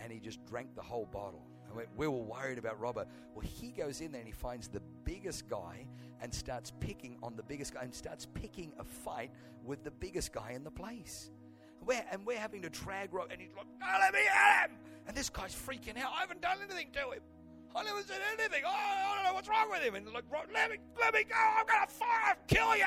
and 0.00 0.12
he 0.12 0.18
just 0.18 0.44
drank 0.46 0.74
the 0.74 0.82
whole 0.82 1.06
bottle. 1.06 1.42
And 1.68 1.76
we, 1.76 1.84
we 1.96 2.06
were 2.06 2.22
worried 2.22 2.58
about 2.58 2.78
Robert. 2.80 3.08
Well, 3.34 3.46
he 3.46 3.68
goes 3.68 4.00
in 4.00 4.12
there 4.12 4.20
and 4.20 4.28
he 4.28 4.32
finds 4.32 4.68
the 4.68 4.82
biggest 5.04 5.48
guy 5.48 5.86
and 6.20 6.32
starts 6.32 6.72
picking 6.80 7.18
on 7.22 7.36
the 7.36 7.42
biggest 7.42 7.74
guy 7.74 7.82
and 7.82 7.94
starts 7.94 8.26
picking 8.26 8.72
a 8.78 8.84
fight 8.84 9.30
with 9.64 9.84
the 9.84 9.90
biggest 9.90 10.32
guy 10.32 10.52
in 10.52 10.64
the 10.64 10.70
place. 10.70 11.30
We're, 11.84 12.04
and 12.10 12.26
we're 12.26 12.38
having 12.38 12.62
to 12.62 12.70
drag 12.70 13.12
Robert, 13.12 13.32
and 13.32 13.40
he's 13.40 13.54
like, 13.56 13.66
oh, 13.82 13.98
let 14.00 14.12
me 14.12 14.20
at 14.28 14.70
him! 14.70 14.76
And 15.06 15.16
this 15.16 15.28
guy's 15.28 15.54
freaking 15.54 15.96
out. 15.98 16.10
I 16.16 16.20
haven't 16.20 16.40
done 16.40 16.58
anything 16.64 16.88
to 16.94 17.10
him. 17.10 17.20
I 17.76 17.82
never 17.82 18.00
said 18.02 18.20
anything. 18.32 18.62
Oh, 18.66 18.70
I 18.70 19.14
don't 19.14 19.24
know 19.24 19.34
what's 19.34 19.48
wrong 19.48 19.70
with 19.70 19.82
him. 19.82 19.94
And 19.96 20.06
like, 20.06 20.24
let 20.52 20.70
me, 20.70 20.78
let 20.98 21.12
me 21.12 21.24
go. 21.24 21.34
I'm 21.36 21.66
gonna 21.66 21.86
fire, 21.86 22.36
kill 22.48 22.74
you. 22.76 22.84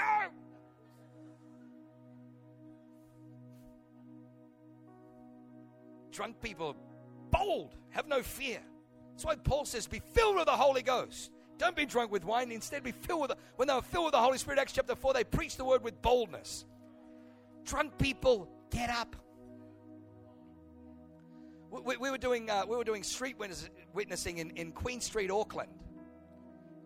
Drunk 6.12 6.42
people, 6.42 6.76
bold, 7.32 7.76
have 7.92 8.08
no 8.08 8.24
fear. 8.24 8.60
That's 9.12 9.26
why 9.26 9.36
Paul 9.36 9.66
says, 9.66 9.86
"Be 9.86 10.00
filled 10.00 10.38
with 10.38 10.46
the 10.46 10.52
Holy 10.52 10.82
Ghost." 10.82 11.32
Don't 11.60 11.76
be 11.76 11.86
drunk 11.86 12.10
with 12.12 12.24
wine. 12.24 12.52
Instead, 12.52 12.84
be 12.84 12.94
filled 12.94 13.22
with 13.22 13.30
the, 13.32 13.38
when 13.58 13.68
they 13.68 13.74
were 13.74 13.82
filled 13.82 14.06
with 14.06 14.14
the 14.14 14.20
Holy 14.20 14.38
Spirit. 14.38 14.60
Acts 14.60 14.72
chapter 14.72 14.96
four, 14.96 15.14
they 15.14 15.26
preached 15.26 15.58
the 15.58 15.66
word 15.66 15.84
with 15.84 16.02
boldness. 16.02 16.66
Drunk 17.66 17.98
people, 17.98 18.50
get 18.72 18.90
up. 18.90 19.16
We, 21.72 21.97
we 21.97 22.09
were 22.09 22.17
doing 22.17 22.49
uh, 22.49 22.63
we 22.67 22.76
were 22.76 22.84
doing 22.84 23.03
street 23.03 23.36
witnessing 23.93 24.38
in, 24.39 24.51
in 24.51 24.72
Queen 24.72 25.01
Street, 25.01 25.30
Auckland, 25.30 25.72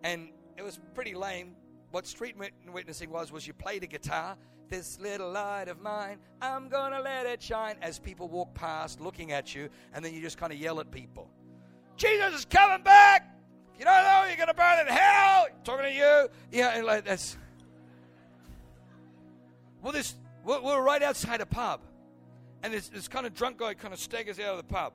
and 0.04 0.30
it 0.58 0.64
was 0.64 0.80
pretty 0.94 1.14
lame. 1.14 1.56
What 1.92 2.06
street 2.08 2.36
witnessing 2.72 3.10
was 3.10 3.32
was 3.32 3.48
you 3.48 3.54
played 3.54 3.84
a 3.84 3.88
guitar. 3.88 4.38
This 4.70 5.00
little 5.00 5.32
light 5.32 5.68
of 5.68 5.82
mine, 5.82 6.18
I'm 6.42 6.68
gonna 6.68 7.00
let 7.00 7.26
it 7.28 7.42
shine. 7.42 7.76
As 7.82 8.00
people 8.00 8.28
walk 8.28 8.54
past, 8.56 9.00
looking 9.00 9.32
at 9.32 9.54
you, 9.54 9.70
and 9.94 10.04
then 10.04 10.14
you 10.14 10.22
just 10.22 10.38
kind 10.38 10.52
of 10.52 10.60
yell 10.60 10.80
at 10.80 10.92
people, 10.92 11.30
"Jesus 11.96 12.34
is 12.34 12.46
coming 12.46 12.84
back!" 12.84 13.30
If 13.74 13.80
you 13.80 13.86
don't 13.86 14.04
know, 14.04 14.26
you're 14.28 14.38
gonna 14.38 14.54
burn 14.54 14.80
in 14.80 14.88
hell. 14.88 15.48
Talking 15.64 15.86
to 15.86 15.94
you, 15.94 16.30
yeah, 16.52 16.76
and 16.76 16.86
like 16.86 17.06
that's. 17.06 17.38
Well, 19.82 19.94
this 19.94 20.16
we're, 20.44 20.62
we're 20.62 20.82
right 20.82 21.04
outside 21.04 21.40
a 21.42 21.46
pub 21.46 21.82
and 22.64 22.74
this, 22.74 22.90
this 22.90 23.08
kind 23.08 23.26
of 23.26 23.34
drunk 23.34 23.58
guy 23.58 23.74
kind 23.74 23.94
of 23.94 24.00
staggers 24.00 24.40
out 24.40 24.52
of 24.52 24.58
the 24.58 24.74
pub. 24.74 24.94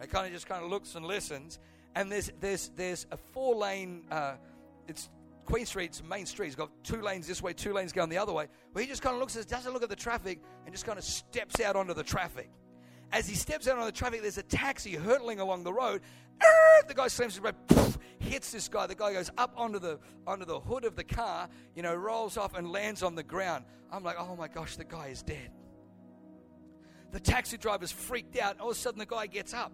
He 0.00 0.06
kind 0.06 0.26
of 0.26 0.32
just 0.32 0.46
kind 0.46 0.64
of 0.64 0.70
looks 0.70 0.94
and 0.94 1.04
listens. 1.04 1.58
And 1.94 2.10
there's 2.10 2.30
there's 2.40 2.70
there's 2.76 3.06
a 3.10 3.16
four 3.16 3.54
lane. 3.56 4.04
Uh, 4.10 4.34
it's 4.86 5.10
Queen 5.44 5.66
Street's 5.66 6.02
main 6.02 6.24
street. 6.24 6.46
It's 6.46 6.56
got 6.56 6.70
two 6.84 7.02
lanes 7.02 7.26
this 7.26 7.42
way, 7.42 7.52
two 7.52 7.72
lanes 7.72 7.92
going 7.92 8.08
the 8.08 8.18
other 8.18 8.32
way. 8.32 8.46
Where 8.72 8.82
he 8.82 8.88
just 8.88 9.02
kind 9.02 9.14
of 9.14 9.20
looks, 9.20 9.34
doesn't 9.34 9.72
look 9.72 9.82
at 9.82 9.88
the 9.88 9.96
traffic, 9.96 10.40
and 10.64 10.72
just 10.72 10.86
kind 10.86 10.98
of 10.98 11.04
steps 11.04 11.60
out 11.60 11.74
onto 11.74 11.92
the 11.92 12.04
traffic. 12.04 12.48
As 13.12 13.28
he 13.28 13.34
steps 13.34 13.66
out 13.66 13.78
on 13.78 13.86
the 13.86 13.92
traffic, 13.92 14.22
there's 14.22 14.38
a 14.38 14.42
taxi 14.42 14.94
hurtling 14.94 15.40
along 15.40 15.64
the 15.64 15.72
road. 15.72 16.00
The 16.86 16.94
guy 16.94 17.08
slams 17.08 17.34
his 17.34 17.40
brake, 17.40 17.54
hits 18.18 18.52
this 18.52 18.68
guy. 18.68 18.86
The 18.86 18.94
guy 18.94 19.12
goes 19.12 19.30
up 19.36 19.52
onto 19.56 19.78
the 19.78 19.98
onto 20.26 20.44
the 20.44 20.58
hood 20.58 20.84
of 20.84 20.96
the 20.96 21.04
car, 21.04 21.48
you 21.74 21.82
know, 21.82 21.94
rolls 21.94 22.36
off 22.36 22.56
and 22.56 22.70
lands 22.72 23.02
on 23.02 23.14
the 23.14 23.22
ground. 23.22 23.64
I'm 23.92 24.02
like, 24.02 24.16
oh 24.18 24.36
my 24.36 24.48
gosh, 24.48 24.76
the 24.76 24.84
guy 24.84 25.08
is 25.08 25.22
dead. 25.22 25.50
The 27.12 27.20
taxi 27.20 27.58
driver's 27.58 27.92
freaked 27.92 28.38
out. 28.38 28.60
All 28.60 28.70
of 28.70 28.76
a 28.76 28.78
sudden, 28.78 29.00
the 29.00 29.06
guy 29.06 29.26
gets 29.26 29.52
up, 29.52 29.72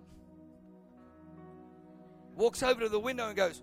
walks 2.35 2.63
over 2.63 2.81
to 2.81 2.89
the 2.89 2.99
window, 2.99 3.29
and 3.29 3.37
goes, 3.37 3.63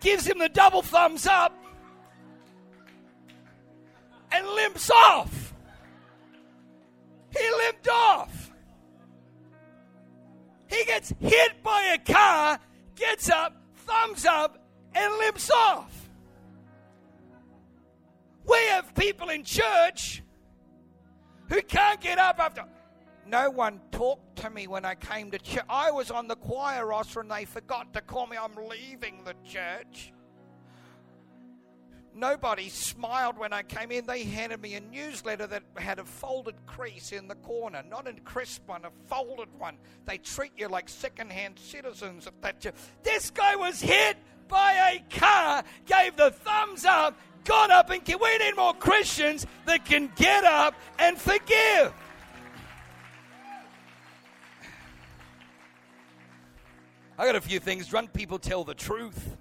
gives 0.00 0.26
him 0.26 0.38
the 0.38 0.48
double 0.48 0.82
thumbs 0.82 1.26
up, 1.26 1.56
and 4.32 4.46
limps 4.48 4.90
off. 4.90 5.53
He 7.36 7.50
limped 7.50 7.88
off. 7.88 8.52
He 10.68 10.84
gets 10.84 11.12
hit 11.20 11.62
by 11.62 11.94
a 11.94 12.12
car, 12.12 12.58
gets 12.96 13.30
up, 13.30 13.56
thumbs 13.86 14.24
up, 14.24 14.58
and 14.94 15.12
limps 15.18 15.50
off. 15.50 16.08
We 18.46 18.58
have 18.70 18.94
people 18.94 19.30
in 19.30 19.44
church 19.44 20.22
who 21.48 21.60
can't 21.62 22.00
get 22.00 22.18
up 22.18 22.38
after. 22.38 22.64
No 23.26 23.50
one 23.50 23.80
talked 23.90 24.36
to 24.36 24.50
me 24.50 24.66
when 24.66 24.84
I 24.84 24.94
came 24.94 25.30
to 25.30 25.38
church. 25.38 25.64
I 25.68 25.90
was 25.90 26.10
on 26.10 26.28
the 26.28 26.36
choir 26.36 26.86
roster 26.86 27.20
and 27.20 27.30
they 27.30 27.46
forgot 27.46 27.92
to 27.94 28.02
call 28.02 28.26
me. 28.26 28.36
I'm 28.36 28.54
leaving 28.68 29.24
the 29.24 29.34
church. 29.48 30.12
Nobody 32.16 32.68
smiled 32.68 33.36
when 33.38 33.52
I 33.52 33.62
came 33.62 33.90
in. 33.90 34.06
They 34.06 34.22
handed 34.22 34.62
me 34.62 34.74
a 34.74 34.80
newsletter 34.80 35.48
that 35.48 35.64
had 35.76 35.98
a 35.98 36.04
folded 36.04 36.54
crease 36.64 37.10
in 37.10 37.26
the 37.26 37.34
corner, 37.34 37.82
not 37.90 38.06
a 38.06 38.12
crisp 38.20 38.68
one, 38.68 38.84
a 38.84 38.90
folded 39.08 39.48
one. 39.58 39.78
They 40.06 40.18
treat 40.18 40.52
you 40.56 40.68
like 40.68 40.88
second-hand 40.88 41.58
citizens. 41.58 42.28
That 42.40 42.64
you. 42.64 42.70
This 43.02 43.30
guy 43.30 43.56
was 43.56 43.80
hit 43.80 44.16
by 44.46 44.94
a 44.94 45.18
car, 45.18 45.64
gave 45.86 46.16
the 46.16 46.30
thumbs 46.30 46.84
up, 46.84 47.18
got 47.44 47.72
up, 47.72 47.90
and 47.90 48.02
we 48.06 48.38
need 48.38 48.56
more 48.56 48.74
Christians 48.74 49.44
that 49.66 49.84
can 49.84 50.08
get 50.14 50.44
up 50.44 50.74
and 51.00 51.18
forgive. 51.18 51.92
I 57.18 57.26
got 57.26 57.36
a 57.36 57.40
few 57.40 57.58
things. 57.58 57.88
Drunk 57.88 58.12
people 58.12 58.38
tell 58.38 58.62
the 58.62 58.74
truth. 58.74 59.36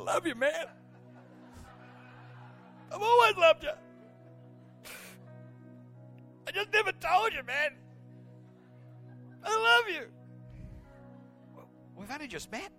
I 0.00 0.14
love 0.14 0.26
you, 0.26 0.34
man. 0.34 0.66
I've 2.92 3.02
always 3.02 3.36
loved 3.36 3.64
you. 3.64 3.70
I 6.48 6.52
just 6.52 6.72
never 6.72 6.90
told 6.92 7.34
you, 7.34 7.42
man. 7.44 7.72
I 9.44 9.50
love 9.50 9.94
you. 9.94 10.06
We've 11.94 12.10
only 12.10 12.28
just 12.28 12.50
met. 12.50 12.72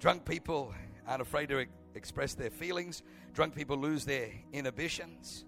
Drunk 0.00 0.24
people 0.24 0.74
aren't 1.06 1.22
afraid 1.22 1.48
to 1.50 1.64
express 1.94 2.34
their 2.34 2.50
feelings. 2.50 3.04
Drunk 3.34 3.54
people 3.54 3.76
lose 3.76 4.04
their 4.04 4.30
inhibitions. 4.52 5.44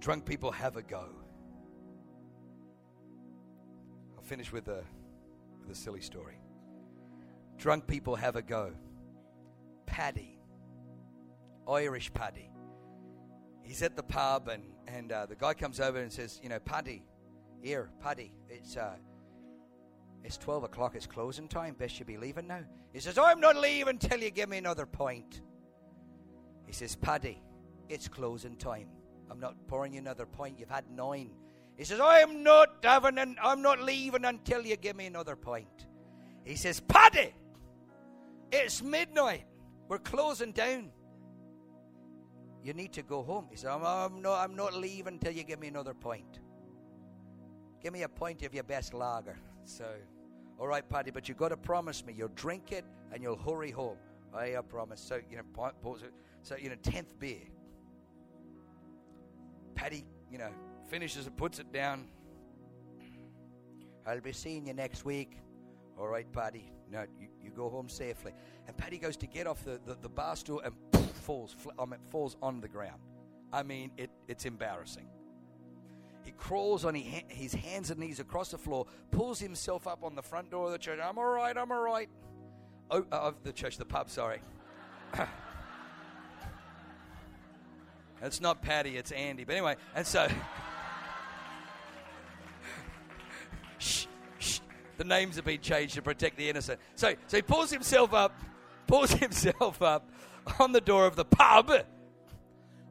Drunk 0.00 0.24
people 0.26 0.50
have 0.50 0.76
a 0.76 0.82
go. 0.82 1.06
I'll 4.16 4.24
finish 4.24 4.50
with 4.52 4.66
a 4.68 4.82
with 5.66 5.76
a 5.76 5.80
silly 5.80 6.00
story. 6.00 6.38
Drunk 7.56 7.86
people 7.86 8.16
have 8.16 8.36
a 8.36 8.42
go. 8.42 8.72
Paddy, 9.86 10.38
Irish 11.68 12.12
Paddy. 12.12 12.50
He's 13.62 13.82
at 13.82 13.96
the 13.96 14.02
pub, 14.02 14.48
and, 14.48 14.64
and 14.86 15.12
uh, 15.12 15.26
the 15.26 15.36
guy 15.36 15.54
comes 15.54 15.80
over 15.80 15.98
and 15.98 16.12
says, 16.12 16.40
You 16.42 16.50
know, 16.50 16.58
Paddy, 16.58 17.04
here, 17.62 17.90
Paddy, 18.00 18.32
it's, 18.48 18.76
uh, 18.76 18.96
it's 20.22 20.36
12 20.36 20.64
o'clock, 20.64 20.94
it's 20.94 21.06
closing 21.06 21.48
time. 21.48 21.74
Best 21.74 21.98
you 21.98 22.04
be 22.04 22.18
leaving 22.18 22.46
now. 22.46 22.60
He 22.92 23.00
says, 23.00 23.18
I'm 23.18 23.40
not 23.40 23.56
leaving 23.56 23.98
till 23.98 24.20
you 24.20 24.30
give 24.30 24.48
me 24.48 24.58
another 24.58 24.86
point. 24.86 25.40
He 26.66 26.72
says, 26.72 26.94
Paddy, 26.94 27.42
it's 27.88 28.08
closing 28.08 28.56
time. 28.56 28.88
I'm 29.30 29.40
not 29.40 29.54
pouring 29.66 29.94
you 29.94 30.00
another 30.00 30.26
point. 30.26 30.58
You've 30.58 30.70
had 30.70 30.84
nine. 30.90 31.30
He 31.76 31.84
says, 31.84 32.00
I'm 32.00 32.42
not 32.42 32.68
having 32.82 33.18
an, 33.18 33.36
I'm 33.42 33.62
not 33.62 33.80
leaving 33.80 34.24
until 34.24 34.64
you 34.64 34.76
give 34.76 34.96
me 34.96 35.06
another 35.06 35.36
point. 35.36 35.86
He 36.44 36.54
says, 36.56 36.80
Paddy, 36.80 37.34
it's 38.52 38.82
midnight. 38.82 39.44
We're 39.88 39.98
closing 39.98 40.52
down. 40.52 40.90
You 42.62 42.72
need 42.72 42.92
to 42.94 43.02
go 43.02 43.22
home. 43.22 43.48
He 43.50 43.56
said, 43.56 43.70
I'm, 43.70 43.84
I'm, 43.84 44.22
not, 44.22 44.42
I'm 44.42 44.56
not 44.56 44.74
leaving 44.74 45.14
until 45.14 45.32
you 45.32 45.44
give 45.44 45.60
me 45.60 45.68
another 45.68 45.94
point. 45.94 46.38
Give 47.82 47.92
me 47.92 48.02
a 48.02 48.08
point 48.08 48.42
of 48.42 48.54
your 48.54 48.64
best 48.64 48.94
lager. 48.94 49.38
So 49.64 49.84
All 50.58 50.68
right, 50.68 50.88
Paddy, 50.88 51.10
but 51.10 51.28
you've 51.28 51.38
got 51.38 51.48
to 51.48 51.56
promise 51.56 52.04
me 52.06 52.14
you'll 52.16 52.28
drink 52.28 52.72
it 52.72 52.84
and 53.12 53.22
you'll 53.22 53.36
hurry 53.36 53.70
home. 53.70 53.98
Yeah, 54.34 54.58
I 54.58 54.62
promise. 54.62 55.00
So, 55.00 55.20
you 55.30 55.36
know. 55.36 55.96
So, 56.42 56.56
you 56.56 56.68
know, 56.68 56.76
10th 56.76 57.18
beer. 57.18 57.38
Paddy, 59.74 60.04
you 60.30 60.38
know, 60.38 60.50
finishes 60.88 61.26
and 61.26 61.36
puts 61.36 61.58
it 61.58 61.72
down. 61.72 62.06
I'll 64.06 64.20
be 64.20 64.32
seeing 64.32 64.66
you 64.66 64.74
next 64.74 65.04
week. 65.04 65.38
All 65.98 66.08
right, 66.08 66.30
Paddy. 66.32 66.70
No, 66.90 67.04
you, 67.18 67.28
you 67.42 67.50
go 67.50 67.70
home 67.70 67.88
safely. 67.88 68.32
And 68.66 68.76
Paddy 68.76 68.98
goes 68.98 69.16
to 69.18 69.26
get 69.26 69.46
off 69.46 69.64
the, 69.64 69.80
the, 69.86 69.96
the 70.00 70.08
bar 70.08 70.36
stool 70.36 70.60
and 70.60 70.74
falls, 71.14 71.56
I 71.78 71.84
mean, 71.84 72.00
falls 72.10 72.36
on 72.42 72.60
the 72.60 72.68
ground. 72.68 73.00
I 73.52 73.62
mean, 73.62 73.92
it, 73.96 74.10
it's 74.28 74.44
embarrassing. 74.44 75.06
He 76.24 76.32
crawls 76.32 76.84
on 76.84 76.94
his 76.94 77.52
hands 77.52 77.90
and 77.90 78.00
knees 78.00 78.18
across 78.18 78.50
the 78.50 78.58
floor, 78.58 78.86
pulls 79.10 79.38
himself 79.38 79.86
up 79.86 80.02
on 80.02 80.14
the 80.14 80.22
front 80.22 80.50
door 80.50 80.66
of 80.66 80.72
the 80.72 80.78
church. 80.78 80.98
I'm 81.02 81.18
all 81.18 81.24
right, 81.26 81.56
I'm 81.56 81.70
all 81.70 81.82
right. 81.82 82.08
Oh, 82.90 83.04
uh, 83.12 83.16
of 83.16 83.42
the 83.42 83.52
church, 83.52 83.76
the 83.76 83.84
pub, 83.84 84.10
sorry. 84.10 84.40
it's 88.22 88.40
not 88.40 88.62
Paddy, 88.62 88.96
it's 88.96 89.12
Andy. 89.12 89.44
But 89.44 89.52
anyway, 89.56 89.76
and 89.94 90.06
so. 90.06 90.26
The 94.96 95.04
names 95.04 95.36
have 95.36 95.44
been 95.44 95.60
changed 95.60 95.94
to 95.94 96.02
protect 96.02 96.36
the 96.36 96.48
innocent. 96.48 96.80
So, 96.94 97.14
so 97.26 97.36
he 97.36 97.42
pulls 97.42 97.70
himself 97.70 98.12
up, 98.12 98.38
pulls 98.86 99.12
himself 99.12 99.82
up 99.82 100.08
on 100.58 100.72
the 100.72 100.80
door 100.80 101.06
of 101.06 101.16
the 101.16 101.24
pub, 101.24 101.72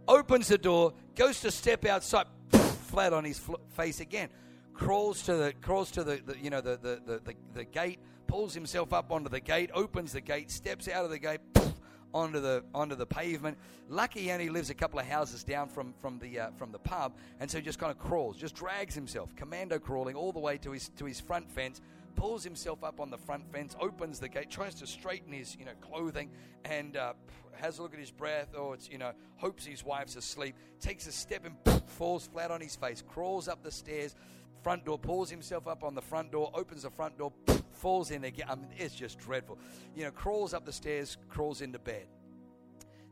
opens 0.08 0.47
the 0.47 0.58
door, 0.58 0.93
goes 1.16 1.39
to 1.41 1.51
step 1.51 1.86
outside, 1.86 2.28
flat 2.51 3.14
on 3.14 3.24
his 3.24 3.39
fl- 3.39 3.56
face 3.70 3.99
again. 3.99 4.30
Crawls 4.74 5.22
to 5.24 5.36
the 5.36 5.54
crawls 5.62 5.91
to 5.91 6.04
the, 6.04 6.20
the 6.26 6.38
you 6.38 6.49
know 6.49 6.62
the, 6.62 6.78
the, 6.78 7.01
the, 7.06 7.20
the, 7.20 7.36
the 7.54 7.64
gate, 7.64 7.99
pulls 8.28 8.54
himself 8.54 8.91
up 8.91 9.12
onto 9.12 9.30
the 9.30 9.39
gate, 9.39 9.70
opens 9.74 10.14
the 10.14 10.22
gate, 10.22 10.49
steps 10.49 10.88
out 10.88 11.06
of 11.06 11.12
the 11.12 11.20
gate, 11.20 11.39
onto 12.14 12.39
the 12.39 12.64
onto 12.74 12.95
the 12.95 13.05
pavement. 13.05 13.57
Lucky 13.89 14.22
he 14.22 14.32
only 14.32 14.49
lives 14.49 14.70
a 14.70 14.74
couple 14.74 14.99
of 14.99 15.05
houses 15.05 15.43
down 15.43 15.68
from 15.70 15.93
from 16.01 16.20
the 16.20 16.39
uh, 16.39 16.47
from 16.57 16.72
the 16.72 16.80
pub, 16.80 17.14
and 17.39 17.49
so 17.49 17.57
he 17.57 17.64
just 17.64 17.80
kind 17.80 17.91
of 17.91 17.99
crawls, 17.99 18.38
just 18.38 18.55
drags 18.55 18.95
himself, 18.95 19.36
commando 19.36 19.80
crawling 19.80 20.16
all 20.16 20.32
the 20.32 20.39
way 20.39 20.57
to 20.57 20.72
his 20.72 20.89
to 20.97 21.05
his 21.05 21.20
front 21.20 21.49
fence, 21.51 21.82
pulls 22.16 22.43
himself 22.43 22.84
up 22.84 22.99
on 22.99 23.09
the 23.09 23.18
front 23.18 23.51
fence, 23.51 23.76
opens 23.80 24.20
the 24.20 24.30
gate, 24.30 24.49
tries 24.49 24.76
to 24.76 24.88
straighten 24.88 25.34
his 25.34 25.55
you 25.57 25.66
know 25.66 25.74
clothing, 25.82 26.30
and 26.66 26.97
uh, 26.97 27.14
has 27.53 27.80
a 27.80 27.82
look 27.82 27.93
at 27.93 27.99
his 27.99 28.11
breath. 28.11 28.49
Oh, 28.55 28.74
it's 28.74 28.89
you 28.89 28.97
know 28.97 29.11
hopes 29.38 29.66
his 29.66 29.84
wife's 29.84 30.16
asleep. 30.16 30.55
Takes 30.80 31.07
a 31.07 31.11
step 31.11 31.45
and 31.45 31.84
falls 31.88 32.28
flat 32.28 32.51
on 32.51 32.61
his 32.61 32.76
face. 32.76 33.03
Crawls 33.07 33.47
up 33.47 33.64
the 33.64 33.72
stairs, 33.72 34.16
front 34.64 34.86
door, 34.86 34.97
pulls 34.97 35.30
himself 35.30 35.68
up 35.68 35.84
on 35.84 35.93
the 35.93 36.01
front 36.01 36.32
door, 36.32 36.49
opens 36.53 36.84
the 36.84 36.89
front 36.89 37.18
door, 37.18 37.34
falls 37.74 38.11
in 38.11 38.24
again. 38.24 38.47
I 38.49 38.55
mean, 38.55 38.70
it's 38.78 38.95
just 38.95 39.20
dreadful. 39.20 39.59
You 39.95 40.05
know, 40.05 40.11
crawls 40.11 40.53
up 40.53 40.66
the 40.66 40.72
stairs, 40.72 41.18
crawls 41.30 41.61
into 41.61 41.80
bed. 41.80 42.07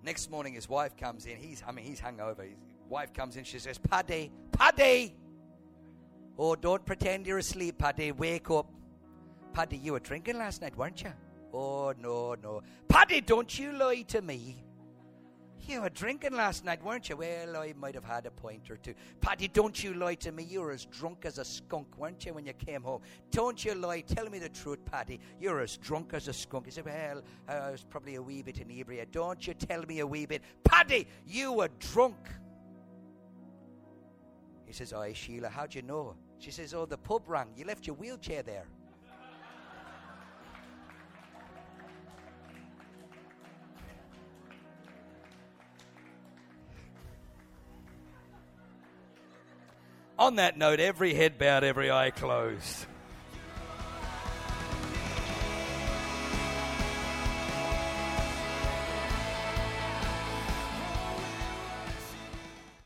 Next 0.03 0.31
morning, 0.31 0.53
his 0.53 0.67
wife 0.67 0.97
comes 0.97 1.25
in. 1.25 1.37
He's, 1.37 1.61
I 1.67 1.71
mean, 1.71 1.85
he's 1.85 1.99
hungover. 1.99 2.43
His 2.43 2.57
wife 2.89 3.13
comes 3.13 3.35
in. 3.35 3.43
She 3.43 3.59
says, 3.59 3.77
"Paddy, 3.77 4.31
Paddy, 4.51 5.13
oh, 6.39 6.55
don't 6.55 6.83
pretend 6.85 7.27
you're 7.27 7.37
asleep, 7.37 7.77
Paddy. 7.77 8.11
Wake 8.11 8.49
up." 8.49 8.67
Paddy, 9.53 9.77
you 9.77 9.91
were 9.91 9.99
drinking 9.99 10.37
last 10.37 10.61
night, 10.61 10.75
weren't 10.77 11.03
you? 11.03 11.11
Oh, 11.53 11.93
no, 11.99 12.35
no. 12.41 12.61
Paddy, 12.87 13.19
don't 13.21 13.59
you 13.59 13.73
lie 13.73 14.03
to 14.07 14.21
me. 14.21 14.63
You 15.67 15.81
were 15.81 15.89
drinking 15.89 16.33
last 16.33 16.65
night, 16.65 16.83
weren't 16.83 17.09
you? 17.09 17.17
Well, 17.17 17.55
I 17.57 17.73
might 17.77 17.95
have 17.95 18.03
had 18.03 18.25
a 18.25 18.31
point 18.31 18.69
or 18.69 18.77
two. 18.77 18.93
Paddy, 19.21 19.47
don't 19.47 19.81
you 19.83 19.93
lie 19.93 20.15
to 20.15 20.31
me. 20.31 20.43
You 20.43 20.61
were 20.61 20.71
as 20.71 20.85
drunk 20.85 21.25
as 21.25 21.37
a 21.37 21.45
skunk, 21.45 21.87
weren't 21.97 22.25
you, 22.25 22.33
when 22.33 22.45
you 22.45 22.53
came 22.53 22.81
home? 22.81 23.01
Don't 23.31 23.63
you 23.63 23.75
lie. 23.75 24.01
Tell 24.01 24.29
me 24.29 24.39
the 24.39 24.49
truth, 24.49 24.83
Paddy. 24.85 25.19
You're 25.39 25.61
as 25.61 25.77
drunk 25.77 26.13
as 26.13 26.27
a 26.27 26.33
skunk. 26.33 26.65
He 26.65 26.71
said, 26.71 26.85
Well, 26.85 27.21
I 27.47 27.71
was 27.71 27.83
probably 27.83 28.15
a 28.15 28.21
wee 28.21 28.41
bit 28.41 28.59
inebriated. 28.59 29.11
Don't 29.11 29.45
you 29.45 29.53
tell 29.53 29.83
me 29.83 29.99
a 29.99 30.07
wee 30.07 30.25
bit. 30.25 30.41
Paddy, 30.63 31.07
you 31.25 31.53
were 31.53 31.69
drunk. 31.79 32.17
He 34.65 34.73
says, 34.73 34.93
Oh, 34.93 35.05
Sheila, 35.13 35.49
how'd 35.49 35.75
you 35.75 35.83
know? 35.83 36.15
She 36.39 36.51
says, 36.51 36.73
Oh, 36.73 36.85
the 36.85 36.97
pub 36.97 37.23
rang. 37.27 37.49
You 37.55 37.65
left 37.65 37.85
your 37.85 37.95
wheelchair 37.95 38.41
there. 38.41 38.65
On 50.21 50.35
that 50.35 50.55
note, 50.55 50.79
every 50.79 51.15
head 51.15 51.39
bowed, 51.39 51.63
every 51.63 51.89
eye 51.89 52.11
closed. 52.11 52.85